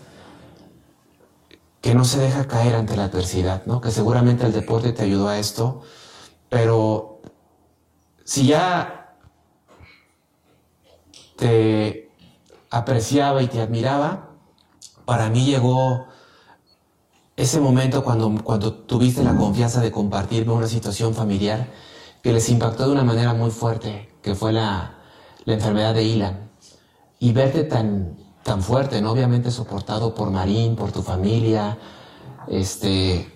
que 1.82 1.96
no 1.96 2.04
se 2.04 2.20
deja 2.20 2.48
caer 2.48 2.76
ante 2.76 2.96
la 2.98 3.06
adversidad, 3.06 3.66
¿no? 3.66 3.80
Que 3.80 3.92
seguramente 3.92 4.46
el 4.46 4.52
deporte 4.52 4.92
te 4.92 5.04
ayudó 5.04 5.30
a 5.30 5.40
esto, 5.40 5.82
pero 6.50 7.22
si 8.26 8.48
ya 8.48 9.16
te 11.38 12.12
apreciaba 12.70 13.42
y 13.42 13.48
te 13.48 13.62
admiraba, 13.62 14.32
para 15.06 15.30
mí 15.30 15.46
llegó 15.46 16.08
ese 17.38 17.62
momento 17.62 18.04
cuando, 18.04 18.44
cuando 18.44 18.74
tuviste 18.74 19.24
la 19.24 19.36
confianza 19.36 19.80
de 19.80 19.92
compartirme 19.92 20.52
una 20.52 20.68
situación 20.68 21.14
familiar 21.14 21.68
que 22.22 22.34
les 22.34 22.50
impactó 22.50 22.86
de 22.86 22.92
una 22.92 23.06
manera 23.06 23.34
muy 23.34 23.50
fuerte, 23.50 24.14
que 24.22 24.36
fue 24.36 24.52
la, 24.52 24.99
la 25.50 25.56
enfermedad 25.56 25.94
de 25.96 26.04
Ilan. 26.04 26.52
Y 27.20 27.34
verte 27.34 27.64
tan, 27.64 28.16
tan 28.44 28.62
fuerte, 28.62 29.02
¿no? 29.02 29.12
Obviamente 29.12 29.50
soportado 29.52 30.14
por 30.14 30.30
Marín, 30.30 30.76
por 30.76 30.92
tu 30.92 31.02
familia. 31.02 31.78
Este, 32.48 33.32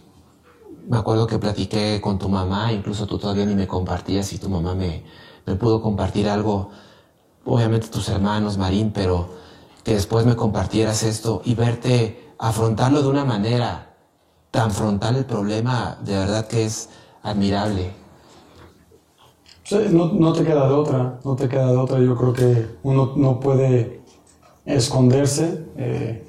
me 0.88 0.98
acuerdo 0.98 1.26
que 1.26 1.40
platiqué 1.40 2.00
con 2.00 2.20
tu 2.20 2.30
mamá, 2.30 2.72
incluso 2.72 3.08
tú 3.08 3.18
todavía 3.18 3.46
ni 3.46 3.56
me 3.56 3.68
compartías 3.68 4.32
y 4.32 4.38
tu 4.38 4.48
mamá 4.48 4.76
me, 4.76 5.04
me 5.46 5.56
pudo 5.56 5.82
compartir 5.82 6.30
algo, 6.30 6.70
obviamente 7.46 7.88
tus 7.88 8.08
hermanos, 8.10 8.58
Marín, 8.58 8.92
pero 8.92 9.30
que 9.84 9.96
después 9.96 10.26
me 10.26 10.36
compartieras 10.36 11.02
esto 11.04 11.42
y 11.44 11.56
verte 11.56 12.34
afrontarlo 12.38 13.02
de 13.02 13.10
una 13.10 13.26
manera 13.26 13.96
tan 14.52 14.70
frontal 14.72 15.16
el 15.16 15.26
problema, 15.26 15.98
de 16.04 16.14
verdad 16.14 16.48
que 16.48 16.64
es 16.66 16.90
admirable. 17.24 18.03
No, 19.72 20.08
no, 20.14 20.34
te 20.34 20.44
queda 20.44 20.68
de 20.68 20.74
otra, 20.74 21.20
no 21.24 21.36
te 21.36 21.48
queda 21.48 21.72
de 21.72 21.78
otra. 21.78 22.00
Yo 22.00 22.16
creo 22.16 22.34
que 22.34 22.68
uno 22.84 23.14
no 23.16 23.40
puede 23.40 24.02
esconderse. 24.66 25.66
Eh, 25.78 26.24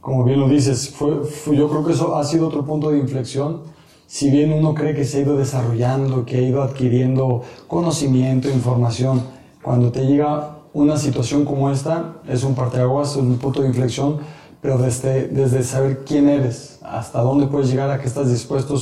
como 0.00 0.24
bien 0.24 0.38
lo 0.38 0.48
dices, 0.48 0.90
fue, 0.90 1.20
yo 1.56 1.68
creo 1.68 1.84
que 1.84 1.92
eso 1.92 2.16
ha 2.16 2.24
sido 2.24 2.46
otro 2.46 2.64
punto 2.64 2.90
de 2.90 2.98
inflexión. 2.98 3.62
Si 4.06 4.30
bien 4.30 4.52
uno 4.52 4.72
cree 4.72 4.94
que 4.94 5.04
se 5.04 5.18
ha 5.18 5.20
ido 5.22 5.36
desarrollando, 5.36 6.24
que 6.24 6.36
ha 6.36 6.42
ido 6.42 6.62
adquiriendo 6.62 7.42
conocimiento, 7.66 8.48
información, 8.48 9.22
cuando 9.62 9.90
te 9.90 10.06
llega 10.06 10.58
una 10.72 10.96
situación 10.96 11.44
como 11.44 11.72
esta, 11.72 12.18
es 12.28 12.44
un 12.44 12.54
parteaguas, 12.54 13.12
es 13.12 13.16
un 13.16 13.36
punto 13.38 13.62
de 13.62 13.68
inflexión, 13.68 14.18
pero 14.60 14.78
desde, 14.78 15.26
desde 15.26 15.64
saber 15.64 16.04
quién 16.04 16.28
eres, 16.28 16.78
hasta 16.82 17.20
dónde 17.20 17.48
puedes 17.48 17.68
llegar, 17.68 17.90
a 17.90 17.98
qué 17.98 18.06
estás 18.06 18.30
dispuesto, 18.30 18.76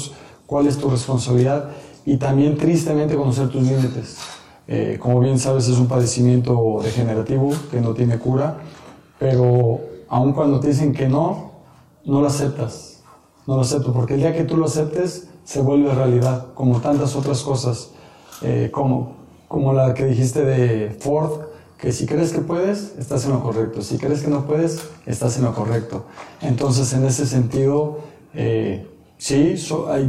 cuál 0.44 0.66
es 0.66 0.76
tu 0.76 0.90
responsabilidad 0.90 1.70
y 2.06 2.16
también 2.16 2.56
tristemente 2.56 3.16
conocer 3.16 3.48
tus 3.48 3.62
límites. 3.62 4.18
Eh, 4.66 4.98
como 5.00 5.20
bien 5.20 5.38
sabes, 5.38 5.68
es 5.68 5.78
un 5.78 5.88
padecimiento 5.88 6.80
degenerativo 6.82 7.52
que 7.70 7.80
no 7.80 7.92
tiene 7.92 8.18
cura 8.18 8.58
pero 9.18 9.80
aun 10.08 10.32
cuando 10.32 10.60
te 10.60 10.68
dicen 10.68 10.92
que 10.92 11.08
no, 11.08 11.52
no 12.04 12.20
lo 12.20 12.26
aceptas. 12.26 13.02
No 13.46 13.56
lo 13.56 13.62
acepto, 13.62 13.92
porque 13.92 14.14
el 14.14 14.20
día 14.20 14.34
que 14.34 14.44
tú 14.44 14.56
lo 14.56 14.66
aceptes, 14.66 15.28
se 15.44 15.60
vuelve 15.60 15.94
realidad, 15.94 16.48
como 16.54 16.80
tantas 16.80 17.14
otras 17.14 17.42
cosas, 17.42 17.90
eh, 18.42 18.70
como, 18.72 19.16
como 19.48 19.72
la 19.72 19.92
que 19.92 20.06
dijiste 20.06 20.44
de 20.44 20.90
Ford, 20.90 21.42
que 21.78 21.92
si 21.92 22.06
crees 22.06 22.32
que 22.32 22.40
puedes, 22.40 22.94
estás 22.98 23.26
en 23.26 23.32
lo 23.32 23.42
correcto. 23.42 23.82
Si 23.82 23.98
crees 23.98 24.22
que 24.22 24.28
no 24.28 24.46
puedes, 24.46 24.88
estás 25.04 25.36
en 25.36 25.44
lo 25.44 25.54
correcto. 25.54 26.04
Entonces, 26.40 26.92
en 26.94 27.04
ese 27.04 27.26
sentido, 27.26 27.98
eh, 28.32 28.86
sí, 29.18 29.56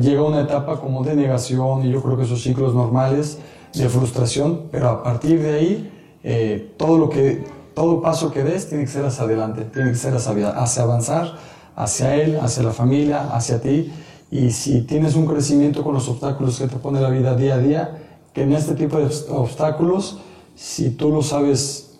llega 0.02 0.24
una 0.24 0.42
etapa 0.42 0.80
como 0.80 1.04
de 1.04 1.16
negación 1.16 1.86
y 1.86 1.92
yo 1.92 2.02
creo 2.02 2.18
que 2.18 2.24
esos 2.24 2.42
ciclos 2.42 2.74
normales 2.74 3.40
de 3.74 3.90
frustración, 3.90 4.64
pero 4.72 4.90
a 4.90 5.04
partir 5.04 5.42
de 5.42 5.54
ahí, 5.54 5.92
eh, 6.24 6.74
todo 6.78 6.98
lo 6.98 7.10
que 7.10 7.44
todo 7.76 8.02
paso 8.02 8.32
que 8.32 8.44
des 8.44 8.68
tiene 8.70 8.86
que 8.86 8.90
ser 8.90 9.06
hacia 9.06 9.26
adelante, 9.26 9.66
tiene 9.66 9.92
que 9.92 9.98
ser 9.98 10.16
hacia, 10.16 10.50
hacia 10.50 10.84
avanzar, 10.84 11.36
hacia 11.76 12.16
él, 12.16 12.40
hacia 12.42 12.64
la 12.64 12.72
familia, 12.72 13.36
hacia 13.36 13.62
ti. 13.62 13.92
Y 14.32 14.52
si 14.52 14.82
tienes 14.82 15.16
un 15.16 15.28
crecimiento 15.28 15.84
con 15.84 15.94
los 15.94 16.08
obstáculos 16.08 16.58
que 16.58 16.68
te 16.68 16.78
pone 16.78 17.02
la 17.02 17.10
vida 17.10 17.36
día 17.36 17.56
a 17.56 17.58
día, 17.60 18.02
que 18.34 18.44
en 18.44 18.54
este 18.54 18.74
tipo 18.76 18.98
de 18.98 19.10
obstáculos, 19.30 20.20
si 20.56 20.90
tú 20.92 21.12
lo 21.12 21.22
sabes 21.22 22.00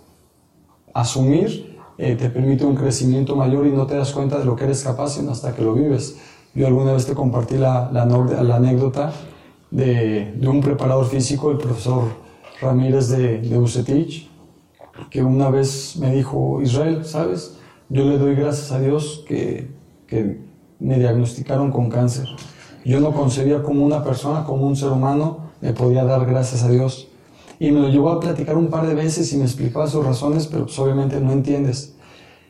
asumir, 0.94 1.78
eh, 1.98 2.16
te 2.16 2.30
permite 2.30 2.66
un 2.66 2.76
crecimiento 2.76 3.36
mayor 3.36 3.68
y 3.68 3.72
no 3.72 3.86
te 3.86 3.96
das 3.96 4.12
cuenta 4.12 4.40
de 4.40 4.46
lo 4.46 4.56
que 4.56 4.64
eres 4.64 4.84
capaz 4.84 5.12
sino 5.12 5.32
hasta 5.32 5.54
que 5.54 5.62
lo 5.62 5.74
vives. 5.74 6.18
Yo 6.56 6.68
alguna 6.68 6.94
vez 6.94 7.06
te 7.06 7.14
compartí 7.14 7.58
la, 7.58 7.92
la, 7.92 8.04
anécdota 8.56 9.12
de, 9.72 10.34
de, 10.38 10.48
un 10.48 10.62
preparador 10.62 11.06
físico, 11.06 11.52
el 11.52 11.58
profesor 11.58 12.06
Ramírez 12.62 13.10
de, 13.10 13.40
de 13.40 14.24
que 15.10 15.22
una 15.22 15.50
vez 15.50 15.98
me 15.98 16.16
dijo, 16.16 16.62
Israel, 16.62 17.04
¿sabes? 17.04 17.58
Yo 17.90 18.06
le 18.06 18.18
doy 18.18 18.36
gracias 18.36 18.72
a 18.72 18.80
Dios 18.80 19.26
que, 19.28 19.70
que 20.08 20.40
me 20.80 20.98
diagnosticaron 20.98 21.72
con 21.72 21.90
cáncer. 21.90 22.28
Yo 22.86 23.02
no 23.02 23.12
concebía 23.12 23.62
como 23.62 23.86
una 23.86 24.04
persona, 24.04 24.46
como 24.46 24.66
un 24.66 24.76
ser 24.76 24.90
humano, 24.90 25.40
me 25.60 25.74
podía 25.74 26.06
dar 26.06 26.26
gracias 26.26 26.64
a 26.64 26.70
Dios. 26.70 27.10
Y 27.60 27.72
me 27.72 27.82
lo 27.82 27.90
llevó 27.90 28.12
a 28.12 28.20
platicar 28.20 28.58
un 28.58 28.68
par 28.68 28.88
de 28.88 28.96
veces 28.96 29.32
y 29.34 29.38
me 29.38 29.44
explicaba 29.44 29.88
sus 29.88 30.06
razones, 30.06 30.48
pero 30.48 30.66
pues 30.66 30.78
obviamente 30.80 31.20
no 31.20 31.32
entiendes. 31.32 31.95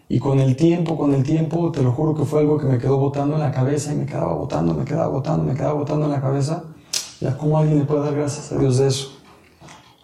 Y 0.07 0.19
con 0.19 0.39
el 0.39 0.55
tiempo, 0.55 0.97
con 0.97 1.13
el 1.13 1.23
tiempo, 1.23 1.71
te 1.71 1.81
lo 1.81 1.91
juro 1.91 2.13
que 2.13 2.25
fue 2.25 2.41
algo 2.41 2.57
que 2.59 2.67
me 2.67 2.77
quedó 2.77 2.97
botando 2.97 3.35
en 3.35 3.41
la 3.41 3.51
cabeza 3.51 3.91
y 3.91 3.95
me 3.95 4.05
quedaba 4.05 4.33
botando, 4.33 4.73
me 4.73 4.85
quedaba 4.85 5.07
botando, 5.07 5.43
me 5.43 5.55
quedaba 5.55 5.73
botando 5.73 6.05
en 6.05 6.11
la 6.11 6.21
cabeza. 6.21 6.63
Ya, 7.19 7.35
¿cómo 7.37 7.57
alguien 7.57 7.79
le 7.79 7.85
puede 7.85 8.01
dar 8.01 8.15
gracias 8.15 8.51
a 8.51 8.57
Dios 8.57 8.77
de 8.77 8.87
eso? 8.87 9.13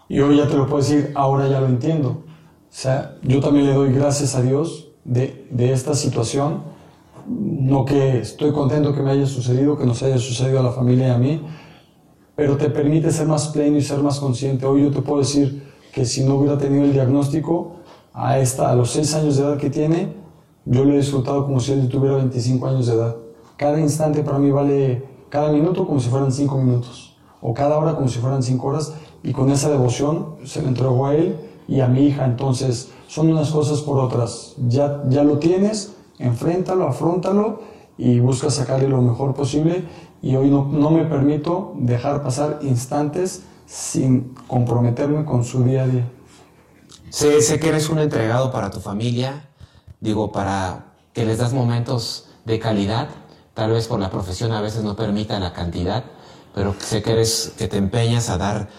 Y 0.10 0.20
hoy 0.20 0.38
ya 0.38 0.48
te 0.48 0.58
lo 0.58 0.66
puedo 0.66 0.82
decir, 0.82 1.12
ahora 1.14 1.48
ya 1.48 1.62
lo 1.62 1.68
entiendo. 1.68 2.10
O 2.10 2.74
sea, 2.74 3.18
yo 3.22 3.42
también 3.42 3.68
le 3.68 3.74
doy 3.74 3.94
gracias 3.94 4.34
a 4.36 4.42
Dios 4.42 4.90
de, 5.04 5.48
de 5.52 5.72
esta 5.72 5.94
situación. 5.94 6.64
No 7.28 7.86
que 7.86 8.20
estoy 8.20 8.52
contento 8.52 8.94
que 8.94 9.02
me 9.02 9.12
haya 9.12 9.28
sucedido, 9.28 9.78
que 9.78 9.86
nos 9.86 10.02
haya 10.02 10.18
sucedido 10.18 10.60
a 10.60 10.64
la 10.64 10.72
familia 10.72 11.10
y 11.10 11.12
a 11.12 11.18
mí, 11.18 11.42
pero 12.36 12.58
te 12.58 12.70
permite 12.70 13.12
ser 13.12 13.28
más 13.28 13.50
pleno 13.50 13.78
y 13.78 13.82
ser 13.82 14.00
más 14.00 14.20
consciente. 14.20 14.66
Hoy 14.66 14.82
yo 14.82 14.92
te 14.92 15.02
puedo 15.02 15.20
decir 15.20 15.70
que 15.94 16.06
si 16.06 16.24
no 16.24 16.36
hubiera 16.36 16.58
tenido 16.58 16.86
el 16.86 16.94
diagnóstico, 16.94 17.81
a, 18.14 18.40
esta, 18.40 18.70
a 18.70 18.76
los 18.76 18.92
6 18.92 19.16
años 19.16 19.38
de 19.38 19.44
edad 19.44 19.58
que 19.58 19.70
tiene, 19.70 20.14
yo 20.66 20.84
lo 20.84 20.94
he 20.94 20.98
disfrutado 20.98 21.46
como 21.46 21.60
si 21.60 21.72
él 21.74 21.90
tuviera 21.90 22.18
25 22.18 22.68
años 22.68 22.88
de 22.88 22.94
edad. 22.94 23.16
Cada 23.58 23.80
instante 23.80 24.24
para 24.24 24.40
mí 24.40 24.52
vale, 24.52 25.04
cada 25.30 25.52
minuto 25.52 25.86
como 25.86 26.00
si 26.00 26.10
fueran 26.10 26.32
5 26.32 26.58
minutos, 26.58 27.18
o 27.42 27.54
cada 27.54 27.78
hora 27.78 27.96
como 27.96 28.08
si 28.08 28.20
fueran 28.20 28.44
5 28.44 28.68
horas, 28.68 28.94
y 29.24 29.34
con 29.34 29.52
esa 29.52 29.70
devoción 29.70 30.36
se 30.44 30.62
le 30.62 30.68
entregó 30.68 31.06
a 31.06 31.16
él 31.16 31.38
y 31.68 31.80
a 31.80 31.88
mi 31.88 32.06
hija. 32.08 32.26
Entonces, 32.26 32.92
son 33.08 33.30
unas 33.30 33.52
cosas 33.52 33.82
por 33.82 34.00
otras. 34.00 34.56
Ya, 34.68 35.04
ya 35.10 35.24
lo 35.24 35.38
tienes, 35.38 35.96
enfréntalo, 36.18 36.88
afrontalo 36.88 37.60
y 37.98 38.20
busca 38.20 38.50
sacarle 38.50 38.88
lo 38.88 39.02
mejor 39.02 39.34
posible. 39.34 39.84
Y 40.22 40.36
hoy 40.36 40.50
no, 40.50 40.66
no 40.66 40.92
me 40.92 41.06
permito 41.06 41.74
dejar 41.78 42.24
pasar 42.24 42.60
instantes 42.62 43.44
sin 43.66 44.34
comprometerme 44.48 45.26
con 45.26 45.44
su 45.44 45.64
día 45.64 45.84
a 45.84 45.88
día. 45.88 46.10
Sé, 47.12 47.42
sé 47.42 47.60
que 47.60 47.68
eres 47.68 47.90
un 47.90 48.00
entregado 48.00 48.52
para 48.52 48.72
tu 48.72 48.80
familia, 48.80 49.50
digo, 50.00 50.32
para 50.32 50.86
que 51.14 51.26
les 51.26 51.40
das 51.40 51.52
momentos 51.52 52.30
de 52.46 52.58
calidad. 52.58 53.10
Tal 53.54 53.72
vez 53.72 53.88
por 53.88 54.00
la 54.00 54.10
profesión 54.10 54.54
a 54.54 54.62
veces 54.62 54.84
no 54.84 54.96
permita 54.96 55.38
la 55.38 55.52
cantidad, 55.52 56.06
pero 56.56 56.74
sé 56.80 57.04
que 57.04 57.12
eres, 57.12 57.54
que 57.58 57.68
te 57.68 57.76
empeñas 57.76 58.30
a 58.30 58.38
dar, 58.38 58.70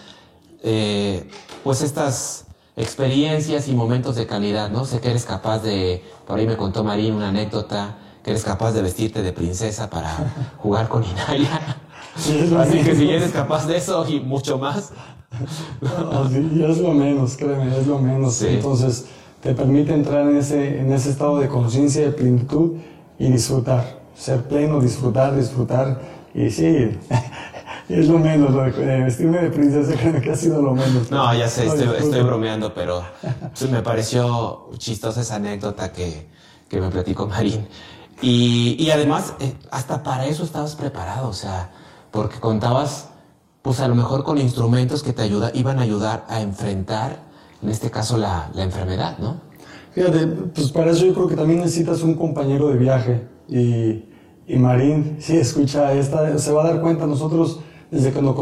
eh, 0.63 1.29
pues 1.63 1.83
estas 1.83 2.45
experiencias 2.75 3.67
y 3.67 3.73
momentos 3.73 4.15
de 4.15 4.25
calidad, 4.25 4.71
¿no? 4.71 4.85
Sé 4.85 4.99
que 4.99 5.11
eres 5.11 5.25
capaz 5.25 5.59
de, 5.59 6.03
por 6.25 6.39
ahí 6.39 6.47
me 6.47 6.57
contó 6.57 6.83
Marín 6.83 7.13
una 7.13 7.29
anécdota, 7.29 7.97
que 8.23 8.31
eres 8.31 8.43
capaz 8.43 8.71
de 8.71 8.81
vestirte 8.81 9.21
de 9.21 9.31
princesa 9.31 9.91
para 9.91 10.55
jugar 10.57 10.89
con 10.89 11.03
Inaya. 11.03 11.77
Así 12.15 12.81
que 12.81 12.95
si 12.95 13.11
eres 13.11 13.31
capaz 13.31 13.67
de 13.67 13.77
eso 13.77 14.07
y 14.09 14.19
mucho 14.19 14.57
más. 14.57 14.91
Así, 16.11 16.63
es 16.63 16.77
lo 16.79 16.93
menos, 16.93 17.37
créeme, 17.37 17.77
es 17.77 17.87
lo 17.87 17.99
menos. 17.99 18.41
Entonces, 18.41 19.05
te 19.41 19.53
permite 19.53 19.93
entrar 19.93 20.27
en 20.27 20.37
ese, 20.37 20.79
en 20.79 20.91
ese 20.91 21.09
estado 21.09 21.39
de 21.39 21.47
conciencia, 21.47 22.03
de 22.03 22.11
plenitud 22.11 22.73
y 23.19 23.31
disfrutar. 23.31 24.01
Ser 24.15 24.43
pleno, 24.43 24.79
disfrutar, 24.79 25.35
disfrutar. 25.35 26.01
Y 26.33 26.49
sí, 26.49 26.97
es 27.89 28.07
lo 28.07 28.19
menos, 28.19 28.51
lo 28.51 28.63
de 28.63 29.03
vestirme 29.03 29.39
de 29.39 29.49
princesa 29.49 29.93
creo 29.99 30.21
que 30.21 30.31
ha 30.31 30.35
sido 30.35 30.61
lo 30.61 30.73
menos. 30.73 31.11
No, 31.11 31.33
ya 31.33 31.47
sé, 31.47 31.67
estoy, 31.67 32.21
bromeando, 32.21 32.73
pero 32.73 33.03
me 33.71 33.81
pareció 33.81 34.69
chistosa 34.77 35.21
esa 35.21 35.35
anécdota 35.35 35.91
que, 35.91 36.27
que 36.69 36.79
me 36.79 36.89
platicó 36.89 37.27
Marín. 37.27 37.67
Y, 38.21 38.89
además, 38.89 39.33
eh, 39.39 39.53
hasta 39.69 40.01
para 40.01 40.27
eso 40.27 40.43
estabas 40.43 40.75
preparado, 40.75 41.27
o 41.27 41.33
sea, 41.33 41.71
porque 42.09 42.39
contabas, 42.39 43.09
pues 43.63 43.79
a 43.79 43.87
lo 43.87 43.95
mejor 43.95 44.23
con 44.23 44.37
instrumentos 44.37 45.01
que 45.01 45.13
te 45.13 45.23
ayuda, 45.23 45.49
iban 45.55 45.79
a 45.79 45.83
ayudar 45.83 46.25
a 46.29 46.41
enfrentar, 46.41 47.23
en 47.63 47.69
este 47.69 47.89
caso, 47.89 48.17
la, 48.17 48.51
la 48.53 48.63
enfermedad, 48.63 49.17
¿no? 49.17 49.37
Fíjate, 49.93 50.27
pues 50.27 50.71
para 50.71 50.91
eso 50.91 51.05
yo 51.05 51.13
creo 51.13 51.27
que 51.27 51.35
también 51.35 51.61
necesitas 51.61 52.03
un 52.03 52.15
compañero 52.15 52.67
de 52.67 52.77
viaje. 52.77 53.27
Y, 53.47 54.03
y 54.47 54.57
Marín, 54.57 55.17
si 55.19 55.37
escucha 55.37 55.93
esta, 55.93 56.37
se 56.37 56.51
va 56.51 56.63
a 56.63 56.67
dar 56.67 56.81
cuenta, 56.81 57.07
nosotros 57.07 57.59
desde 57.89 58.11
que 58.11 58.21
nos 58.21 58.35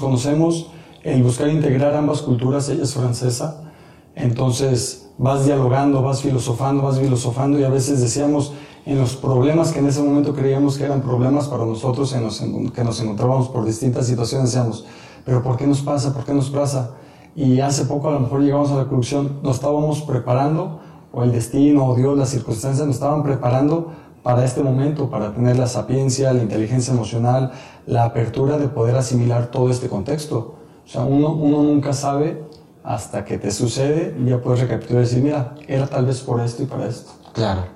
conocemos, 0.00 0.70
el 1.04 1.22
buscar 1.22 1.48
integrar 1.48 1.94
ambas 1.94 2.22
culturas, 2.22 2.68
ella 2.68 2.82
es 2.82 2.94
francesa, 2.94 3.70
entonces 4.16 5.10
vas 5.18 5.44
dialogando, 5.44 6.02
vas 6.02 6.22
filosofando, 6.22 6.82
vas 6.82 6.98
filosofando 6.98 7.60
y 7.60 7.64
a 7.64 7.68
veces 7.68 8.00
decíamos 8.00 8.52
en 8.86 8.98
los 8.98 9.16
problemas 9.16 9.72
que 9.72 9.78
en 9.78 9.86
ese 9.86 10.02
momento 10.02 10.34
creíamos 10.34 10.76
que 10.76 10.84
eran 10.84 11.00
problemas 11.00 11.48
para 11.48 11.64
nosotros, 11.64 12.12
en 12.12 12.22
los, 12.22 12.42
que 12.74 12.84
nos 12.84 13.00
encontrábamos 13.00 13.48
por 13.48 13.64
distintas 13.64 14.06
situaciones, 14.06 14.52
decíamos, 14.52 14.84
pero 15.24 15.42
¿por 15.42 15.56
qué 15.56 15.66
nos 15.66 15.80
pasa? 15.80 16.12
¿Por 16.12 16.24
qué 16.24 16.34
nos 16.34 16.50
pasa? 16.50 16.90
Y 17.34 17.60
hace 17.60 17.86
poco 17.86 18.08
a 18.08 18.12
lo 18.12 18.20
mejor 18.20 18.42
llegamos 18.42 18.70
a 18.70 18.76
la 18.76 18.82
conclusión, 18.82 19.40
nos 19.42 19.56
estábamos 19.56 20.02
preparando, 20.02 20.80
o 21.12 21.22
el 21.22 21.32
destino, 21.32 21.86
o 21.86 21.94
Dios, 21.94 22.18
las 22.18 22.28
circunstancias 22.28 22.86
nos 22.86 22.96
estaban 22.96 23.22
preparando 23.22 23.92
para 24.22 24.44
este 24.44 24.62
momento, 24.62 25.08
para 25.10 25.32
tener 25.32 25.58
la 25.58 25.66
sapiencia, 25.66 26.32
la 26.32 26.42
inteligencia 26.42 26.92
emocional, 26.92 27.52
la 27.86 28.04
apertura 28.04 28.58
de 28.58 28.68
poder 28.68 28.96
asimilar 28.96 29.50
todo 29.50 29.70
este 29.70 29.88
contexto. 29.88 30.56
O 30.84 30.88
sea, 30.88 31.02
uno, 31.02 31.32
uno 31.32 31.62
nunca 31.62 31.92
sabe 31.92 32.42
hasta 32.82 33.24
que 33.24 33.38
te 33.38 33.50
sucede 33.50 34.16
y 34.20 34.28
ya 34.28 34.40
puedes 34.40 34.60
recapitular 34.60 35.02
y 35.02 35.06
decir, 35.06 35.22
mira, 35.22 35.54
era 35.68 35.86
tal 35.86 36.06
vez 36.06 36.20
por 36.20 36.40
esto 36.40 36.62
y 36.62 36.66
para 36.66 36.86
esto. 36.86 37.12
Claro. 37.32 37.73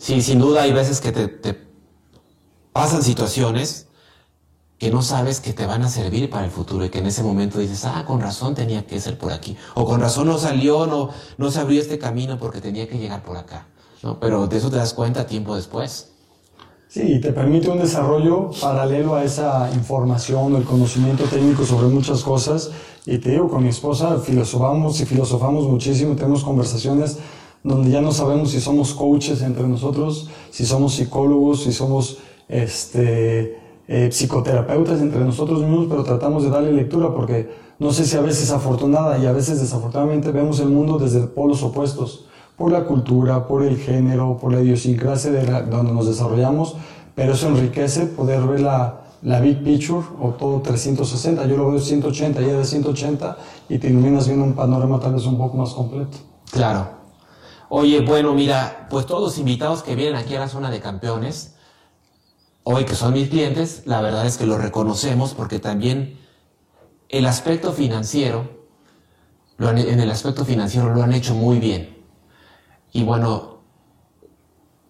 Sí, 0.00 0.22
sin 0.22 0.38
duda 0.38 0.62
hay 0.62 0.72
veces 0.72 0.98
que 1.02 1.12
te, 1.12 1.54
pasan 2.72 3.02
situaciones 3.02 3.86
que 4.78 4.90
no 4.90 5.02
sabes 5.02 5.40
que 5.40 5.52
te 5.52 5.66
van 5.66 5.82
a 5.82 5.90
servir 5.90 6.30
para 6.30 6.46
el 6.46 6.50
futuro 6.50 6.86
y 6.86 6.88
que 6.88 7.00
en 7.00 7.06
ese 7.06 7.22
momento 7.22 7.58
dices, 7.58 7.84
ah, 7.84 8.02
con 8.06 8.18
razón 8.18 8.54
tenía 8.54 8.86
que 8.86 8.98
ser 8.98 9.18
por 9.18 9.30
aquí, 9.30 9.58
o 9.74 9.84
con 9.84 10.00
razón 10.00 10.26
no 10.28 10.38
salió, 10.38 10.86
no, 10.86 11.10
no 11.36 11.50
se 11.50 11.60
abrió 11.60 11.82
este 11.82 11.98
camino 11.98 12.38
porque 12.38 12.62
tenía 12.62 12.88
que 12.88 12.96
llegar 12.96 13.22
por 13.22 13.36
acá, 13.36 13.66
¿no? 14.02 14.18
Pero 14.18 14.46
de 14.46 14.56
eso 14.56 14.70
te 14.70 14.78
das 14.78 14.94
cuenta 14.94 15.26
tiempo 15.26 15.54
después. 15.54 16.12
Sí, 16.88 17.20
te 17.20 17.34
permite 17.34 17.68
un 17.68 17.78
desarrollo 17.78 18.52
paralelo 18.58 19.16
a 19.16 19.22
esa 19.22 19.70
información, 19.74 20.56
el 20.56 20.64
conocimiento 20.64 21.24
técnico 21.24 21.66
sobre 21.66 21.88
muchas 21.88 22.22
cosas. 22.22 22.70
Y 23.04 23.18
te 23.18 23.32
digo, 23.32 23.50
con 23.50 23.62
mi 23.62 23.68
esposa 23.68 24.18
filosofamos 24.18 24.98
y 25.00 25.04
filosofamos 25.04 25.68
muchísimo, 25.68 26.16
tenemos 26.16 26.42
conversaciones 26.42 27.18
donde 27.62 27.90
ya 27.90 28.00
no 28.00 28.12
sabemos 28.12 28.50
si 28.50 28.60
somos 28.60 28.94
coaches 28.94 29.42
entre 29.42 29.66
nosotros, 29.66 30.28
si 30.50 30.64
somos 30.64 30.94
psicólogos, 30.94 31.62
si 31.62 31.72
somos 31.72 32.18
este, 32.48 33.58
eh, 33.86 34.08
psicoterapeutas 34.10 35.00
entre 35.00 35.20
nosotros 35.20 35.60
mismos, 35.60 35.86
pero 35.88 36.04
tratamos 36.04 36.42
de 36.42 36.50
darle 36.50 36.72
lectura 36.72 37.14
porque 37.14 37.50
no 37.78 37.92
sé 37.92 38.06
si 38.06 38.16
a 38.16 38.20
veces 38.20 38.50
afortunada 38.50 39.18
y 39.18 39.26
a 39.26 39.32
veces 39.32 39.60
desafortunadamente 39.60 40.30
vemos 40.32 40.60
el 40.60 40.68
mundo 40.68 40.98
desde 40.98 41.20
polos 41.26 41.62
opuestos, 41.62 42.26
por 42.56 42.72
la 42.72 42.84
cultura, 42.84 43.46
por 43.46 43.62
el 43.62 43.78
género, 43.78 44.36
por 44.38 44.52
la 44.52 44.60
idiosincrasia 44.60 45.30
de 45.30 45.44
donde 45.62 45.92
nos 45.92 46.06
desarrollamos, 46.06 46.76
pero 47.14 47.32
eso 47.32 47.48
enriquece 47.48 48.06
poder 48.06 48.42
ver 48.42 48.60
la, 48.60 49.00
la 49.22 49.40
big 49.40 49.64
picture 49.64 50.04
o 50.20 50.30
todo 50.30 50.60
360. 50.60 51.46
Yo 51.46 51.56
lo 51.56 51.70
veo 51.70 51.80
180, 51.80 52.40
ya 52.42 52.52
de 52.58 52.64
180 52.64 53.36
y 53.68 53.78
te 53.78 53.88
iluminas 53.88 54.26
viendo 54.26 54.44
un 54.44 54.52
panorama 54.52 55.00
tal 55.00 55.14
vez 55.14 55.24
un 55.24 55.38
poco 55.38 55.56
más 55.56 55.70
completo. 55.70 56.18
Claro. 56.52 56.99
Oye, 57.72 58.00
bueno, 58.00 58.34
mira, 58.34 58.88
pues 58.90 59.06
todos 59.06 59.22
los 59.22 59.38
invitados 59.38 59.84
que 59.84 59.94
vienen 59.94 60.16
aquí 60.16 60.34
a 60.34 60.40
la 60.40 60.48
zona 60.48 60.72
de 60.72 60.80
campeones, 60.80 61.54
hoy 62.64 62.84
que 62.84 62.96
son 62.96 63.12
mis 63.12 63.28
clientes, 63.28 63.84
la 63.86 64.00
verdad 64.00 64.26
es 64.26 64.38
que 64.38 64.44
lo 64.44 64.58
reconocemos 64.58 65.34
porque 65.34 65.60
también 65.60 66.18
el 67.08 67.26
aspecto 67.26 67.72
financiero, 67.72 68.66
en 69.60 70.00
el 70.00 70.10
aspecto 70.10 70.44
financiero 70.44 70.92
lo 70.92 71.04
han 71.04 71.12
hecho 71.12 71.36
muy 71.36 71.60
bien. 71.60 72.04
Y 72.90 73.04
bueno, 73.04 73.60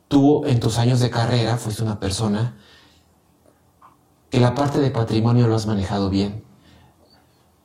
tú 0.09 0.47
en 0.47 0.59
tus 0.59 0.79
años 0.79 1.01
de 1.01 1.11
carrera 1.11 1.59
fuiste 1.59 1.83
una 1.83 2.01
persona 2.01 2.57
que 4.31 4.41
la 4.41 4.55
parte 4.55 4.81
de 4.81 4.91
patrimonio 4.91 5.49
lo 5.49 5.55
has 5.55 5.67
manejado 5.67 6.09
bien. 6.09 6.45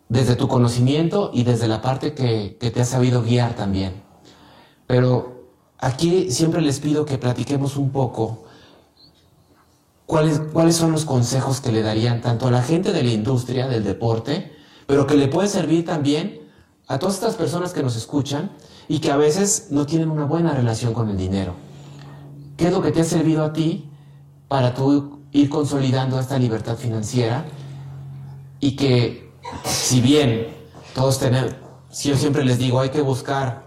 Desde 0.10 0.36
tu 0.36 0.50
conocimiento 0.50 1.32
y 1.34 1.46
desde 1.46 1.70
la 1.70 1.82
parte 1.82 2.14
que, 2.14 2.58
que 2.60 2.70
te 2.70 2.82
has 2.82 2.90
sabido 2.90 3.24
guiar 3.24 3.56
también. 3.56 4.05
Pero 4.88 5.50
aquí 5.80 6.32
siempre 6.32 6.62
les 6.62 6.80
pido 6.80 7.06
que 7.06 7.18
platiquemos 7.18 7.78
un 7.78 7.92
poco 7.92 8.44
cuáles, 10.06 10.40
cuáles 10.54 10.76
son 10.76 10.92
los 10.92 11.06
consejos 11.06 11.62
que 11.62 11.72
le 11.72 11.82
darían 11.82 12.22
tanto 12.22 12.48
a 12.48 12.52
la 12.52 12.62
gente 12.62 12.92
de 12.92 13.04
la 13.04 13.12
industria 13.12 13.68
del 13.68 13.84
deporte, 13.84 14.52
pero 14.88 15.08
que 15.08 15.16
le 15.16 15.28
puede 15.28 15.48
servir 15.48 15.86
también 15.86 16.42
a 16.88 17.00
todas 17.00 17.16
estas 17.16 17.36
personas 17.36 17.74
que 17.74 17.82
nos 17.82 17.96
escuchan 17.96 18.52
y 18.88 19.00
que 19.00 19.12
a 19.12 19.18
veces 19.18 19.68
no 19.72 19.86
tienen 19.86 20.12
una 20.12 20.26
buena 20.26 20.54
relación 20.54 20.94
con 20.94 21.10
el 21.10 21.18
dinero. 21.18 21.56
¿Qué 22.58 22.68
es 22.68 22.72
lo 22.72 22.82
que 22.82 22.92
te 22.92 23.02
ha 23.02 23.04
servido 23.04 23.44
a 23.44 23.54
ti 23.54 23.90
para 24.48 24.74
tú 24.74 25.20
ir 25.32 25.50
consolidando 25.50 26.20
esta 26.20 26.38
libertad 26.38 26.78
financiera? 26.78 27.46
Y 28.60 28.76
que 28.76 29.32
si 29.64 30.00
bien 30.00 30.48
todos 30.94 31.20
tenemos, 31.20 31.54
si 31.90 32.10
yo 32.10 32.18
siempre 32.18 32.46
les 32.46 32.58
digo, 32.58 32.80
hay 32.80 32.90
que 32.90 33.02
buscar 33.02 33.65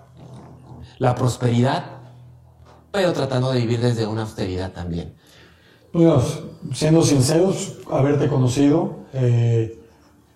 la 0.99 1.14
prosperidad, 1.14 1.84
pero 2.90 3.12
tratando 3.12 3.53
de 3.53 3.61
vivir 3.61 3.80
desde 3.80 4.07
una 4.07 4.22
austeridad 4.22 4.72
también. 4.72 5.14
Bueno, 5.92 6.20
siendo 6.72 7.03
sinceros, 7.03 7.78
haberte 7.90 8.28
conocido, 8.28 8.99
eh, 9.12 9.80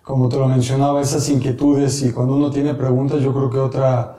como 0.01 0.27
te 0.29 0.37
lo 0.37 0.47
mencionaba, 0.47 1.01
esas 1.01 1.29
inquietudes 1.29 2.01
y 2.03 2.11
cuando 2.11 2.35
uno 2.35 2.49
tiene 2.49 2.73
preguntas, 2.73 3.21
yo 3.21 3.33
creo 3.33 3.49
que 3.49 3.59
otra, 3.59 4.17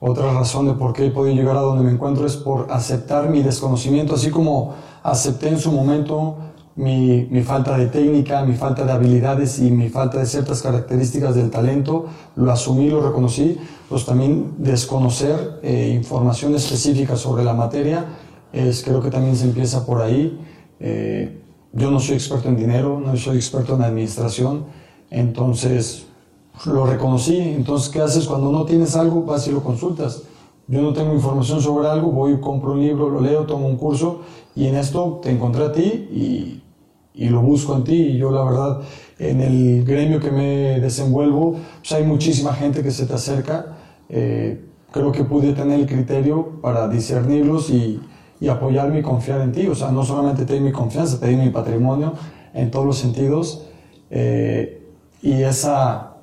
otra 0.00 0.32
razón 0.32 0.66
de 0.66 0.74
por 0.74 0.92
qué 0.92 1.06
he 1.06 1.10
podido 1.10 1.34
llegar 1.34 1.56
a 1.56 1.60
donde 1.60 1.84
me 1.84 1.90
encuentro 1.90 2.26
es 2.26 2.36
por 2.36 2.70
aceptar 2.70 3.30
mi 3.30 3.42
desconocimiento, 3.42 4.14
así 4.14 4.30
como 4.30 4.74
acepté 5.02 5.48
en 5.48 5.58
su 5.58 5.72
momento 5.72 6.36
mi, 6.76 7.42
falta 7.42 7.76
de 7.78 7.86
técnica, 7.86 8.44
mi 8.44 8.54
falta 8.54 8.84
de 8.84 8.92
habilidades 8.92 9.58
y 9.60 9.70
mi 9.70 9.88
falta 9.88 10.18
de 10.18 10.26
ciertas 10.26 10.62
características 10.62 11.34
del 11.34 11.50
talento, 11.50 12.06
lo 12.36 12.50
asumí, 12.50 12.88
lo 12.90 13.00
reconocí, 13.00 13.58
pues 13.88 14.04
también 14.04 14.54
desconocer 14.58 15.60
eh, 15.62 15.92
información 15.94 16.54
específica 16.54 17.16
sobre 17.16 17.44
la 17.44 17.54
materia, 17.54 18.04
es, 18.52 18.82
creo 18.82 19.00
que 19.00 19.10
también 19.10 19.36
se 19.36 19.44
empieza 19.44 19.84
por 19.84 20.00
ahí. 20.00 20.40
Eh, 20.80 21.40
yo 21.72 21.90
no 21.90 21.98
soy 21.98 22.14
experto 22.14 22.48
en 22.48 22.56
dinero, 22.56 23.00
no 23.00 23.16
soy 23.16 23.36
experto 23.36 23.74
en 23.74 23.82
administración, 23.82 24.64
entonces 25.10 26.06
lo 26.66 26.86
reconocí. 26.86 27.36
Entonces, 27.36 27.88
¿qué 27.88 28.00
haces 28.00 28.26
cuando 28.26 28.52
no 28.52 28.64
tienes 28.64 28.94
algo? 28.96 29.22
Vas 29.22 29.46
y 29.48 29.52
lo 29.52 29.62
consultas. 29.62 30.22
Yo 30.66 30.80
no 30.80 30.92
tengo 30.92 31.12
información 31.12 31.60
sobre 31.60 31.88
algo, 31.88 32.10
voy, 32.10 32.40
compro 32.40 32.72
un 32.72 32.80
libro, 32.80 33.10
lo 33.10 33.20
leo, 33.20 33.44
tomo 33.44 33.68
un 33.68 33.76
curso 33.76 34.20
y 34.56 34.66
en 34.66 34.76
esto 34.76 35.20
te 35.22 35.30
encontré 35.30 35.64
a 35.64 35.72
ti 35.72 35.82
y 35.82 36.62
y 37.14 37.28
lo 37.28 37.40
busco 37.40 37.74
en 37.76 37.84
ti. 37.84 37.94
Y 37.94 38.18
yo, 38.18 38.30
la 38.30 38.44
verdad, 38.44 38.80
en 39.18 39.40
el 39.40 39.84
gremio 39.84 40.20
que 40.20 40.30
me 40.30 40.80
desenvuelvo, 40.80 41.56
pues 41.78 41.92
hay 41.92 42.04
muchísima 42.04 42.52
gente 42.52 42.82
que 42.82 42.90
se 42.90 43.06
te 43.06 43.14
acerca. 43.14 43.76
Eh, 44.08 44.64
creo 44.90 45.12
que 45.12 45.24
pude 45.24 45.52
tener 45.52 45.80
el 45.80 45.86
criterio 45.86 46.60
para 46.60 46.88
discernirlos 46.88 47.70
y, 47.70 48.00
y, 48.40 48.48
apoyarme 48.48 48.98
y 48.98 49.02
confiar 49.02 49.40
en 49.40 49.52
ti. 49.52 49.66
O 49.68 49.74
sea, 49.74 49.90
no 49.90 50.04
solamente 50.04 50.44
te 50.44 50.54
di 50.54 50.60
mi 50.60 50.72
confianza, 50.72 51.18
te 51.18 51.28
di 51.28 51.36
mi 51.36 51.50
patrimonio 51.50 52.12
en 52.52 52.70
todos 52.70 52.84
los 52.84 52.98
sentidos. 52.98 53.66
Eh, 54.10 54.82
y 55.22 55.42
esa, 55.42 56.16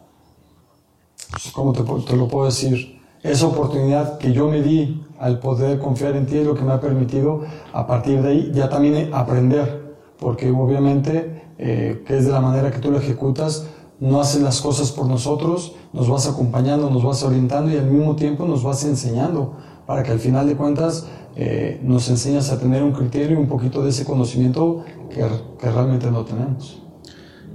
pues, 1.32 1.52
¿cómo 1.52 1.74
te, 1.74 1.84
te 1.84 2.16
lo 2.16 2.28
puedo 2.28 2.46
decir? 2.46 3.00
Esa 3.24 3.48
oportunidad 3.48 4.18
que 4.18 4.34
yo 4.34 4.48
me 4.48 4.62
di 4.62 5.04
al 5.20 5.40
poder 5.40 5.78
confiar 5.78 6.16
en 6.16 6.26
ti 6.26 6.40
es 6.40 6.46
lo 6.46 6.56
que 6.56 6.64
me 6.64 6.74
ha 6.74 6.82
permitido 6.82 7.44
a 7.72 7.86
partir 7.86 8.22
de 8.22 8.30
ahí 8.30 8.52
ya 8.54 8.68
también 8.68 9.14
aprender 9.14 9.81
porque 10.22 10.52
obviamente, 10.52 11.50
eh, 11.58 12.04
que 12.06 12.16
es 12.16 12.26
de 12.26 12.32
la 12.32 12.42
manera 12.42 12.70
que 12.72 12.78
tú 12.78 12.92
lo 12.92 13.00
ejecutas, 13.00 13.66
no 14.00 14.22
haces 14.22 14.44
las 14.44 14.62
cosas 14.62 14.92
por 14.92 15.08
nosotros, 15.08 15.74
nos 15.94 16.08
vas 16.08 16.28
acompañando, 16.28 16.92
nos 16.92 17.04
vas 17.04 17.24
orientando 17.24 17.72
y 17.72 17.78
al 17.78 17.88
mismo 17.88 18.16
tiempo 18.16 18.46
nos 18.46 18.62
vas 18.64 18.86
enseñando, 18.86 19.58
para 19.88 20.04
que 20.04 20.12
al 20.12 20.20
final 20.20 20.48
de 20.48 20.56
cuentas 20.56 21.08
eh, 21.36 21.82
nos 21.84 22.08
enseñas 22.08 22.52
a 22.52 22.60
tener 22.60 22.84
un 22.84 22.92
criterio 22.92 23.36
y 23.36 23.42
un 23.42 23.48
poquito 23.48 23.84
de 23.84 23.90
ese 23.90 24.06
conocimiento 24.06 24.86
que, 25.10 25.28
realmente 25.68 26.12
no 26.12 26.24
tenemos. 26.24 26.84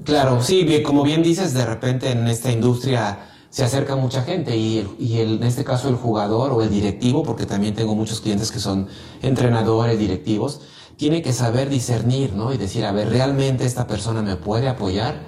Claro, 0.02 0.42
sí, 0.42 0.82
como 0.82 1.04
bien 1.04 1.22
dices, 1.22 1.54
de 1.54 1.64
repente 1.64 2.10
en 2.10 2.26
esta 2.26 2.50
industria 2.50 3.28
se 3.48 3.62
acerca 3.62 3.94
mucha 3.94 4.22
gente 4.22 4.56
y, 4.56 4.84
y 4.98 5.20
en 5.20 5.40
este 5.44 5.62
caso 5.62 5.88
el 5.88 5.94
jugador 5.94 6.50
o 6.50 6.62
el 6.62 6.70
directivo, 6.70 7.22
porque 7.22 7.46
también 7.46 7.74
tengo 7.74 7.94
muchos 7.94 8.20
clientes 8.20 8.50
que 8.50 8.58
son 8.58 8.88
entrenadores, 9.22 9.96
directivos, 10.00 10.62
tiene 10.96 11.22
que 11.22 11.32
saber 11.32 11.68
discernir, 11.68 12.32
¿no? 12.32 12.52
Y 12.52 12.56
decir, 12.56 12.84
a 12.84 12.92
ver, 12.92 13.10
¿realmente 13.10 13.64
esta 13.64 13.86
persona 13.86 14.22
me 14.22 14.36
puede 14.36 14.68
apoyar? 14.68 15.20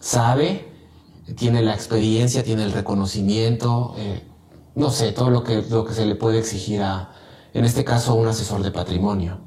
¿Sabe? 0.00 0.72
¿Tiene 1.36 1.62
la 1.62 1.74
experiencia? 1.74 2.44
¿Tiene 2.44 2.64
el 2.64 2.72
reconocimiento? 2.72 3.94
Eh, 3.98 4.22
no 4.74 4.90
sé, 4.90 5.12
todo 5.12 5.30
lo 5.30 5.42
que, 5.42 5.62
lo 5.62 5.84
que 5.84 5.94
se 5.94 6.06
le 6.06 6.14
puede 6.14 6.38
exigir 6.38 6.82
a, 6.82 7.12
en 7.52 7.64
este 7.64 7.84
caso, 7.84 8.14
un 8.14 8.28
asesor 8.28 8.62
de 8.62 8.70
patrimonio. 8.70 9.40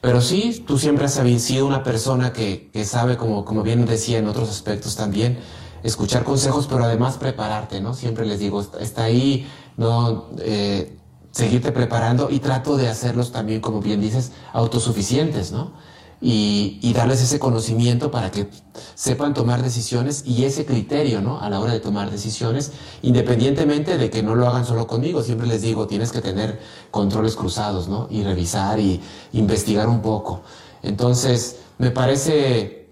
Pero 0.00 0.20
sí, 0.20 0.64
tú 0.66 0.78
siempre 0.78 1.04
has 1.04 1.14
sido 1.14 1.66
una 1.66 1.84
persona 1.84 2.32
que, 2.32 2.70
que 2.72 2.84
sabe, 2.84 3.16
como, 3.16 3.44
como 3.44 3.62
bien 3.62 3.86
decía 3.86 4.18
en 4.18 4.26
otros 4.26 4.50
aspectos 4.50 4.96
también, 4.96 5.38
escuchar 5.84 6.24
consejos, 6.24 6.66
pero 6.68 6.84
además 6.84 7.18
prepararte, 7.18 7.80
¿no? 7.80 7.94
Siempre 7.94 8.26
les 8.26 8.40
digo, 8.40 8.66
está 8.80 9.04
ahí, 9.04 9.48
¿no? 9.76 10.28
Eh, 10.40 10.98
seguirte 11.32 11.72
preparando 11.72 12.30
y 12.30 12.38
trato 12.38 12.76
de 12.76 12.88
hacerlos 12.88 13.32
también, 13.32 13.60
como 13.60 13.80
bien 13.80 14.00
dices, 14.00 14.32
autosuficientes, 14.52 15.50
¿no? 15.52 15.72
Y, 16.20 16.92
darles 16.94 17.20
ese 17.20 17.40
conocimiento 17.40 18.12
para 18.12 18.30
que 18.30 18.48
sepan 18.94 19.34
tomar 19.34 19.60
decisiones 19.60 20.22
y 20.24 20.44
ese 20.44 20.64
criterio, 20.64 21.20
¿no? 21.20 21.40
A 21.40 21.50
la 21.50 21.58
hora 21.58 21.72
de 21.72 21.80
tomar 21.80 22.12
decisiones, 22.12 22.70
independientemente 23.02 23.98
de 23.98 24.08
que 24.08 24.22
no 24.22 24.36
lo 24.36 24.46
hagan 24.46 24.64
solo 24.64 24.86
conmigo. 24.86 25.22
Siempre 25.22 25.48
les 25.48 25.62
digo, 25.62 25.88
tienes 25.88 26.12
que 26.12 26.20
tener 26.20 26.60
controles 26.92 27.34
cruzados, 27.34 27.88
¿no? 27.88 28.06
Y 28.08 28.22
revisar 28.22 28.78
y 28.78 29.00
investigar 29.32 29.88
un 29.88 30.00
poco. 30.00 30.42
Entonces, 30.84 31.56
me 31.78 31.90
parece, 31.90 32.88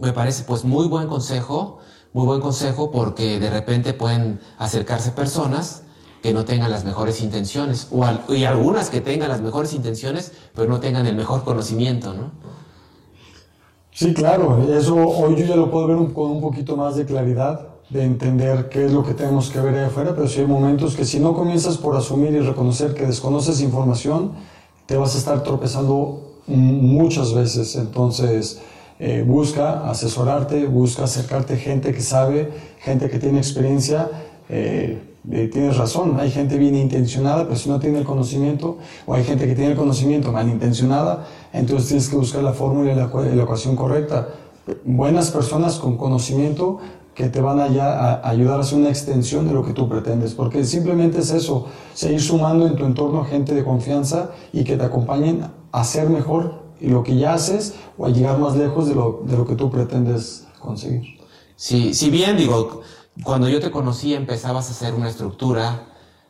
me 0.00 0.12
parece 0.12 0.42
pues 0.42 0.64
muy 0.64 0.88
buen 0.88 1.06
consejo 1.06 1.78
muy 2.12 2.26
buen 2.26 2.40
consejo 2.40 2.90
porque 2.90 3.38
de 3.38 3.50
repente 3.50 3.94
pueden 3.94 4.40
acercarse 4.58 5.12
personas 5.12 5.82
que 6.22 6.32
no 6.32 6.44
tengan 6.44 6.70
las 6.70 6.84
mejores 6.84 7.22
intenciones, 7.22 7.88
o 7.90 8.34
y 8.34 8.44
algunas 8.44 8.90
que 8.90 9.00
tengan 9.00 9.28
las 9.28 9.40
mejores 9.40 9.72
intenciones, 9.72 10.32
pero 10.54 10.68
no 10.68 10.80
tengan 10.80 11.06
el 11.06 11.16
mejor 11.16 11.44
conocimiento, 11.44 12.12
¿no? 12.14 12.30
Sí, 13.92 14.14
claro, 14.14 14.62
eso 14.72 14.96
hoy 14.96 15.36
yo 15.36 15.44
ya 15.44 15.56
lo 15.56 15.70
puedo 15.70 15.86
ver 15.86 16.12
con 16.12 16.30
un 16.30 16.40
poquito 16.40 16.76
más 16.76 16.96
de 16.96 17.04
claridad, 17.04 17.68
de 17.90 18.04
entender 18.04 18.68
qué 18.68 18.86
es 18.86 18.92
lo 18.92 19.02
que 19.02 19.14
tenemos 19.14 19.50
que 19.50 19.60
ver 19.60 19.74
ahí 19.74 19.84
afuera, 19.84 20.14
pero 20.14 20.28
sí 20.28 20.40
hay 20.40 20.46
momentos 20.46 20.94
que 20.94 21.04
si 21.04 21.18
no 21.18 21.34
comienzas 21.34 21.76
por 21.76 21.96
asumir 21.96 22.32
y 22.32 22.40
reconocer 22.40 22.94
que 22.94 23.04
desconoces 23.04 23.60
información, 23.60 24.32
te 24.86 24.96
vas 24.96 25.16
a 25.16 25.18
estar 25.18 25.42
tropezando 25.42 26.38
muchas 26.46 27.34
veces, 27.34 27.76
entonces 27.76 28.60
eh, 28.98 29.24
busca 29.26 29.88
asesorarte, 29.90 30.66
busca 30.66 31.04
acercarte 31.04 31.56
gente 31.56 31.92
que 31.92 32.00
sabe, 32.00 32.50
gente 32.78 33.08
que 33.08 33.18
tiene 33.18 33.38
experiencia. 33.38 34.08
Eh, 34.48 35.09
eh, 35.30 35.48
tienes 35.52 35.76
razón, 35.76 36.18
hay 36.18 36.30
gente 36.30 36.56
bien 36.56 36.74
intencionada, 36.74 37.44
pero 37.44 37.56
si 37.56 37.68
no 37.68 37.78
tiene 37.78 37.98
el 37.98 38.04
conocimiento, 38.04 38.78
o 39.06 39.14
hay 39.14 39.24
gente 39.24 39.46
que 39.46 39.54
tiene 39.54 39.72
el 39.72 39.76
conocimiento 39.76 40.32
malintencionada, 40.32 41.26
entonces 41.52 41.88
tienes 41.88 42.08
que 42.08 42.16
buscar 42.16 42.42
la 42.42 42.52
fórmula 42.52 42.92
y 42.92 42.96
la, 42.96 43.10
la 43.34 43.42
ecuación 43.42 43.76
correcta. 43.76 44.28
Buenas 44.84 45.30
personas 45.30 45.78
con 45.78 45.96
conocimiento 45.96 46.78
que 47.14 47.28
te 47.28 47.40
van 47.40 47.60
a, 47.60 48.20
ayudar 48.26 48.58
a 48.58 48.60
hacer 48.60 48.78
una 48.78 48.88
extensión 48.88 49.46
de 49.46 49.52
lo 49.52 49.64
que 49.64 49.72
tú 49.72 49.88
pretendes, 49.88 50.34
porque 50.34 50.64
simplemente 50.64 51.18
es 51.18 51.30
eso, 51.30 51.66
seguir 51.92 52.22
sumando 52.22 52.66
en 52.66 52.76
tu 52.76 52.86
entorno 52.86 53.24
gente 53.24 53.54
de 53.54 53.64
confianza 53.64 54.30
y 54.52 54.64
que 54.64 54.76
te 54.76 54.84
acompañen 54.84 55.44
a 55.72 55.84
ser 55.84 56.08
mejor 56.08 56.62
lo 56.80 57.02
que 57.02 57.16
ya 57.16 57.34
haces 57.34 57.74
o 57.98 58.06
a 58.06 58.10
llegar 58.10 58.38
más 58.38 58.56
lejos 58.56 58.88
de 58.88 58.94
lo, 58.94 59.22
de 59.26 59.36
lo 59.36 59.46
que 59.46 59.54
tú 59.54 59.70
pretendes 59.70 60.46
conseguir. 60.58 61.02
Sí, 61.56 61.92
si 61.92 62.08
bien 62.08 62.38
digo, 62.38 62.80
cuando 63.24 63.48
yo 63.48 63.60
te 63.60 63.70
conocí 63.70 64.14
empezabas 64.14 64.68
a 64.68 64.72
hacer 64.72 64.94
una 64.94 65.08
estructura 65.08 65.86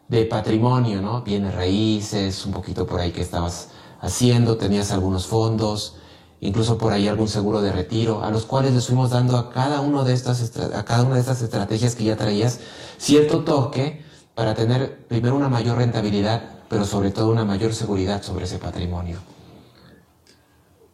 de 0.09 0.24
patrimonio, 0.24 1.01
¿no? 1.01 1.22
Bienes 1.22 1.55
raíces, 1.55 2.45
un 2.47 2.53
poquito 2.53 2.86
por 2.86 3.01
ahí 3.01 3.12
que 3.12 3.20
estabas 3.20 3.68
haciendo, 4.01 4.57
tenías 4.57 4.91
algunos 4.93 5.26
fondos, 5.26 5.97
incluso 6.41 6.78
por 6.78 6.93
ahí 6.93 7.07
algún 7.07 7.28
seguro 7.28 7.61
de 7.61 7.70
retiro, 7.70 8.24
a 8.24 8.30
los 8.30 8.45
cuales 8.45 8.72
les 8.74 8.86
fuimos 8.86 9.11
dando 9.11 9.36
a 9.36 9.51
cada, 9.51 9.80
uno 9.80 10.05
de 10.05 10.14
estas, 10.14 10.57
a 10.74 10.84
cada 10.84 11.05
una 11.05 11.14
de 11.14 11.20
estas 11.20 11.43
estrategias 11.43 11.95
que 11.95 12.05
ya 12.05 12.16
traías 12.16 12.61
cierto 12.99 13.45
toque 13.45 14.03
para 14.34 14.55
tener 14.55 15.07
primero 15.07 15.36
una 15.36 15.49
mayor 15.49 15.78
rentabilidad, 15.78 16.43
pero 16.68 16.84
sobre 16.84 17.11
todo 17.11 17.30
una 17.30 17.45
mayor 17.45 17.74
seguridad 17.74 18.22
sobre 18.22 18.47
ese 18.47 18.59
patrimonio. 18.59 19.18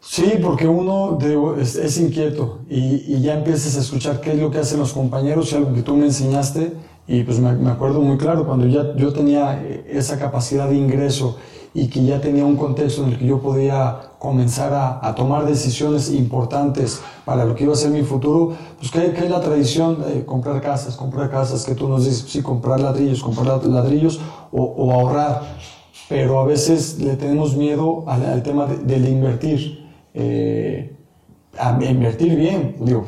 Sí, 0.08 0.34
porque 0.40 0.68
uno 0.68 1.18
es, 1.58 1.98
inquieto 1.98 2.60
y, 2.70 3.20
ya 3.20 3.34
empiezas 3.34 3.76
a 3.76 3.80
escuchar 3.80 4.20
qué 4.20 4.32
es 4.32 4.38
lo 4.38 4.52
que 4.52 4.58
hacen 4.58 4.78
los 4.78 4.92
compañeros 4.92 5.52
y 5.52 5.56
algo 5.56 5.74
que 5.74 5.82
tú 5.82 5.96
me 5.96 6.06
enseñaste 6.06 6.74
y 7.08 7.24
pues 7.24 7.40
me, 7.40 7.68
acuerdo 7.68 8.00
muy 8.00 8.16
claro 8.16 8.46
cuando 8.46 8.66
ya 8.66 8.94
yo 8.96 9.12
tenía 9.12 9.60
esa 9.88 10.16
capacidad 10.18 10.68
de 10.68 10.76
ingreso 10.76 11.36
y 11.74 11.88
que 11.88 12.04
ya 12.04 12.20
tenía 12.20 12.44
un 12.44 12.56
contexto 12.56 13.02
en 13.02 13.12
el 13.12 13.18
que 13.18 13.26
yo 13.26 13.40
podía 13.40 14.12
comenzar 14.20 14.72
a, 14.74 15.14
tomar 15.16 15.44
decisiones 15.44 16.10
importantes 16.12 17.02
para 17.24 17.44
lo 17.44 17.56
que 17.56 17.64
iba 17.64 17.72
a 17.72 17.76
ser 17.76 17.90
mi 17.90 18.02
futuro, 18.02 18.54
pues 18.78 18.92
que, 18.92 19.06
es 19.06 19.30
la 19.30 19.40
tradición 19.40 20.04
de 20.06 20.24
comprar 20.24 20.60
casas, 20.62 20.96
comprar 20.96 21.30
casas, 21.30 21.64
que 21.64 21.74
tú 21.74 21.88
nos 21.88 22.04
dices, 22.04 22.24
sí, 22.28 22.42
comprar 22.42 22.78
ladrillos, 22.80 23.22
comprar 23.22 23.66
ladrillos 23.66 24.20
o, 24.52 24.92
ahorrar, 24.92 25.42
pero 26.08 26.38
a 26.40 26.46
veces 26.46 26.98
le 27.00 27.16
tenemos 27.16 27.56
miedo 27.56 28.04
al, 28.06 28.42
tema 28.44 28.66
de 28.66 29.10
invertir 29.10 29.75
eh, 30.16 30.96
a 31.58 31.78
invertir 31.84 32.34
bien. 32.36 32.76
Digo, 32.80 33.06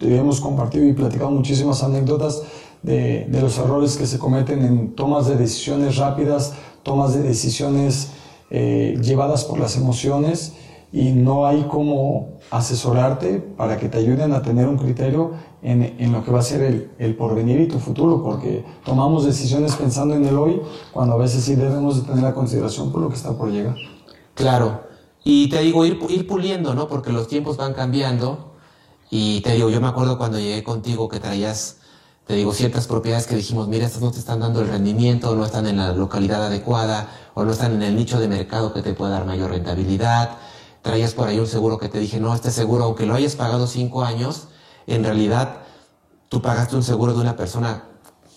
hemos 0.00 0.40
compartido 0.40 0.86
y 0.86 0.92
platicado 0.92 1.30
muchísimas 1.30 1.82
anécdotas 1.82 2.42
de, 2.82 3.26
de, 3.28 3.40
los 3.40 3.58
errores 3.58 3.96
que 3.96 4.06
se 4.06 4.18
cometen 4.18 4.62
en 4.64 4.94
tomas 4.94 5.26
de 5.26 5.36
decisiones 5.36 5.96
rápidas, 5.96 6.54
tomas 6.82 7.14
de 7.14 7.22
decisiones 7.22 8.12
eh, 8.50 8.98
llevadas 9.02 9.44
por 9.44 9.58
las 9.58 9.76
emociones 9.76 10.54
y 10.92 11.12
no 11.12 11.46
hay 11.46 11.62
como 11.62 12.40
asesorarte 12.50 13.38
para 13.38 13.78
que 13.78 13.88
te 13.88 13.98
ayuden 13.98 14.32
a 14.32 14.42
tener 14.42 14.68
un 14.68 14.76
criterio 14.76 15.32
en, 15.62 15.82
en 15.98 16.12
lo 16.12 16.24
que 16.24 16.30
va 16.30 16.40
a 16.40 16.42
ser 16.42 16.62
el, 16.62 16.90
el, 16.98 17.14
porvenir 17.14 17.60
y 17.60 17.68
tu 17.68 17.78
futuro, 17.78 18.22
porque 18.22 18.64
tomamos 18.84 19.24
decisiones 19.24 19.76
pensando 19.76 20.14
en 20.14 20.24
el 20.24 20.36
hoy, 20.36 20.60
cuando 20.92 21.14
a 21.14 21.18
veces 21.18 21.44
sí 21.44 21.54
debemos 21.54 22.00
de 22.00 22.08
tener 22.08 22.22
la 22.22 22.34
consideración 22.34 22.90
por 22.90 23.02
lo 23.02 23.08
que 23.08 23.14
está 23.14 23.36
por 23.36 23.50
llegar. 23.50 23.76
Claro, 24.34 24.89
y 25.24 25.48
te 25.48 25.60
digo, 25.60 25.84
ir, 25.84 25.98
ir 26.08 26.26
puliendo, 26.26 26.74
¿no? 26.74 26.88
Porque 26.88 27.12
los 27.12 27.28
tiempos 27.28 27.56
van 27.56 27.74
cambiando. 27.74 28.54
Y 29.10 29.40
te 29.40 29.52
digo, 29.54 29.70
yo 29.70 29.80
me 29.80 29.88
acuerdo 29.88 30.18
cuando 30.18 30.38
llegué 30.38 30.62
contigo 30.62 31.08
que 31.08 31.18
traías, 31.18 31.78
te 32.26 32.34
digo, 32.34 32.52
ciertas 32.52 32.86
propiedades 32.86 33.26
que 33.26 33.34
dijimos, 33.34 33.68
mira, 33.68 33.86
estas 33.86 34.02
no 34.02 34.12
te 34.12 34.18
están 34.18 34.40
dando 34.40 34.60
el 34.60 34.68
rendimiento, 34.68 35.34
no 35.34 35.44
están 35.44 35.66
en 35.66 35.78
la 35.78 35.92
localidad 35.92 36.46
adecuada, 36.46 37.08
o 37.34 37.44
no 37.44 37.50
están 37.50 37.72
en 37.74 37.82
el 37.82 37.96
nicho 37.96 38.20
de 38.20 38.28
mercado 38.28 38.72
que 38.72 38.82
te 38.82 38.94
pueda 38.94 39.12
dar 39.12 39.26
mayor 39.26 39.50
rentabilidad. 39.50 40.38
Traías 40.82 41.12
por 41.12 41.28
ahí 41.28 41.38
un 41.38 41.46
seguro 41.46 41.78
que 41.78 41.88
te 41.88 41.98
dije, 41.98 42.20
no, 42.20 42.34
este 42.34 42.50
seguro, 42.50 42.84
aunque 42.84 43.04
lo 43.04 43.14
hayas 43.14 43.34
pagado 43.34 43.66
cinco 43.66 44.04
años, 44.04 44.48
en 44.86 45.04
realidad 45.04 45.62
tú 46.28 46.40
pagaste 46.40 46.76
un 46.76 46.82
seguro 46.82 47.12
de 47.12 47.20
una 47.20 47.36
persona 47.36 47.84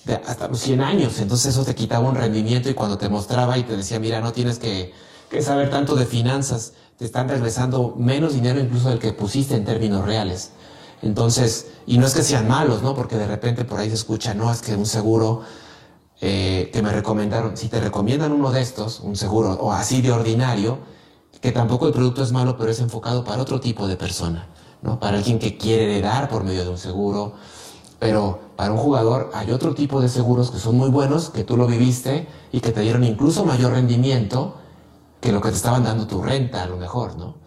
de 0.05 0.15
hasta 0.15 0.47
los 0.47 0.59
100 0.59 0.81
años. 0.81 1.19
Entonces 1.19 1.53
eso 1.53 1.63
te 1.63 1.75
quitaba 1.75 2.09
un 2.09 2.15
rendimiento 2.15 2.69
y 2.69 2.73
cuando 2.73 2.97
te 2.97 3.07
mostraba 3.07 3.57
y 3.57 3.63
te 3.63 3.77
decía, 3.77 3.99
mira, 3.99 4.19
no 4.19 4.34
tienes 4.34 4.59
que 4.59 4.91
que 5.34 5.41
saber 5.41 5.69
tanto 5.69 5.95
de 5.95 6.05
finanzas, 6.05 6.73
te 6.97 7.03
están 7.03 7.27
regresando 7.27 7.95
menos 7.97 8.34
dinero 8.34 8.59
incluso 8.59 8.89
del 8.89 8.99
que 8.99 9.11
pusiste 9.11 9.55
en 9.55 9.65
términos 9.65 10.05
reales. 10.05 10.51
Entonces, 11.01 11.67
y 11.86 11.97
no 11.97 12.07
es 12.07 12.13
que 12.13 12.23
sean 12.23 12.47
malos, 12.47 12.81
¿no? 12.81 12.95
Porque 12.95 13.17
de 13.17 13.27
repente 13.27 13.65
por 13.65 13.79
ahí 13.79 13.89
se 13.89 13.95
escucha, 13.95 14.34
no, 14.34 14.49
es 14.51 14.61
que 14.61 14.75
un 14.75 14.86
seguro 14.86 15.41
eh, 16.21 16.69
que 16.71 16.81
me 16.81 16.93
recomendaron, 16.93 17.57
si 17.57 17.67
te 17.67 17.81
recomiendan 17.81 18.31
uno 18.31 18.51
de 18.51 18.61
estos, 18.61 19.01
un 19.01 19.17
seguro 19.17 19.51
o 19.53 19.73
así 19.73 20.01
de 20.01 20.11
ordinario, 20.11 20.77
que 21.41 21.51
tampoco 21.51 21.88
el 21.88 21.93
producto 21.93 22.23
es 22.23 22.31
malo, 22.31 22.55
pero 22.57 22.71
es 22.71 22.79
enfocado 22.79 23.25
para 23.25 23.41
otro 23.41 23.59
tipo 23.59 23.88
de 23.88 23.97
persona, 23.97 24.47
¿no? 24.81 24.99
Para 24.99 25.17
alguien 25.17 25.39
que 25.39 25.57
quiere 25.57 25.97
heredar 25.97 26.29
por 26.29 26.45
medio 26.45 26.63
de 26.63 26.69
un 26.69 26.77
seguro, 26.77 27.34
pero 27.99 28.39
para 28.55 28.71
un 28.71 28.77
jugador 28.77 29.31
hay 29.34 29.51
otro 29.51 29.73
tipo 29.73 29.99
de 29.99 30.07
seguros 30.07 30.51
que 30.51 30.59
son 30.59 30.77
muy 30.77 30.89
buenos, 30.89 31.31
que 31.31 31.43
tú 31.43 31.57
lo 31.57 31.67
viviste 31.67 32.27
y 32.51 32.61
que 32.61 32.71
te 32.71 32.81
dieron 32.81 33.03
incluso 33.03 33.43
mayor 33.43 33.73
rendimiento 33.73 34.62
que 35.24 35.32
lo 35.32 35.39
que 35.39 35.49
te 35.49 35.55
estaban 35.55 35.86
dando 35.86 36.05
tu 36.05 36.21
renta 36.21 36.63
a 36.63 36.65
lo 36.65 36.76
mejor, 36.76 37.15
¿no? 37.15 37.38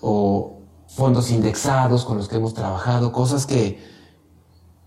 O 0.00 0.58
fondos 0.88 1.30
indexados 1.30 2.04
con 2.04 2.16
los 2.16 2.26
que 2.26 2.34
hemos 2.34 2.52
trabajado, 2.52 3.12
cosas 3.12 3.46
que, 3.46 3.80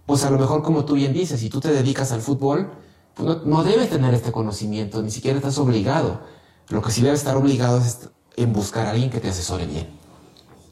pues 0.06 0.26
a 0.26 0.30
lo 0.30 0.38
mejor 0.38 0.64
como 0.64 0.84
tú 0.84 0.96
bien 0.96 1.14
dices, 1.14 1.40
si 1.40 1.50
tú 1.50 1.62
te 1.62 1.72
dedicas 1.72 2.12
al 2.12 2.20
fútbol, 2.20 2.72
pues 3.14 3.46
no, 3.46 3.64
debes 3.64 3.90
tener 3.90 4.14
este 4.14 4.34
conocimiento, 4.34 5.02
ni 5.02 5.12
siquiera 5.12 5.38
estás 5.38 5.58
obligado. 5.60 6.20
Lo 6.68 6.82
que 6.82 6.92
sí 6.92 7.02
debes 7.02 7.20
estar 7.20 7.38
obligado 7.38 7.78
es 7.78 8.10
en 8.36 8.52
buscar 8.52 8.88
a 8.88 8.90
alguien 8.90 9.10
que 9.10 9.22
te 9.22 9.30
asesore 9.30 9.66
bien. 9.66 9.88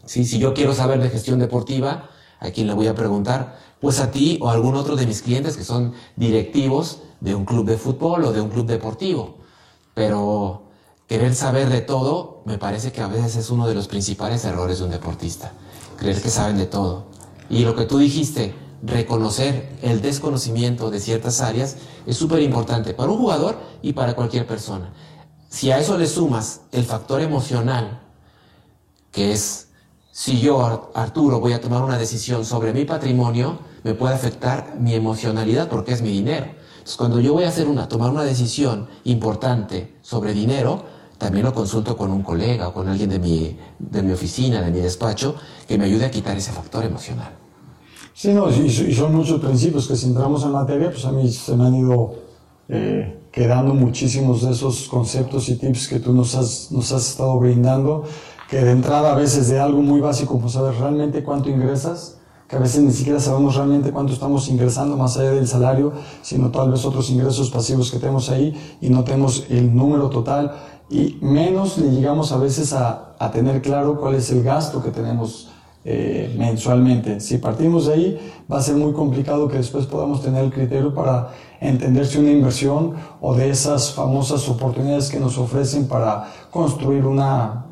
¿Sí? 0.03 0.25
Si 0.25 0.37
yo 0.37 0.53
quiero 0.53 0.73
saber 0.73 0.99
de 0.99 1.09
gestión 1.09 1.39
deportiva, 1.39 2.09
¿a 2.41 2.51
quién 2.51 2.67
le 2.67 2.73
voy 2.73 2.87
a 2.87 2.93
preguntar? 2.93 3.57
Pues 3.79 4.01
a 4.01 4.11
ti 4.11 4.37
o 4.41 4.49
a 4.49 4.53
algún 4.53 4.75
otro 4.75 4.97
de 4.97 5.07
mis 5.07 5.21
clientes 5.21 5.55
que 5.55 5.63
son 5.63 5.93
directivos 6.17 7.03
de 7.21 7.35
un 7.35 7.45
club 7.45 7.65
de 7.65 7.77
fútbol 7.77 8.25
o 8.25 8.33
de 8.33 8.41
un 8.41 8.49
club 8.49 8.65
deportivo. 8.65 9.37
Pero 9.93 10.64
Querer 11.07 11.35
saber 11.35 11.69
de 11.69 11.81
todo 11.81 12.41
me 12.45 12.57
parece 12.57 12.91
que 12.91 13.01
a 13.01 13.07
veces 13.07 13.35
es 13.35 13.49
uno 13.49 13.67
de 13.67 13.75
los 13.75 13.87
principales 13.87 14.43
errores 14.43 14.79
de 14.79 14.85
un 14.85 14.91
deportista. 14.91 15.51
Creer 15.97 16.21
que 16.21 16.29
saben 16.29 16.57
de 16.57 16.65
todo. 16.65 17.05
Y 17.49 17.63
lo 17.63 17.75
que 17.75 17.85
tú 17.85 17.99
dijiste, 17.99 18.55
reconocer 18.81 19.77
el 19.81 20.01
desconocimiento 20.01 20.89
de 20.89 20.99
ciertas 20.99 21.41
áreas 21.41 21.77
es 22.05 22.17
súper 22.17 22.41
importante 22.41 22.93
para 22.93 23.11
un 23.11 23.19
jugador 23.19 23.57
y 23.81 23.93
para 23.93 24.15
cualquier 24.15 24.47
persona. 24.47 24.93
Si 25.47 25.71
a 25.71 25.79
eso 25.79 25.97
le 25.97 26.07
sumas 26.07 26.61
el 26.71 26.85
factor 26.85 27.21
emocional, 27.21 28.01
que 29.11 29.31
es 29.31 29.65
si 30.11 30.39
yo, 30.39 30.91
Arturo, 30.95 31.39
voy 31.39 31.53
a 31.53 31.59
tomar 31.59 31.83
una 31.83 31.97
decisión 31.97 32.45
sobre 32.45 32.71
mi 32.71 32.85
patrimonio, 32.85 33.59
me 33.83 33.93
puede 33.93 34.15
afectar 34.15 34.75
mi 34.79 34.93
emocionalidad 34.93 35.67
porque 35.67 35.91
es 35.91 36.01
mi 36.01 36.09
dinero. 36.09 36.45
Entonces, 36.45 36.95
cuando 36.95 37.19
yo 37.19 37.33
voy 37.33 37.43
a 37.43 37.49
hacer 37.49 37.67
una, 37.67 37.89
tomar 37.89 38.11
una 38.11 38.23
decisión 38.23 38.87
importante 39.03 39.97
sobre 40.01 40.33
dinero, 40.33 40.85
también 41.17 41.45
lo 41.45 41.53
consulto 41.53 41.95
con 41.95 42.11
un 42.11 42.23
colega 42.23 42.67
o 42.67 42.73
con 42.73 42.87
alguien 42.87 43.09
de 43.09 43.19
mi, 43.19 43.57
de 43.79 44.03
mi 44.03 44.11
oficina, 44.11 44.61
de 44.61 44.71
mi 44.71 44.79
despacho, 44.79 45.35
que 45.67 45.77
me 45.77 45.85
ayude 45.85 46.05
a 46.05 46.11
quitar 46.11 46.35
ese 46.37 46.51
factor 46.51 46.83
emocional. 46.83 47.31
Sí, 48.13 48.33
no, 48.33 48.49
y, 48.49 48.69
son 48.69 49.13
muchos 49.13 49.41
principios 49.41 49.87
que 49.87 49.95
si 49.95 50.07
entramos 50.07 50.43
en 50.43 50.51
materia, 50.51 50.89
pues 50.89 51.03
a 51.05 51.11
mí 51.11 51.29
se 51.29 51.55
me 51.57 51.65
han 51.65 51.75
ido 51.75 52.15
eh, 52.69 53.27
quedando 53.31 53.73
muchísimos 53.73 54.41
de 54.43 54.51
esos 54.51 54.87
conceptos 54.87 55.49
y 55.49 55.57
tips 55.57 55.89
que 55.89 55.99
tú 55.99 56.13
nos 56.13 56.33
has, 56.35 56.71
nos 56.71 56.91
has 56.93 57.09
estado 57.09 57.37
brindando, 57.37 58.05
que 58.49 58.57
de 58.57 58.71
entrada 58.71 59.11
a 59.11 59.15
veces 59.15 59.49
de 59.49 59.59
algo 59.59 59.81
muy 59.81 59.99
básico, 59.99 60.35
como 60.35 60.47
saber 60.47 60.75
realmente 60.75 61.23
cuánto 61.23 61.49
ingresas, 61.49 62.17
que 62.47 62.55
a 62.55 62.59
veces 62.59 62.81
ni 62.83 62.91
siquiera 62.93 63.19
sabemos 63.19 63.55
realmente 63.55 63.91
cuánto 63.91 64.13
estamos 64.13 64.47
ingresando 64.49 64.95
más 64.95 65.17
allá 65.17 65.31
del 65.31 65.47
salario, 65.47 65.91
sino 66.21 66.51
tal 66.51 66.71
vez 66.71 66.85
otros 66.85 67.09
ingresos 67.09 67.49
pasivos 67.49 67.91
que 67.91 67.97
tenemos 67.97 68.29
ahí 68.29 68.55
y 68.81 68.89
no 68.89 69.03
tenemos 69.03 69.45
el 69.49 69.75
número 69.75 70.09
total 70.09 70.55
y 70.89 71.17
menos 71.21 71.77
le 71.77 71.91
llegamos 71.91 72.31
a 72.31 72.37
veces 72.37 72.73
a, 72.73 73.15
a 73.17 73.31
tener 73.31 73.61
claro 73.61 73.99
cuál 73.99 74.15
es 74.15 74.29
el 74.31 74.43
gasto 74.43 74.83
que 74.83 74.91
tenemos 74.91 75.49
eh, 75.87 76.33
mensualmente. 76.35 77.19
Si 77.19 77.37
partimos 77.37 77.85
de 77.85 77.93
ahí, 77.93 78.31
va 78.51 78.57
a 78.57 78.61
ser 78.61 78.75
muy 78.75 78.91
complicado 78.91 79.47
que 79.47 79.57
después 79.57 79.85
podamos 79.85 80.23
tener 80.23 80.43
el 80.43 80.51
criterio 80.51 80.95
para 80.95 81.29
entender 81.61 82.07
si 82.07 82.17
una 82.17 82.31
inversión 82.31 82.93
o 83.21 83.35
de 83.35 83.51
esas 83.51 83.93
famosas 83.93 84.49
oportunidades 84.49 85.09
que 85.09 85.19
nos 85.19 85.37
ofrecen 85.37 85.87
para 85.87 86.31
construir 86.49 87.05
una, 87.05 87.67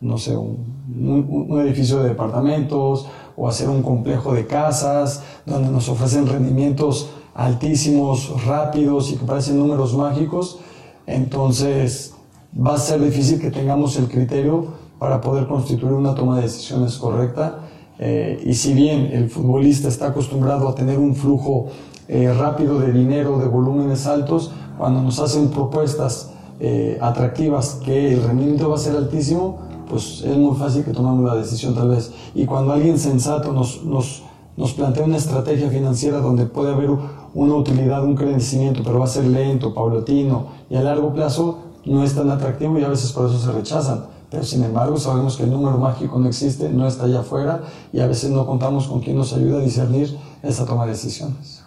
no 0.00 0.16
sé, 0.16 0.34
un, 0.34 1.46
un 1.48 1.60
edificio 1.60 1.98
de 1.98 2.08
departamentos 2.08 3.06
o 3.36 3.46
hacer 3.46 3.68
un 3.68 3.82
complejo 3.82 4.32
de 4.32 4.46
casas 4.46 5.22
donde 5.44 5.68
nos 5.68 5.90
ofrecen 5.90 6.26
rendimientos 6.26 7.10
altísimos, 7.34 8.44
rápidos 8.46 9.10
y 9.10 9.16
que 9.16 9.26
parecen 9.26 9.58
números 9.58 9.94
mágicos. 9.94 10.58
Entonces, 11.06 12.14
va 12.58 12.74
a 12.74 12.78
ser 12.78 13.00
difícil 13.00 13.40
que 13.40 13.50
tengamos 13.50 13.96
el 13.96 14.08
criterio 14.08 14.66
para 14.98 15.20
poder 15.20 15.46
constituir 15.46 15.92
una 15.92 16.14
toma 16.14 16.36
de 16.36 16.42
decisiones 16.42 16.96
correcta. 16.96 17.60
Eh, 17.98 18.42
y 18.44 18.54
si 18.54 18.74
bien 18.74 19.10
el 19.12 19.28
futbolista 19.28 19.88
está 19.88 20.08
acostumbrado 20.08 20.68
a 20.68 20.74
tener 20.74 20.98
un 20.98 21.14
flujo 21.14 21.66
eh, 22.08 22.32
rápido 22.32 22.78
de 22.80 22.92
dinero, 22.92 23.38
de 23.38 23.46
volúmenes 23.46 24.06
altos, 24.06 24.52
cuando 24.76 25.02
nos 25.02 25.18
hacen 25.18 25.48
propuestas 25.48 26.30
eh, 26.60 26.98
atractivas 27.00 27.80
que 27.84 28.14
el 28.14 28.22
rendimiento 28.22 28.68
va 28.68 28.76
a 28.76 28.78
ser 28.78 28.96
altísimo, 28.96 29.58
pues 29.88 30.22
es 30.22 30.36
muy 30.36 30.56
fácil 30.56 30.84
que 30.84 30.92
tomemos 30.92 31.24
la 31.24 31.36
decisión 31.36 31.74
tal 31.74 31.90
vez. 31.90 32.12
Y 32.34 32.44
cuando 32.46 32.72
alguien 32.72 32.98
sensato 32.98 33.52
nos, 33.52 33.84
nos, 33.84 34.22
nos 34.56 34.72
plantea 34.72 35.04
una 35.04 35.16
estrategia 35.16 35.70
financiera 35.70 36.18
donde 36.18 36.46
puede 36.46 36.72
haber 36.72 36.90
una 37.34 37.54
utilidad, 37.54 38.04
un 38.04 38.16
crecimiento, 38.16 38.82
pero 38.84 38.98
va 38.98 39.04
a 39.04 39.08
ser 39.08 39.24
lento, 39.24 39.72
paulatino 39.72 40.46
y 40.68 40.76
a 40.76 40.82
largo 40.82 41.12
plazo, 41.12 41.67
no 41.88 42.04
es 42.04 42.14
tan 42.14 42.30
atractivo 42.30 42.78
y 42.78 42.84
a 42.84 42.88
veces 42.88 43.12
por 43.12 43.28
eso 43.28 43.38
se 43.38 43.52
rechazan. 43.52 44.06
Pero 44.30 44.44
sin 44.44 44.62
embargo 44.62 44.98
sabemos 44.98 45.36
que 45.36 45.44
el 45.44 45.50
número 45.50 45.78
mágico 45.78 46.18
no 46.18 46.28
existe, 46.28 46.68
no 46.68 46.86
está 46.86 47.04
allá 47.04 47.20
afuera 47.20 47.62
y 47.92 48.00
a 48.00 48.06
veces 48.06 48.30
no 48.30 48.46
contamos 48.46 48.86
con 48.86 49.00
quien 49.00 49.16
nos 49.16 49.32
ayude 49.32 49.56
a 49.56 49.60
discernir 49.60 50.18
esa 50.42 50.66
toma 50.66 50.84
de 50.84 50.92
decisiones. 50.92 51.62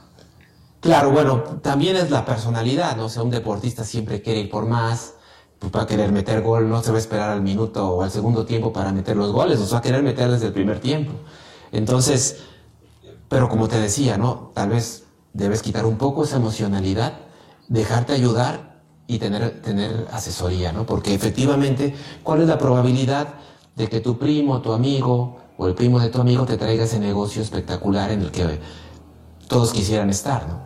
Claro, 0.80 1.11
bueno, 1.11 1.43
también 1.61 1.95
es 1.95 2.09
la 2.11 2.26
personalidad, 2.26 2.97
¿no? 2.97 3.05
O 3.05 3.09
sea, 3.09 3.24
un 3.24 3.30
deportista 3.30 3.84
siempre 3.84 4.22
quiere 4.22 4.41
ir 4.41 4.49
por 4.49 4.65
más, 4.65 5.13
pues 5.59 5.72
va 5.76 5.84
a 5.84 5.88
querer 5.88 6.11
meter 6.11 6.41
gol, 6.41 6.69
no 6.69 6.82
se 6.82 6.91
va 6.91 6.97
a 6.97 6.99
esperar 6.99 7.30
al 7.30 7.41
minuto 7.41 7.88
o 7.88 8.01
al 8.01 8.09
segundo 8.09 8.45
tiempo 8.45 8.74
para 8.74 8.91
meter 8.91 9.15
los 9.15 9.32
goles, 9.32 9.59
o 9.59 9.65
sea, 9.65 9.74
va 9.76 9.80
a 9.80 9.82
querer 9.84 10.01
meter 10.01 10.30
desde 10.32 10.47
el 10.47 10.53
primer 10.53 10.80
tiempo. 10.80 11.13
Entonces, 11.72 12.38
pero 13.30 13.47
como 13.47 13.67
te 13.67 13.80
decía, 13.80 14.17
¿no? 14.17 14.51
Tal 14.53 14.69
vez 14.69 15.03
debes 15.34 15.61
quitar 15.61 15.86
un 15.86 15.97
poco 15.97 16.24
esa 16.24 16.38
emocionalidad, 16.38 17.13
dejarte 17.67 18.13
ayudar 18.13 18.70
y 19.12 19.20
tener, 19.20 19.62
tener 19.62 20.07
asesoría, 20.14 20.72
¿no? 20.72 20.86
Porque 20.86 21.14
efectivamente, 21.14 21.93
¿cuál 22.24 22.41
es 22.41 22.47
la 22.47 22.57
probabilidad 22.57 23.28
de 23.76 23.89
que 23.89 23.99
tu 23.99 24.18
primo, 24.18 24.62
tu 24.62 24.72
amigo 24.72 25.36
o 25.57 25.68
el 25.68 25.76
primo 25.76 25.99
de 25.99 26.07
tu 26.07 26.22
amigo 26.22 26.45
te 26.45 26.55
traiga 26.55 26.86
ese 26.86 26.97
negocio 26.97 27.41
espectacular 27.41 28.09
en 28.12 28.22
el 28.22 28.32
que 28.32 28.59
todos 29.49 29.74
quisieran 29.74 30.09
estar, 30.09 30.47
¿no? 30.47 30.62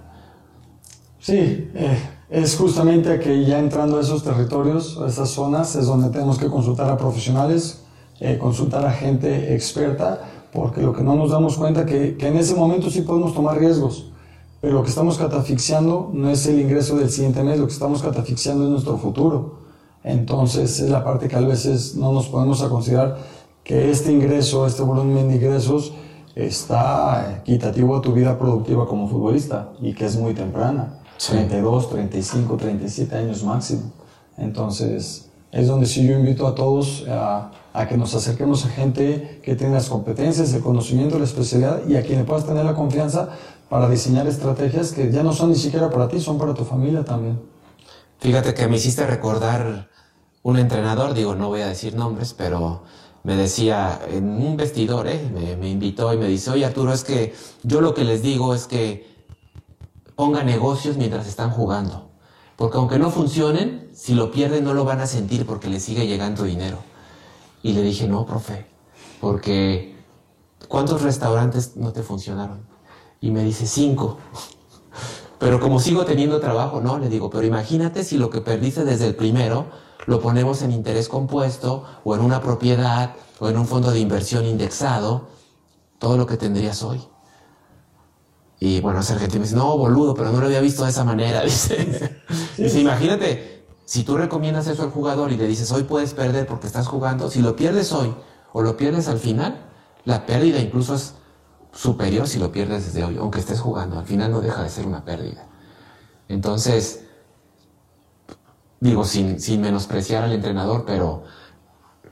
Sí, 1.20 1.72
eh, 1.74 1.98
es 2.30 2.56
justamente 2.56 3.20
que 3.20 3.46
ya 3.46 3.58
entrando 3.58 3.98
a 3.98 4.02
esos 4.02 4.24
territorios, 4.24 5.00
a 5.00 5.08
esas 5.08 5.30
zonas, 5.30 5.76
es 5.76 5.88
donde 5.88 6.10
tenemos 6.10 6.38
que 6.38 6.46
consultar 6.46 6.88
a 6.92 6.98
profesionales, 6.98 7.82
eh, 8.20 8.38
consultar 8.38 8.86
a 8.86 8.92
gente 8.92 9.56
experta, 9.56 10.22
porque 10.54 10.82
lo 10.82 10.94
que 10.94 11.02
no 11.02 11.16
nos 11.16 11.32
damos 11.32 11.58
cuenta 11.58 11.84
que, 11.84 12.16
que 12.16 12.28
en 12.28 12.38
ese 12.38 12.54
momento 12.54 12.92
sí 12.92 13.02
podemos 13.02 13.34
tomar 13.34 13.58
riesgos 13.58 14.12
pero 14.66 14.78
lo 14.78 14.84
que 14.84 14.90
estamos 14.90 15.20
catafixiando 15.20 16.10
no 16.12 16.32
es 16.32 16.48
el 16.48 16.60
ingreso 16.60 16.98
del 16.98 17.12
siguiente 17.12 17.44
mes, 17.44 17.60
lo 17.60 17.68
que 17.68 17.74
estamos 17.74 18.02
catafixiando 18.02 18.64
es 18.64 18.72
nuestro 18.72 18.98
futuro. 18.98 19.60
Entonces 20.04 20.80
es 20.80 20.90
la 20.90 21.04
parte 21.04 21.28
que 21.28 21.36
a 21.36 21.40
veces 21.42 21.96
no 21.96 22.12
nos 22.12 22.30
podemos 22.30 22.64
a 22.64 22.70
considerar 22.70 23.16
que 23.64 23.92
este 23.92 24.12
ingreso, 24.12 24.66
este 24.66 24.82
volumen 24.82 25.28
de 25.28 25.36
ingresos 25.36 25.94
está 26.34 27.42
equitativo 27.44 27.96
a 27.96 28.02
tu 28.02 28.12
vida 28.12 28.40
productiva 28.40 28.88
como 28.88 29.08
futbolista 29.08 29.70
y 29.82 29.94
que 29.94 30.06
es 30.06 30.18
muy 30.18 30.34
temprana, 30.34 30.98
32, 31.30 31.92
35, 31.92 32.58
37 32.58 33.16
años 33.16 33.44
máximo. 33.44 33.92
Entonces 34.36 35.30
es 35.52 35.68
donde 35.68 35.86
sí 35.86 36.08
yo 36.08 36.18
invito 36.18 36.48
a 36.48 36.56
todos 36.56 37.06
a, 37.08 37.52
a, 37.72 37.88
que 37.88 37.98
nos 37.98 38.16
acerquemos 38.16 38.66
a 38.66 38.70
gente 38.70 39.42
que 39.44 39.56
tenga 39.56 39.76
las 39.76 39.90
competencias, 39.90 40.56
el 40.56 40.64
conocimiento, 40.64 41.20
la 41.20 41.26
especialidad 41.26 41.88
y 41.88 41.98
a 41.98 42.02
quien 42.02 42.18
le 42.18 42.26
puedas 42.26 42.48
tener 42.48 42.66
la 42.66 42.74
confianza 42.74 43.30
para 43.70 43.90
diseñar 43.90 44.28
estrategias 44.28 44.92
que 44.92 45.12
ya 45.12 45.24
no 45.24 45.34
son 45.34 45.50
ni 45.50 45.56
siquiera 45.56 45.90
para 45.90 46.08
ti, 46.08 46.20
son 46.20 46.38
para 46.38 46.54
tu 46.54 46.64
familia 46.64 47.04
también. 47.04 47.40
Fíjate 48.20 48.54
que 48.54 48.68
me 48.68 48.78
hiciste 48.78 49.06
recordar 49.06 49.90
un 50.44 50.58
entrenador, 50.58 51.14
digo, 51.14 51.36
no 51.36 51.48
voy 51.48 51.62
a 51.62 51.68
decir 51.68 51.96
nombres, 51.96 52.34
pero 52.34 52.84
me 53.24 53.36
decía 53.36 54.00
en 54.10 54.30
un 54.30 54.56
vestidor, 54.56 55.08
¿eh? 55.08 55.30
me, 55.60 55.70
invitó 55.70 56.14
y 56.14 56.18
me 56.18 56.28
dice, 56.28 56.52
oye 56.52 56.66
Arturo, 56.66 56.94
es 56.94 57.04
que 57.04 57.34
yo 57.64 57.82
lo 57.82 57.96
que 57.96 58.04
les 58.04 58.22
digo 58.22 58.54
es 58.54 58.68
que 58.68 59.10
pongan 60.16 60.46
negocios 60.46 60.98
mientras 60.98 61.28
están 61.28 61.50
jugando. 61.50 62.12
Porque 62.56 62.78
aunque 62.78 63.00
no 63.00 63.10
funcionen, 63.10 63.90
si 63.94 64.14
lo 64.14 64.32
pierden 64.32 64.64
no 64.64 64.74
lo 64.74 64.86
van 64.86 65.02
a 65.02 65.08
sentir 65.08 65.46
porque 65.46 65.68
les 65.68 65.84
sigue 65.84 66.06
llegando 66.06 66.44
dinero. 66.44 66.78
Y 67.64 67.74
le 67.74 67.82
dije, 67.82 68.08
no, 68.08 68.26
profe, 68.28 68.68
porque 69.20 69.96
¿cuántos 70.68 71.02
restaurantes 71.02 71.76
no 71.76 71.92
te 71.92 72.04
funcionaron? 72.04 72.75
Y 73.26 73.32
me 73.32 73.44
dice, 73.44 73.66
cinco. 73.66 74.20
Pero 75.40 75.60
como 75.60 75.80
sigo 75.80 76.06
teniendo 76.06 76.40
trabajo, 76.40 76.80
no, 76.80 77.00
le 77.00 77.10
digo, 77.10 77.32
pero 77.32 77.44
imagínate 77.44 78.04
si 78.04 78.20
lo 78.20 78.30
que 78.30 78.40
perdiste 78.40 78.86
desde 78.86 79.08
el 79.08 79.16
primero 79.16 79.66
lo 80.06 80.22
ponemos 80.22 80.62
en 80.62 80.72
interés 80.72 81.10
compuesto 81.10 81.86
o 82.04 82.14
en 82.14 82.22
una 82.22 82.40
propiedad 82.40 83.16
o 83.40 83.50
en 83.50 83.58
un 83.58 83.66
fondo 83.66 83.90
de 83.90 84.00
inversión 84.00 84.46
indexado, 84.46 85.30
todo 85.98 86.18
lo 86.18 86.28
que 86.28 86.38
tendrías 86.38 86.84
hoy. 86.84 87.02
Y 88.60 88.80
bueno, 88.82 89.00
ese 89.00 89.14
argentino 89.14 89.40
me 89.40 89.46
dice, 89.48 89.56
no, 89.56 89.76
boludo, 89.76 90.14
pero 90.14 90.32
no 90.32 90.40
lo 90.40 90.46
había 90.46 90.62
visto 90.62 90.84
de 90.84 90.92
esa 90.92 91.04
manera. 91.04 91.42
Dice, 91.46 92.22
dice, 92.60 92.80
imagínate, 92.80 93.66
si 93.86 94.04
tú 94.04 94.18
recomiendas 94.18 94.68
eso 94.68 94.84
al 94.84 94.92
jugador 94.92 95.32
y 95.32 95.38
le 95.38 95.48
dices, 95.48 95.72
hoy 95.72 95.82
puedes 95.82 96.14
perder 96.14 96.46
porque 96.46 96.68
estás 96.68 96.88
jugando, 96.88 97.32
si 97.32 97.42
lo 97.42 97.56
pierdes 97.56 97.92
hoy 97.92 98.14
o 98.54 98.62
lo 98.62 98.78
pierdes 98.78 99.08
al 99.08 99.18
final, 99.18 99.66
la 100.04 100.28
pérdida 100.28 100.60
incluso 100.60 100.94
es 100.94 101.16
superior 101.76 102.28
si 102.28 102.40
lo 102.40 102.52
pierdes 102.52 102.86
desde 102.86 103.04
hoy, 103.04 103.18
aunque 103.18 103.40
estés 103.40 103.60
jugando. 103.60 104.00
Al 104.00 104.06
final 104.06 104.32
no 104.32 104.42
deja 104.42 104.64
de 104.64 104.70
ser 104.70 104.88
una 104.88 105.04
pérdida. 105.04 105.46
Entonces, 106.30 107.04
digo, 108.80 109.04
sin, 109.04 109.40
sin 109.40 109.62
menospreciar 109.62 110.24
al 110.24 110.32
entrenador, 110.32 110.86
pero 110.88 111.24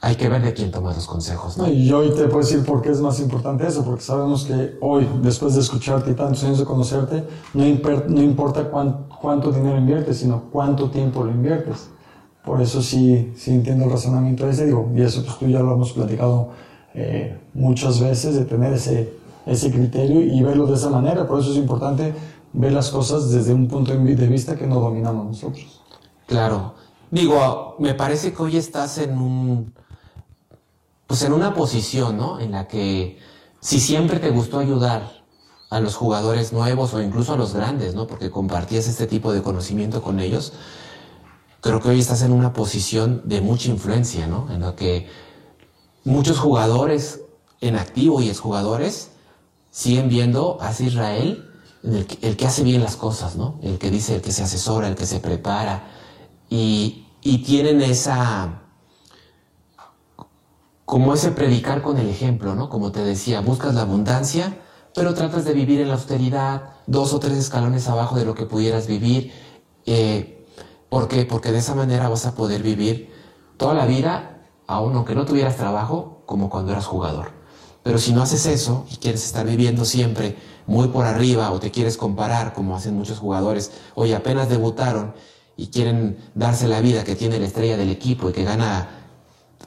hay 0.02 0.16
que 0.16 0.28
ver 0.28 0.42
de 0.42 0.54
quién 0.54 0.70
toma 0.70 0.94
los 0.94 1.08
consejos. 1.08 1.58
¿no? 1.58 1.68
Y 1.70 1.92
hoy 1.94 2.10
te 2.10 2.26
puedo 2.26 2.40
decir 2.40 2.64
por 2.66 2.82
qué 2.82 2.90
es 2.90 3.00
más 3.00 3.22
importante 3.22 3.66
eso, 3.66 3.86
porque 3.86 4.04
sabemos 4.04 4.44
que 4.44 4.78
hoy, 4.82 5.08
después 5.22 5.56
de 5.56 5.62
escucharte 5.62 6.12
y 6.12 6.14
tantos 6.14 6.44
años 6.44 6.60
de 6.60 6.66
conocerte, 6.66 7.24
no, 7.54 7.64
no 8.10 8.22
importa 8.22 8.70
cuánto 8.70 9.52
dinero 9.54 9.78
inviertes, 9.78 10.18
sino 10.18 10.44
cuánto 10.52 10.90
tiempo 10.90 11.24
lo 11.24 11.32
inviertes. 11.32 11.88
Por 12.44 12.62
eso 12.62 12.82
sí, 12.82 13.32
sí 13.38 13.52
entiendo 13.52 13.86
el 13.86 13.92
razonamiento 13.92 14.48
ese, 14.50 14.66
digo, 14.66 14.92
y 14.94 15.02
eso 15.02 15.24
pues 15.24 15.38
tú 15.38 15.48
ya 15.48 15.62
lo 15.62 15.74
hemos 15.74 15.94
platicado 15.94 16.50
eh, 16.94 17.40
muchas 17.54 18.02
veces, 18.02 18.36
de 18.36 18.44
tener 18.44 18.74
ese 18.74 19.23
ese 19.46 19.72
criterio 19.72 20.22
y 20.22 20.42
verlo 20.42 20.68
de 20.68 20.76
esa 20.76 20.90
manera. 20.90 21.28
Por 21.28 21.40
eso 21.40 21.52
es 21.52 21.58
importante 21.58 22.14
ver 22.54 22.72
las 22.72 22.90
cosas 22.90 23.32
desde 23.32 23.54
un 23.54 23.68
punto 23.68 23.94
de 23.94 24.28
vista 24.28 24.56
que 24.56 24.68
no 24.68 24.80
dominamos 24.80 25.26
nosotros. 25.26 25.82
Claro. 26.28 26.76
Digo, 27.12 27.76
me 27.80 27.94
parece 27.94 28.34
que 28.34 28.42
hoy 28.42 28.58
estás 28.58 28.98
en 28.98 29.18
un, 29.18 29.74
pues 31.06 31.22
en 31.24 31.34
una 31.34 31.54
posición, 31.54 32.18
¿no? 32.18 32.40
En 32.40 32.52
la 32.52 32.68
que 32.68 33.20
si 33.60 33.80
siempre 33.80 34.20
te 34.20 34.32
gustó 34.32 34.60
ayudar 34.60 35.24
a 35.70 35.80
los 35.80 35.96
jugadores 35.96 36.54
nuevos 36.54 36.94
o 36.94 37.02
incluso 37.02 37.34
a 37.34 37.38
los 37.38 37.54
grandes, 37.54 37.96
¿no? 37.96 38.08
Porque 38.08 38.30
compartías 38.30 38.88
este 38.88 39.08
tipo 39.08 39.32
de 39.34 39.42
conocimiento 39.42 40.02
con 40.02 40.20
ellos, 40.20 40.54
creo 41.62 41.82
que 41.82 41.90
hoy 41.90 42.00
estás 42.00 42.22
en 42.24 42.32
una 42.32 42.54
posición 42.54 43.22
de 43.26 43.42
mucha 43.42 43.70
influencia, 43.70 44.28
¿no? 44.28 44.52
En 44.52 44.62
la 44.62 44.76
que 44.76 45.08
muchos 46.04 46.40
jugadores 46.40 47.22
en 47.62 47.76
activo 47.76 48.22
y 48.22 48.30
exjugadores 48.30 49.13
siguen 49.74 50.08
viendo 50.08 50.58
a 50.62 50.72
Israel 50.72 51.50
el 51.84 52.06
que, 52.08 52.26
el 52.26 52.38
que, 52.38 52.48
hace 52.48 52.64
bien 52.64 52.82
las 52.82 52.96
cosas, 52.96 53.36
¿no? 53.36 53.60
El 53.62 53.78
que 53.78 53.92
dice, 53.92 54.16
el 54.16 54.22
que 54.22 54.32
se 54.32 54.44
asesora, 54.44 54.88
el 54.88 54.96
que 54.96 55.06
se 55.06 55.20
prepara. 55.20 55.84
Y 56.50 57.04
y 57.24 57.40
tienen 57.40 57.82
esa 57.82 58.60
como 60.86 61.14
ese 61.14 61.32
predicar 61.32 61.82
con 61.82 61.98
el 61.98 62.10
ejemplo, 62.10 62.54
¿no? 62.54 62.70
Como 62.70 62.92
te 62.92 63.04
decía, 63.04 63.40
buscas 63.40 63.74
la 63.74 63.82
abundancia, 63.82 64.60
pero 64.94 65.14
tratas 65.14 65.46
de 65.46 65.54
vivir 65.54 65.80
en 65.80 65.88
la 65.88 65.96
austeridad, 65.96 66.74
dos 66.86 67.14
o 67.14 67.20
tres 67.20 67.38
escalones 67.38 67.88
abajo 67.88 68.16
de 68.18 68.26
lo 68.26 68.36
que 68.36 68.46
pudieras 68.46 68.86
vivir. 68.86 69.32
Eh, 69.86 70.46
¿Por 70.90 71.08
qué? 71.08 71.26
Porque 71.26 71.52
de 71.52 71.60
esa 71.60 71.74
manera 71.74 72.10
vas 72.10 72.26
a 72.26 72.36
poder 72.36 72.62
vivir 72.62 73.12
toda 73.58 73.74
la 73.74 73.86
vida, 73.86 74.42
aun 74.68 74.94
aunque 74.96 75.16
no 75.16 75.26
tuvieras 75.26 75.56
trabajo, 75.56 76.22
como 76.26 76.50
cuando 76.50 76.74
eras 76.74 76.86
jugador. 76.86 77.32
Pero 77.84 78.00
si 78.00 78.14
no 78.14 78.22
haces 78.22 78.46
eso 78.46 78.86
y 78.90 78.96
quieres 78.96 79.26
estar 79.26 79.46
viviendo 79.46 79.84
siempre 79.86 80.38
muy 80.66 80.88
por 80.88 81.06
arriba 81.06 81.52
o 81.52 81.60
te 81.60 81.72
quieres 81.72 81.98
comparar, 81.98 82.54
como 82.54 82.76
hacen 82.76 82.96
muchos 82.96 83.20
jugadores, 83.20 83.72
oye, 83.96 84.16
apenas 84.16 84.50
debutaron 84.50 85.14
y 85.58 85.68
quieren 85.68 86.18
darse 86.34 86.68
la 86.68 86.80
vida 86.80 87.04
que 87.04 87.16
tiene 87.16 87.40
la 87.40 87.46
estrella 87.46 87.78
del 87.78 87.90
equipo 87.90 88.30
y 88.30 88.34
que 88.34 88.44
gana 88.44 88.90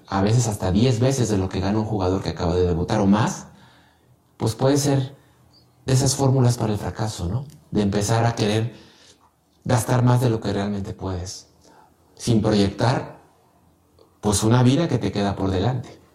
a 0.08 0.22
veces 0.22 0.48
hasta 0.48 0.72
10 0.72 1.00
veces 1.00 1.28
de 1.28 1.36
lo 1.36 1.48
que 1.48 1.60
gana 1.60 1.78
un 1.78 1.84
jugador 1.84 2.22
que 2.22 2.30
acaba 2.30 2.54
de 2.54 2.66
debutar 2.66 3.00
o 3.00 3.06
más, 3.06 3.48
pues 4.36 4.54
puede 4.54 4.78
ser 4.78 5.14
de 5.84 5.92
esas 5.92 6.16
fórmulas 6.16 6.56
para 6.56 6.72
el 6.72 6.78
fracaso, 6.78 7.28
¿no? 7.28 7.44
De 7.70 7.82
empezar 7.82 8.24
a 8.24 8.34
querer 8.34 8.74
gastar 9.64 10.02
más 10.02 10.20
de 10.20 10.30
lo 10.30 10.40
que 10.40 10.52
realmente 10.52 10.94
puedes, 10.94 11.48
sin 12.14 12.40
proyectar 12.40 13.16
pues 14.20 14.42
una 14.42 14.62
vida 14.62 14.88
que 14.88 14.98
te 14.98 15.12
queda 15.12 15.36
por 15.36 15.50
delante. 15.50 16.05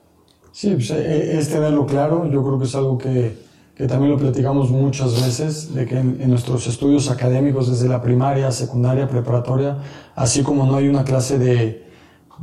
Sí, 0.51 0.71
pues, 0.71 0.91
eh, 0.91 1.37
es 1.37 1.49
tenerlo 1.49 1.85
claro, 1.85 2.29
yo 2.29 2.43
creo 2.43 2.59
que 2.59 2.65
es 2.65 2.75
algo 2.75 2.97
que, 2.97 3.37
que 3.75 3.87
también 3.87 4.11
lo 4.11 4.17
platicamos 4.17 4.69
muchas 4.69 5.21
veces, 5.21 5.73
de 5.73 5.85
que 5.85 5.97
en, 5.97 6.29
nuestros 6.29 6.67
estudios 6.67 7.09
académicos, 7.09 7.69
desde 7.69 7.87
la 7.87 8.01
primaria, 8.01 8.51
secundaria, 8.51 9.07
preparatoria, 9.07 9.77
así 10.13 10.43
como 10.43 10.65
no 10.65 10.75
hay 10.75 10.89
una 10.89 11.05
clase 11.05 11.39
de, 11.39 11.87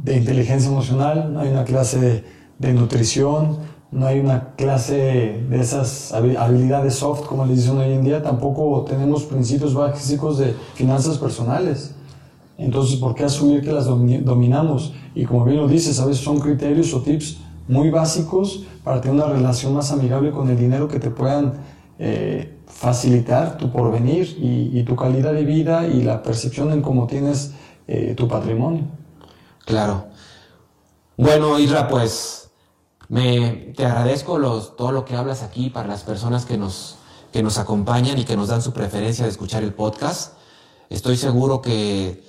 de 0.03 0.17
inteligencia 0.17 0.71
emocional, 0.71 1.33
no 1.33 1.41
hay 1.41 1.51
una 1.51 1.65
clase 1.65 2.01
de, 2.01 2.25
de, 2.59 2.73
nutrición, 2.73 3.59
no 3.91 4.07
hay 4.07 4.21
una 4.21 4.55
clase 4.57 5.45
de 5.49 5.61
esas 5.61 6.13
habilidades 6.13 6.95
soft, 6.95 7.27
como 7.27 7.45
le 7.45 7.55
dicen 7.55 7.77
hoy 7.77 7.93
en 7.93 8.05
día, 8.05 8.23
tampoco 8.23 8.85
tenemos 8.89 9.25
principios 9.25 9.75
básicos 9.75 10.39
de 10.39 10.55
finanzas 10.75 11.19
personales. 11.19 11.95
Entonces, 12.57 12.97
¿por 12.97 13.15
qué 13.15 13.25
asumir 13.25 13.63
que 13.63 13.71
las 13.71 13.85
dominamos? 13.85 14.95
Y 15.15 15.25
como 15.25 15.45
bien 15.45 15.59
lo 15.59 15.69
dices, 15.69 16.01
a 16.01 16.07
veces 16.07 16.25
son 16.25 16.41
criterios 16.41 16.93
o 16.93 17.03
tips 17.03 17.39
muy 17.69 17.91
básicos 17.91 18.65
para 18.83 19.01
tener 19.01 19.17
una 19.23 19.33
relación 19.33 19.75
más 19.75 19.93
amigable 19.93 20.31
con 20.31 20.49
el 20.51 20.59
dinero 20.59 20.89
que 20.89 20.99
te 20.99 21.11
puedan 21.11 21.55
eh, 21.99 22.59
facilitar 22.67 23.59
tu 23.59 23.71
porvenir 23.71 24.37
y, 24.41 24.83
tu 24.85 24.97
calidad 24.97 25.33
de 25.33 25.45
vida 25.45 25.87
y 25.87 26.03
la 26.03 26.23
percepción 26.23 26.73
en 26.73 26.83
cómo 26.83 27.07
tienes 27.07 27.53
eh, 27.87 28.15
tu 28.17 28.27
patrimonio. 28.27 28.85
Claro. 29.65 30.07
Bueno, 31.17 31.59
Isra, 31.59 31.89
pues 31.89 32.51
me, 33.09 33.73
te 33.77 33.85
agradezco 33.85 34.39
todo 34.77 34.93
lo 34.93 35.05
que 35.05 35.17
hablas 35.17 35.43
aquí 35.43 35.71
para 35.71 35.89
las 35.89 36.05
personas 36.05 36.45
que 36.45 36.57
nos, 36.57 36.97
que 37.33 37.43
nos 37.43 37.59
acompañan 37.59 38.19
y 38.19 38.25
que 38.25 38.37
nos 38.37 38.49
dan 38.49 38.63
su 38.63 38.73
preferencia 38.73 39.25
de 39.25 39.31
escuchar 39.31 39.63
el 39.63 39.75
podcast. 39.75 40.35
Estoy 40.89 41.17
seguro 41.17 41.61
que 41.61 42.23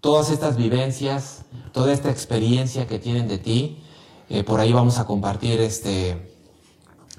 todas 0.00 0.30
estas 0.30 0.56
vivencias, 0.56 1.46
toda 1.72 1.92
esta 1.92 2.10
experiencia 2.10 2.86
que 2.86 2.98
tienen 2.98 3.26
de 3.26 3.38
ti, 3.38 3.82
eh, 4.28 4.44
por 4.44 4.60
ahí 4.60 4.72
vamos 4.72 4.98
a 4.98 5.06
compartir 5.06 5.60
este, 5.60 6.34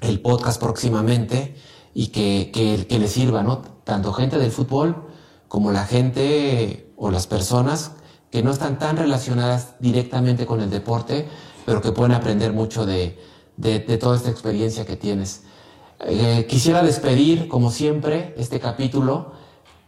el 0.00 0.20
podcast 0.20 0.60
próximamente 0.60 1.56
y 1.94 2.08
que, 2.08 2.50
que, 2.52 2.98
les 2.98 3.12
sirva, 3.12 3.42
¿no? 3.42 3.62
Tanto 3.84 4.12
gente 4.12 4.38
del 4.38 4.50
fútbol 4.50 5.06
como 5.48 5.72
la 5.72 5.86
gente 5.86 6.92
o 6.96 7.10
las 7.10 7.26
personas 7.26 7.92
que 8.30 8.42
no 8.42 8.50
están 8.50 8.78
tan 8.78 8.96
relacionadas 8.96 9.76
directamente 9.78 10.44
con 10.44 10.60
el 10.60 10.68
deporte, 10.68 11.28
pero 11.64 11.80
que 11.80 11.92
pueden 11.92 12.12
aprender 12.12 12.52
mucho 12.52 12.84
de, 12.84 13.18
de, 13.56 13.80
toda 13.98 14.16
esta 14.16 14.30
experiencia 14.30 14.84
que 14.84 14.96
tienes. 14.96 15.44
Eh, 16.00 16.46
quisiera 16.48 16.82
despedir, 16.82 17.48
como 17.48 17.70
siempre, 17.70 18.34
este 18.36 18.60
capítulo, 18.60 19.32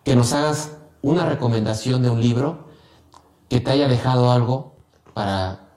que 0.04 0.16
nos 0.16 0.32
hagas 0.32 0.70
una 1.02 1.28
recomendación 1.28 2.02
de 2.02 2.10
un 2.10 2.20
libro 2.20 2.68
que 3.48 3.60
te 3.60 3.70
haya 3.70 3.88
dejado 3.88 4.30
algo 4.30 4.76
para 5.12 5.67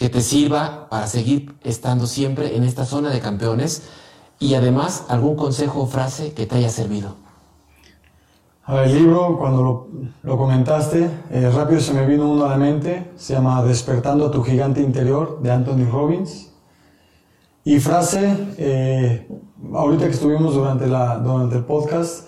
que 0.00 0.08
te 0.08 0.22
sirva 0.22 0.88
para 0.88 1.06
seguir 1.06 1.54
estando 1.62 2.06
siempre 2.06 2.56
en 2.56 2.64
esta 2.64 2.86
zona 2.86 3.10
de 3.10 3.20
campeones 3.20 3.82
y 4.38 4.54
además 4.54 5.04
algún 5.10 5.36
consejo 5.36 5.82
o 5.82 5.86
frase 5.86 6.32
que 6.32 6.46
te 6.46 6.56
haya 6.56 6.70
servido. 6.70 7.16
A 8.64 8.74
ver, 8.74 8.88
el 8.88 8.94
libro, 8.94 9.36
cuando 9.38 9.90
lo, 10.22 10.38
comentaste, 10.38 11.10
eh, 11.30 11.50
rápido 11.54 11.80
se 11.80 11.92
me 11.92 12.06
vino 12.06 12.30
uno 12.30 12.46
a 12.46 12.48
la 12.48 12.56
mente, 12.56 13.10
se 13.16 13.34
llama 13.34 13.62
Despertando 13.62 14.26
a 14.26 14.30
tu 14.30 14.42
gigante 14.42 14.80
interior 14.80 15.38
de 15.42 15.50
Anthony 15.50 15.84
Robbins. 15.92 16.50
Y 17.62 17.78
frase, 17.78 18.54
eh, 18.56 19.28
ahorita 19.74 20.06
que 20.06 20.12
estuvimos 20.12 20.54
durante, 20.54 20.86
la, 20.86 21.18
durante 21.18 21.56
el 21.56 21.64
podcast, 21.64 22.26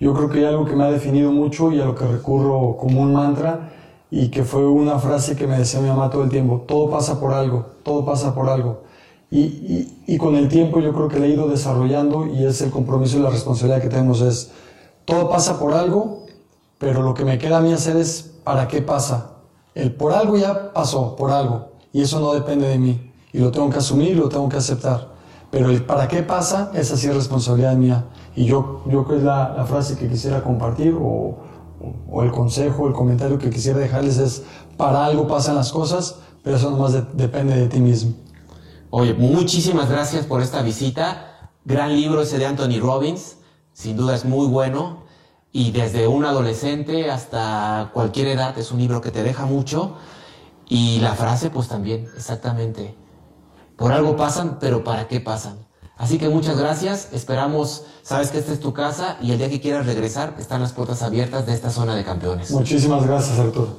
yo 0.00 0.12
creo 0.12 0.28
que 0.28 0.38
hay 0.40 0.46
algo 0.46 0.64
que 0.64 0.74
me 0.74 0.82
ha 0.82 0.90
definido 0.90 1.30
mucho 1.30 1.70
y 1.70 1.80
a 1.80 1.84
lo 1.84 1.94
que 1.94 2.04
recurro 2.04 2.76
como 2.76 3.00
un 3.00 3.12
mantra, 3.12 3.70
y 4.14 4.28
que 4.28 4.44
fue 4.44 4.66
una 4.68 4.98
frase 4.98 5.34
que 5.36 5.46
me 5.46 5.56
decía 5.56 5.80
mi 5.80 5.88
mamá 5.88 6.10
todo 6.10 6.22
el 6.22 6.28
tiempo, 6.28 6.64
todo 6.68 6.90
pasa 6.90 7.18
por 7.18 7.32
algo, 7.32 7.64
todo 7.82 8.04
pasa 8.04 8.34
por 8.34 8.50
algo. 8.50 8.82
Y, 9.30 9.88
y, 10.06 10.18
con 10.18 10.36
el 10.36 10.48
tiempo 10.50 10.80
yo 10.80 10.92
creo 10.92 11.08
que 11.08 11.18
le 11.18 11.28
he 11.28 11.30
ido 11.30 11.48
desarrollando 11.48 12.26
y 12.26 12.44
es 12.44 12.60
el 12.60 12.70
compromiso 12.70 13.16
y 13.16 13.22
la 13.22 13.30
responsabilidad 13.30 13.80
que 13.80 13.88
tenemos 13.88 14.20
es, 14.20 14.50
todo 15.06 15.30
pasa 15.30 15.58
por 15.58 15.72
algo, 15.72 16.26
pero 16.76 17.00
lo 17.00 17.14
que 17.14 17.24
me 17.24 17.38
queda 17.38 17.56
a 17.56 17.60
mí 17.62 17.72
hacer 17.72 17.96
es, 17.96 18.34
¿para 18.44 18.68
qué 18.68 18.82
pasa? 18.82 19.30
El 19.74 19.94
por 19.94 20.12
algo 20.12 20.36
ya 20.36 20.74
pasó, 20.74 21.16
por 21.16 21.30
algo, 21.30 21.70
y 21.94 22.02
eso 22.02 22.20
no 22.20 22.34
depende 22.34 22.68
de 22.68 22.78
mí, 22.78 23.10
y 23.32 23.38
lo 23.38 23.50
tengo 23.50 23.70
que 23.70 23.78
asumir, 23.78 24.14
lo 24.14 24.28
tengo 24.28 24.46
que 24.50 24.58
aceptar. 24.58 25.08
Pero 25.50 25.70
el 25.70 25.86
para 25.86 26.06
qué 26.06 26.22
pasa, 26.22 26.70
esa 26.74 26.98
sí 26.98 27.08
es 27.08 27.14
responsabilidad 27.14 27.76
mía. 27.76 28.04
Y 28.36 28.44
yo, 28.44 28.82
yo 28.84 29.04
creo 29.04 29.08
que 29.08 29.16
es 29.16 29.22
la, 29.22 29.54
la 29.56 29.64
frase 29.64 29.96
que 29.96 30.06
quisiera 30.06 30.42
compartir 30.42 30.94
o 32.10 32.22
el 32.22 32.30
consejo, 32.30 32.86
el 32.88 32.92
comentario 32.92 33.38
que 33.38 33.50
quisiera 33.50 33.78
dejarles 33.78 34.18
es, 34.18 34.42
para 34.76 35.04
algo 35.04 35.26
pasan 35.26 35.56
las 35.56 35.72
cosas, 35.72 36.16
pero 36.42 36.56
eso 36.56 36.70
nomás 36.70 36.92
depende 37.16 37.56
de 37.56 37.68
ti 37.68 37.80
mismo. 37.80 38.14
Oye, 38.90 39.14
muchísimas 39.14 39.88
gracias 39.88 40.26
por 40.26 40.42
esta 40.42 40.62
visita. 40.62 41.50
Gran 41.64 41.94
libro 41.94 42.22
ese 42.22 42.38
de 42.38 42.46
Anthony 42.46 42.80
Robbins, 42.80 43.36
sin 43.72 43.96
duda 43.96 44.14
es 44.14 44.24
muy 44.24 44.46
bueno. 44.46 45.04
Y 45.50 45.70
desde 45.70 46.06
un 46.06 46.24
adolescente 46.24 47.10
hasta 47.10 47.90
cualquier 47.92 48.28
edad 48.28 48.58
es 48.58 48.72
un 48.72 48.78
libro 48.78 49.00
que 49.00 49.10
te 49.10 49.22
deja 49.22 49.46
mucho. 49.46 49.96
Y 50.68 51.00
la 51.00 51.14
frase, 51.14 51.50
pues 51.50 51.68
también, 51.68 52.06
exactamente. 52.16 52.94
Por 53.76 53.92
algo 53.92 54.16
pasan, 54.16 54.58
pero 54.58 54.84
¿para 54.84 55.08
qué 55.08 55.20
pasan? 55.20 55.58
Así 56.02 56.18
que 56.18 56.28
muchas 56.28 56.58
gracias, 56.58 57.10
esperamos, 57.12 57.84
sabes 58.02 58.32
que 58.32 58.38
esta 58.38 58.52
es 58.52 58.58
tu 58.58 58.72
casa 58.72 59.18
y 59.22 59.30
el 59.30 59.38
día 59.38 59.48
que 59.48 59.60
quieras 59.60 59.86
regresar 59.86 60.34
están 60.36 60.60
las 60.60 60.72
puertas 60.72 61.00
abiertas 61.00 61.46
de 61.46 61.54
esta 61.54 61.70
zona 61.70 61.94
de 61.94 62.02
campeones. 62.02 62.50
Muchísimas 62.50 63.06
gracias 63.06 63.38
Arturo. 63.38 63.76